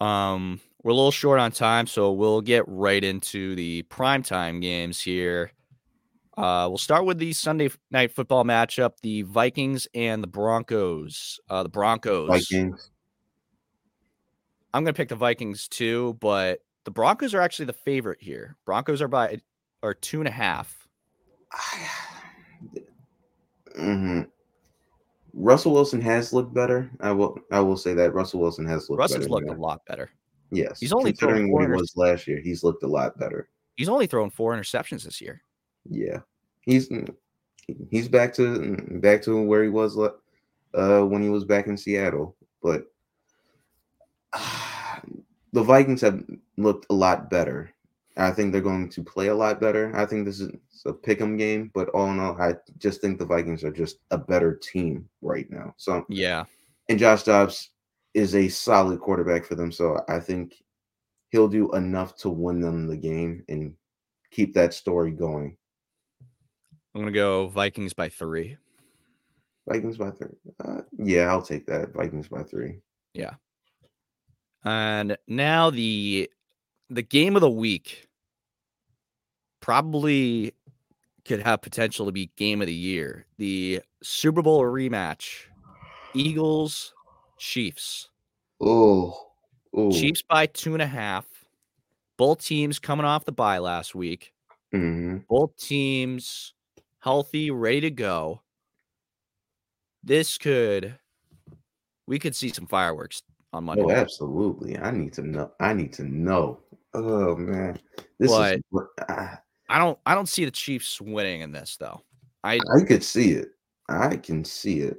Um, 0.00 0.60
we're 0.82 0.92
a 0.92 0.94
little 0.94 1.10
short 1.10 1.40
on 1.40 1.52
time, 1.52 1.86
so 1.86 2.12
we'll 2.12 2.40
get 2.42 2.64
right 2.66 3.02
into 3.02 3.54
the 3.54 3.84
primetime 3.84 4.60
games 4.60 5.00
here. 5.00 5.52
Uh, 6.36 6.66
we'll 6.68 6.78
start 6.78 7.04
with 7.04 7.18
the 7.18 7.32
Sunday 7.32 7.70
night 7.90 8.12
football 8.12 8.44
matchup: 8.44 8.92
the 9.02 9.22
Vikings 9.22 9.86
and 9.94 10.22
the 10.22 10.26
Broncos. 10.26 11.38
Uh, 11.48 11.62
the 11.62 11.68
Broncos. 11.68 12.28
Vikings. 12.28 12.90
I'm 14.72 14.82
going 14.82 14.92
to 14.92 14.96
pick 14.96 15.08
the 15.08 15.16
Vikings 15.16 15.68
too, 15.68 16.16
but 16.20 16.58
the 16.84 16.90
Broncos 16.90 17.34
are 17.34 17.40
actually 17.40 17.66
the 17.66 17.72
favorite 17.72 18.18
here. 18.20 18.56
Broncos 18.66 19.00
are 19.00 19.08
by 19.08 19.38
are 19.82 19.94
two 19.94 20.20
and 20.20 20.26
a 20.26 20.32
half. 20.32 20.88
mm-hmm. 23.78 24.22
Russell 25.32 25.72
Wilson 25.72 26.00
has 26.00 26.32
looked 26.32 26.52
better. 26.52 26.90
I 27.00 27.12
will. 27.12 27.38
I 27.52 27.60
will 27.60 27.76
say 27.76 27.94
that 27.94 28.14
Russell 28.14 28.40
Wilson 28.40 28.66
has 28.66 28.90
looked. 28.90 28.98
Russell's 28.98 29.28
looked 29.28 29.50
a 29.50 29.54
lot 29.54 29.80
better. 29.86 30.10
Yes, 30.50 30.78
He's 30.78 30.92
only 30.92 31.12
considering 31.12 31.52
what 31.52 31.62
he 31.62 31.68
was 31.68 31.92
last 31.96 32.26
year. 32.28 32.40
He's 32.40 32.62
looked 32.62 32.82
a 32.82 32.86
lot 32.86 33.18
better. 33.18 33.48
He's 33.76 33.88
only 33.88 34.06
thrown 34.06 34.30
four 34.30 34.56
interceptions 34.56 35.02
this 35.02 35.20
year. 35.20 35.42
Yeah, 35.88 36.20
he's 36.62 36.90
he's 37.90 38.08
back 38.08 38.34
to 38.34 38.76
back 39.00 39.22
to 39.22 39.42
where 39.42 39.62
he 39.62 39.68
was 39.68 39.98
uh, 39.98 41.02
when 41.02 41.22
he 41.22 41.28
was 41.28 41.44
back 41.44 41.66
in 41.66 41.76
Seattle. 41.76 42.36
But 42.62 42.86
the 45.52 45.62
Vikings 45.62 46.00
have 46.00 46.24
looked 46.56 46.86
a 46.90 46.94
lot 46.94 47.30
better. 47.30 47.70
I 48.16 48.30
think 48.30 48.52
they're 48.52 48.60
going 48.60 48.88
to 48.90 49.02
play 49.02 49.26
a 49.26 49.34
lot 49.34 49.60
better. 49.60 49.94
I 49.96 50.06
think 50.06 50.24
this 50.24 50.40
is 50.40 50.52
a 50.86 50.92
pick'em 50.92 51.36
game, 51.36 51.72
but 51.74 51.88
all 51.88 52.12
in 52.12 52.20
all, 52.20 52.40
I 52.40 52.54
just 52.78 53.00
think 53.00 53.18
the 53.18 53.26
Vikings 53.26 53.64
are 53.64 53.72
just 53.72 53.98
a 54.12 54.18
better 54.18 54.54
team 54.54 55.08
right 55.20 55.50
now. 55.50 55.74
So, 55.78 56.04
Yeah, 56.08 56.44
and 56.88 56.98
Josh 56.98 57.24
Dobbs 57.24 57.70
is 58.14 58.36
a 58.36 58.48
solid 58.48 59.00
quarterback 59.00 59.44
for 59.44 59.56
them. 59.56 59.72
So 59.72 60.00
I 60.08 60.20
think 60.20 60.62
he'll 61.30 61.48
do 61.48 61.72
enough 61.72 62.16
to 62.18 62.30
win 62.30 62.60
them 62.60 62.86
the 62.86 62.96
game 62.96 63.44
and 63.48 63.74
keep 64.30 64.54
that 64.54 64.72
story 64.72 65.10
going. 65.10 65.56
I'm 66.94 67.00
going 67.00 67.12
to 67.12 67.18
go 67.18 67.48
Vikings 67.48 67.92
by 67.92 68.08
three. 68.08 68.56
Vikings 69.68 69.96
by 69.96 70.10
three. 70.10 70.28
Uh, 70.64 70.82
yeah, 70.98 71.22
I'll 71.22 71.42
take 71.42 71.66
that. 71.66 71.92
Vikings 71.92 72.28
by 72.28 72.42
three. 72.42 72.78
Yeah. 73.14 73.34
And 74.64 75.16
now 75.26 75.70
the 75.70 76.30
the 76.90 77.02
game 77.02 77.34
of 77.34 77.40
the 77.40 77.50
week 77.50 78.08
probably 79.60 80.54
could 81.24 81.40
have 81.40 81.62
potential 81.62 82.06
to 82.06 82.12
be 82.12 82.30
game 82.36 82.60
of 82.60 82.66
the 82.66 82.74
year. 82.74 83.26
The 83.38 83.80
Super 84.02 84.42
Bowl 84.42 84.62
rematch. 84.62 85.46
Eagles, 86.14 86.94
Chiefs. 87.38 88.10
Oh. 88.60 89.18
Chiefs 89.90 90.22
by 90.22 90.46
two 90.46 90.74
and 90.74 90.82
a 90.82 90.86
half. 90.86 91.26
Both 92.16 92.44
teams 92.44 92.78
coming 92.78 93.04
off 93.04 93.24
the 93.24 93.32
bye 93.32 93.58
last 93.58 93.94
week. 93.94 94.32
hmm 94.72 95.18
Both 95.28 95.56
teams 95.56 96.54
healthy, 97.04 97.50
ready 97.50 97.82
to 97.82 97.90
go. 97.90 98.40
This 100.02 100.38
could 100.38 100.98
we 102.06 102.18
could 102.18 102.34
see 102.34 102.48
some 102.48 102.66
fireworks 102.66 103.22
on 103.52 103.64
Monday. 103.64 103.84
Oh, 103.84 103.90
absolutely. 103.90 104.78
I 104.78 104.90
need 104.90 105.12
to 105.14 105.22
know. 105.22 105.52
I 105.60 105.74
need 105.74 105.92
to 105.94 106.04
know. 106.04 106.60
Oh 106.94 107.36
man, 107.36 107.78
this 108.18 108.30
is. 108.30 108.36
I, 108.36 108.60
ah. 109.08 109.40
I 109.68 109.78
don't 109.78 109.98
I 110.06 110.14
don't 110.14 110.28
see 110.28 110.44
the 110.44 110.50
Chiefs 110.50 111.00
winning 111.00 111.42
in 111.42 111.52
this 111.52 111.76
though. 111.78 112.00
I 112.42 112.58
I 112.74 112.82
could 112.86 113.04
see 113.04 113.32
it. 113.32 113.48
I 113.88 114.16
can 114.16 114.44
see 114.44 114.80
it. 114.80 114.98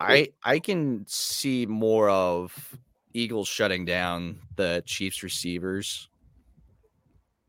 I 0.00 0.28
I 0.44 0.58
can 0.58 1.04
see 1.08 1.64
more 1.66 2.10
of 2.10 2.76
Eagles 3.14 3.48
shutting 3.48 3.84
down 3.84 4.40
the 4.56 4.82
Chiefs 4.84 5.22
receivers 5.22 6.08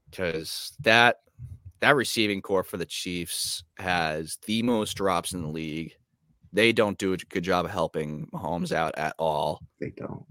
because 0.09 0.73
that 0.81 1.17
that 1.79 1.95
receiving 1.95 2.41
core 2.41 2.63
for 2.63 2.77
the 2.77 2.85
Chiefs 2.85 3.63
has 3.77 4.37
the 4.45 4.63
most 4.63 4.93
drops 4.95 5.33
in 5.33 5.41
the 5.41 5.47
league. 5.49 5.93
They 6.53 6.71
don't 6.71 6.97
do 6.97 7.13
a 7.13 7.17
good 7.17 7.43
job 7.43 7.65
of 7.65 7.71
helping 7.71 8.27
Mahomes 8.33 8.71
out 8.71 8.97
at 8.97 9.13
all. 9.19 9.61
They 9.79 9.91
don't. 9.91 10.25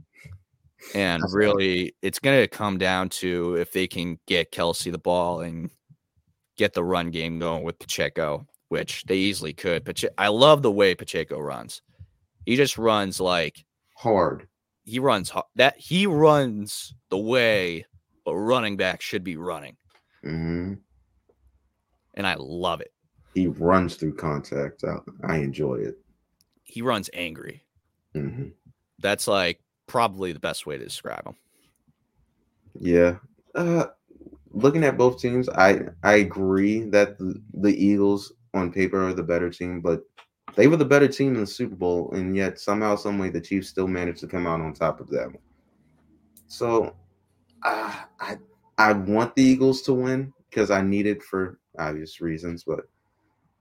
And 0.94 1.22
That's 1.22 1.34
really, 1.34 1.94
it's 2.02 2.18
going 2.18 2.40
to 2.40 2.48
come 2.48 2.78
down 2.78 3.08
to 3.10 3.54
if 3.56 3.72
they 3.72 3.86
can 3.86 4.18
get 4.26 4.52
Kelce 4.52 4.90
the 4.90 4.98
ball 4.98 5.40
and 5.40 5.70
get 6.56 6.74
the 6.74 6.84
run 6.84 7.10
game 7.10 7.38
going 7.38 7.64
with 7.64 7.78
Pacheco, 7.78 8.46
which 8.68 9.04
they 9.04 9.16
easily 9.16 9.52
could. 9.52 9.84
Pache- 9.84 10.08
I 10.18 10.28
love 10.28 10.62
the 10.62 10.70
way 10.72 10.94
Pacheco 10.94 11.38
runs. 11.38 11.82
He 12.44 12.56
just 12.56 12.78
runs 12.78 13.20
like 13.20 13.64
Hard. 13.96 14.46
he 14.84 14.98
runs 14.98 15.30
ho- 15.30 15.42
that 15.56 15.76
he 15.78 16.06
runs 16.06 16.94
the 17.10 17.18
way 17.18 17.84
a 18.26 18.36
running 18.36 18.76
back 18.76 19.00
should 19.00 19.22
be 19.24 19.36
running, 19.36 19.76
hmm 20.22 20.74
and 22.16 22.26
I 22.26 22.36
love 22.38 22.80
it. 22.80 22.92
He 23.34 23.46
runs 23.46 23.96
through 23.96 24.14
contact. 24.16 24.84
I, 24.84 24.98
I 25.24 25.38
enjoy 25.38 25.76
it. 25.76 25.98
He 26.64 26.82
runs 26.82 27.10
angry. 27.12 27.62
hmm 28.14 28.48
That's 28.98 29.28
like 29.28 29.60
probably 29.86 30.32
the 30.32 30.40
best 30.40 30.66
way 30.66 30.78
to 30.78 30.84
describe 30.84 31.26
him. 31.26 31.36
Yeah. 32.78 33.16
Uh, 33.54 33.86
looking 34.52 34.84
at 34.84 34.98
both 34.98 35.20
teams, 35.20 35.48
I 35.48 35.80
I 36.02 36.14
agree 36.16 36.82
that 36.90 37.18
the, 37.18 37.40
the 37.54 37.74
Eagles 37.74 38.32
on 38.54 38.72
paper 38.72 39.06
are 39.06 39.12
the 39.14 39.22
better 39.22 39.50
team, 39.50 39.80
but 39.80 40.02
they 40.54 40.66
were 40.66 40.76
the 40.76 40.84
better 40.84 41.08
team 41.08 41.34
in 41.34 41.40
the 41.40 41.46
Super 41.46 41.74
Bowl, 41.76 42.10
and 42.12 42.34
yet 42.34 42.58
somehow, 42.58 42.96
some 42.96 43.18
way, 43.18 43.28
the 43.28 43.40
Chiefs 43.40 43.68
still 43.68 43.88
managed 43.88 44.20
to 44.20 44.26
come 44.26 44.46
out 44.46 44.60
on 44.60 44.72
top 44.72 45.00
of 45.00 45.08
that 45.10 45.26
one. 45.26 45.38
So, 46.48 46.94
uh, 47.62 47.94
I 48.20 48.38
I 48.78 48.92
want 48.92 49.34
the 49.34 49.42
Eagles 49.42 49.82
to 49.82 49.94
win 49.94 50.32
because 50.48 50.70
I 50.70 50.82
need 50.82 51.06
it 51.06 51.22
for 51.22 51.58
obvious 51.78 52.20
reasons, 52.20 52.64
but 52.64 52.80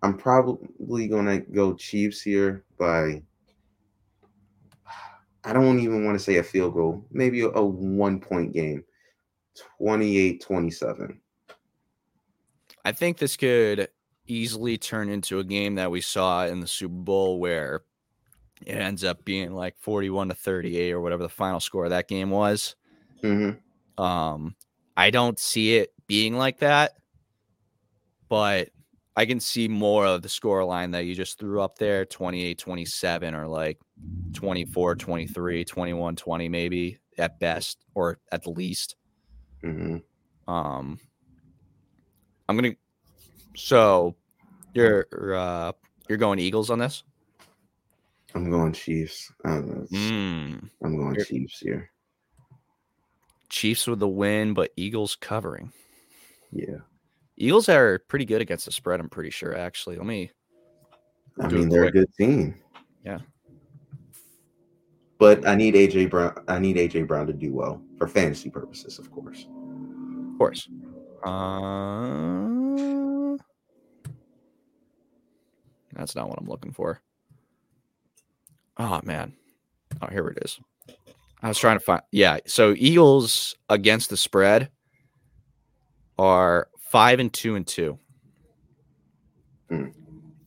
I'm 0.01 0.17
probably 0.17 1.07
gonna 1.07 1.39
go 1.39 1.73
Chiefs 1.73 2.21
here 2.21 2.63
by. 2.77 3.21
I 5.43 5.53
don't 5.53 5.79
even 5.79 6.03
want 6.03 6.17
to 6.17 6.23
say 6.23 6.37
a 6.37 6.43
field 6.43 6.73
goal, 6.73 7.05
maybe 7.11 7.41
a, 7.41 7.49
a 7.49 7.63
one 7.63 8.19
point 8.19 8.53
game. 8.53 8.83
28 9.79 10.41
27. 10.41 11.21
I 12.83 12.91
think 12.91 13.17
this 13.17 13.37
could 13.37 13.89
easily 14.27 14.77
turn 14.77 15.09
into 15.09 15.39
a 15.39 15.43
game 15.43 15.75
that 15.75 15.91
we 15.91 16.01
saw 16.01 16.45
in 16.45 16.59
the 16.59 16.67
Super 16.67 16.93
Bowl 16.93 17.39
where 17.39 17.83
it 18.65 18.73
ends 18.73 19.03
up 19.03 19.25
being 19.25 19.53
like 19.53 19.75
41 19.79 20.29
to 20.29 20.35
38 20.35 20.91
or 20.91 21.01
whatever 21.01 21.23
the 21.23 21.29
final 21.29 21.59
score 21.59 21.85
of 21.85 21.91
that 21.91 22.07
game 22.07 22.29
was. 22.29 22.75
Mm-hmm. 23.23 24.03
Um, 24.03 24.55
I 24.97 25.09
don't 25.09 25.39
see 25.39 25.77
it 25.77 25.93
being 26.07 26.37
like 26.37 26.59
that, 26.59 26.93
but 28.35 28.67
I 29.15 29.25
can 29.25 29.39
see 29.39 29.69
more 29.69 30.05
of 30.05 30.21
the 30.21 30.27
score 30.27 30.65
line 30.65 30.91
that 30.91 31.05
you 31.05 31.15
just 31.15 31.39
threw 31.39 31.61
up 31.61 31.77
there 31.77 32.03
28 32.03 32.57
27 32.57 33.33
or 33.33 33.47
like 33.47 33.79
24 34.33 34.95
23, 34.97 35.63
21 35.63 36.15
20, 36.17 36.49
maybe 36.49 36.99
at 37.17 37.39
best 37.39 37.77
or 37.93 38.19
at 38.33 38.43
the 38.43 38.49
least. 38.49 38.97
Mm-hmm. 39.63 40.51
Um, 40.53 40.99
I'm 42.49 42.57
gonna. 42.57 42.73
So, 43.55 44.17
you're 44.73 45.07
uh, 45.33 45.71
you're 46.09 46.17
going 46.17 46.39
Eagles 46.39 46.69
on 46.69 46.79
this? 46.79 47.03
I'm 48.33 48.49
going 48.49 48.73
Chiefs. 48.73 49.31
I'm, 49.45 49.87
Mm, 49.93 50.69
I'm 50.83 50.97
going 50.97 51.15
You're- 51.15 51.23
Chiefs 51.25 51.59
here. 51.59 51.89
Chiefs 53.47 53.87
with 53.87 53.99
the 53.99 54.09
win, 54.09 54.53
but 54.53 54.73
Eagles 54.75 55.15
covering. 55.15 55.71
Yeah. 56.51 56.79
Eagles 57.37 57.67
are 57.67 57.99
pretty 58.07 58.25
good 58.25 58.41
against 58.41 58.65
the 58.65 58.71
spread. 58.71 58.99
I'm 58.99 59.09
pretty 59.09 59.29
sure. 59.29 59.57
Actually, 59.57 59.97
let 59.97 60.05
me. 60.05 60.31
I 61.39 61.47
mean, 61.47 61.67
they're 61.67 61.85
a 61.85 61.91
good 61.91 62.13
team. 62.17 62.55
Yeah. 63.03 63.19
But 65.17 65.47
I 65.47 65.55
need 65.55 65.75
AJ 65.75 66.09
Brown. 66.09 66.43
I 66.47 66.59
need 66.59 66.77
AJ 66.77 67.07
Brown 67.07 67.27
to 67.27 67.33
do 67.33 67.53
well 67.53 67.81
for 67.97 68.07
fantasy 68.07 68.49
purposes, 68.49 68.99
of 68.99 69.11
course. 69.11 69.47
Of 70.31 70.37
course. 70.37 70.69
Uh, 71.25 72.55
that's 75.93 76.15
not 76.15 76.29
what 76.29 76.37
I'm 76.39 76.47
looking 76.47 76.71
for. 76.71 77.01
Oh 78.77 79.01
man. 79.03 79.33
Oh, 80.01 80.07
here 80.07 80.27
it 80.27 80.39
is. 80.43 80.59
I 81.41 81.47
was 81.47 81.57
trying 81.57 81.79
to 81.79 81.83
find. 81.83 82.01
Yeah. 82.11 82.39
So 82.45 82.73
Eagles 82.77 83.55
against 83.69 84.09
the 84.09 84.17
spread 84.17 84.69
are 86.17 86.69
five 86.85 87.19
and 87.19 87.31
two 87.31 87.55
and 87.55 87.67
two. 87.67 87.99
Hmm. 89.69 89.87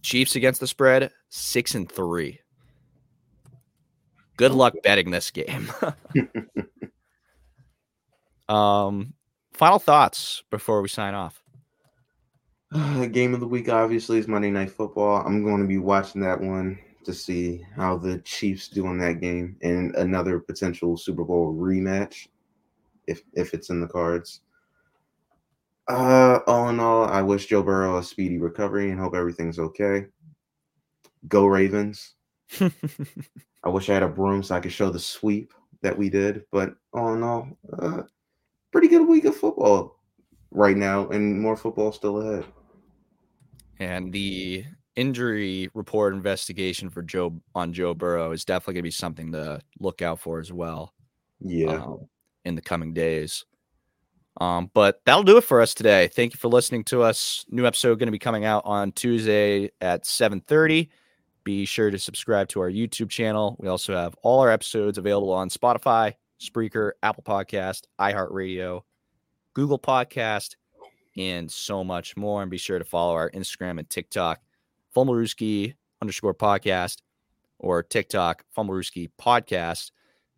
Chiefs 0.03 0.37
against 0.37 0.61
the 0.61 0.67
spread 0.67 1.11
six 1.29 1.75
and 1.75 1.91
three. 1.91 2.41
Good 4.37 4.53
luck 4.53 4.75
betting 4.83 5.11
this 5.11 5.31
game. 5.31 5.69
um, 8.49 9.15
final 9.53 9.79
thoughts 9.79 10.45
before 10.51 10.81
we 10.81 10.89
sign 10.89 11.15
off. 11.15 11.43
Game 13.11 13.35
of 13.35 13.41
the 13.41 13.47
week, 13.47 13.69
obviously, 13.69 14.19
is 14.19 14.29
Monday 14.29 14.51
Night 14.51 14.71
Football. 14.71 15.27
I'm 15.27 15.43
going 15.43 15.61
to 15.61 15.67
be 15.67 15.79
watching 15.79 16.21
that 16.21 16.41
one 16.41 16.79
to 17.05 17.13
see 17.13 17.65
how 17.75 17.97
the 17.97 18.19
Chiefs 18.19 18.69
do 18.69 18.87
in 18.87 18.99
that 18.99 19.21
game 19.21 19.57
and 19.63 19.95
another 19.97 20.39
potential 20.39 20.97
Super 20.97 21.25
Bowl 21.25 21.55
rematch. 21.55 22.29
if 23.07 23.23
if 23.33 23.55
it's 23.55 23.71
in 23.71 23.81
the 23.81 23.89
cards. 23.89 24.43
Uh, 25.89 26.41
all 26.47 26.69
in 26.69 26.81
all, 26.81 27.05
I 27.05 27.23
wish 27.23 27.47
Joe 27.47 27.63
Burrow 27.63 27.99
a 27.99 28.03
speedy 28.03 28.39
recovery 28.39 28.91
and 28.91 29.01
hope 29.01 29.15
everything's 29.15 29.59
okay. 29.59 30.07
Go 31.29 31.47
Ravens. 31.47 32.15
I 32.61 33.69
wish 33.69 33.89
I 33.89 33.95
had 33.95 34.03
a 34.03 34.09
broom 34.09 34.43
so 34.43 34.55
I 34.55 34.61
could 34.61 34.73
show 34.73 34.91
the 34.91 34.99
sweep 34.99 35.53
that 35.83 35.97
we 35.97 36.11
did, 36.11 36.45
but 36.53 36.75
all 36.93 37.15
in 37.15 37.23
all, 37.23 37.49
uh, 37.79 38.03
pretty 38.71 38.89
good 38.89 39.07
week 39.07 39.25
of 39.25 39.37
football 39.37 39.99
right 40.51 40.77
now, 40.77 41.09
and 41.09 41.41
more 41.41 41.57
football 41.57 41.93
still 41.93 42.21
ahead. 42.21 42.45
And 43.79 44.13
the 44.13 44.65
injury 44.97 45.71
report 45.75 46.13
investigation 46.13 46.91
for 46.91 47.03
Joe 47.03 47.41
on 47.55 47.73
Joe 47.73 47.95
Burrow 47.95 48.33
is 48.33 48.45
definitely 48.45 48.75
going 48.75 48.83
to 48.83 48.89
be 48.89 48.91
something 48.91 49.33
to 49.33 49.61
look 49.79 50.03
out 50.03 50.19
for 50.21 50.41
as 50.41 50.53
well. 50.53 50.93
Yeah. 51.41 51.83
Um, 51.83 52.09
in 52.45 52.55
the 52.55 52.63
coming 52.63 52.93
days. 52.93 53.45
Um, 54.39 54.71
but 54.73 55.01
that'll 55.05 55.25
do 55.25 55.37
it 55.37 55.45
for 55.45 55.61
us 55.61 55.75
today. 55.75 56.09
Thank 56.09 56.33
you 56.33 56.39
for 56.39 56.49
listening 56.49 56.85
to 56.85 57.03
us. 57.03 57.45
New 57.49 57.67
episode 57.67 57.99
going 57.99 58.07
to 58.07 58.13
be 58.13 58.21
coming 58.21 58.45
out 58.45 58.63
on 58.65 58.93
Tuesday 58.93 59.71
at 59.81 60.05
7:30. 60.05 60.89
Be 61.43 61.65
sure 61.65 61.91
to 61.91 61.99
subscribe 61.99 62.49
to 62.51 62.61
our 62.61 62.71
YouTube 62.71 63.11
channel. 63.11 63.57
We 63.59 63.69
also 63.69 63.95
have 63.95 64.15
all 64.23 64.41
our 64.41 64.51
episodes 64.51 64.99
available 64.99 65.33
on 65.33 65.49
Spotify, 65.49 66.15
Spreaker, 66.41 66.93
Apple 67.03 67.25
Podcast, 67.25 67.85
iHeartRadio, 68.01 68.83
Google 69.55 69.79
Podcast, 69.79 70.55
and 71.17 71.51
so 71.51 71.83
much 71.83 72.17
more. 72.17 72.43
And 72.43 72.51
be 72.51 72.59
sure 72.59 72.79
to 72.79 72.85
follow 72.85 73.15
our 73.15 73.31
Instagram 73.31 73.79
and 73.79 73.91
TikTok, 73.91 74.41
Fumblerooski 74.95 75.75
underscore 76.01 76.35
podcast 76.35 76.99
or 77.59 77.83
TikTok, 77.83 78.45
Fumblerooski 78.57 79.11
podcast 79.21 79.91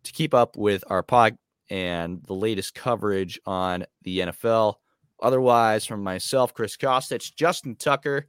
to 0.03 0.11
keep 0.11 0.33
up 0.33 0.57
with 0.57 0.83
our 0.87 1.03
pod 1.03 1.37
and 1.71 2.21
the 2.25 2.33
latest 2.33 2.75
coverage 2.75 3.39
on 3.45 3.85
the 4.03 4.19
NFL. 4.19 4.75
Otherwise, 5.21 5.85
from 5.85 6.03
myself, 6.03 6.53
Chris 6.53 6.75
Costich, 6.75 7.33
Justin 7.35 7.75
Tucker, 7.77 8.27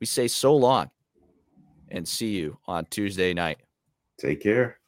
we 0.00 0.06
say 0.06 0.26
so 0.26 0.56
long 0.56 0.90
and 1.90 2.06
see 2.06 2.30
you 2.30 2.58
on 2.66 2.86
Tuesday 2.86 3.32
night. 3.34 3.58
Take 4.18 4.42
care. 4.42 4.80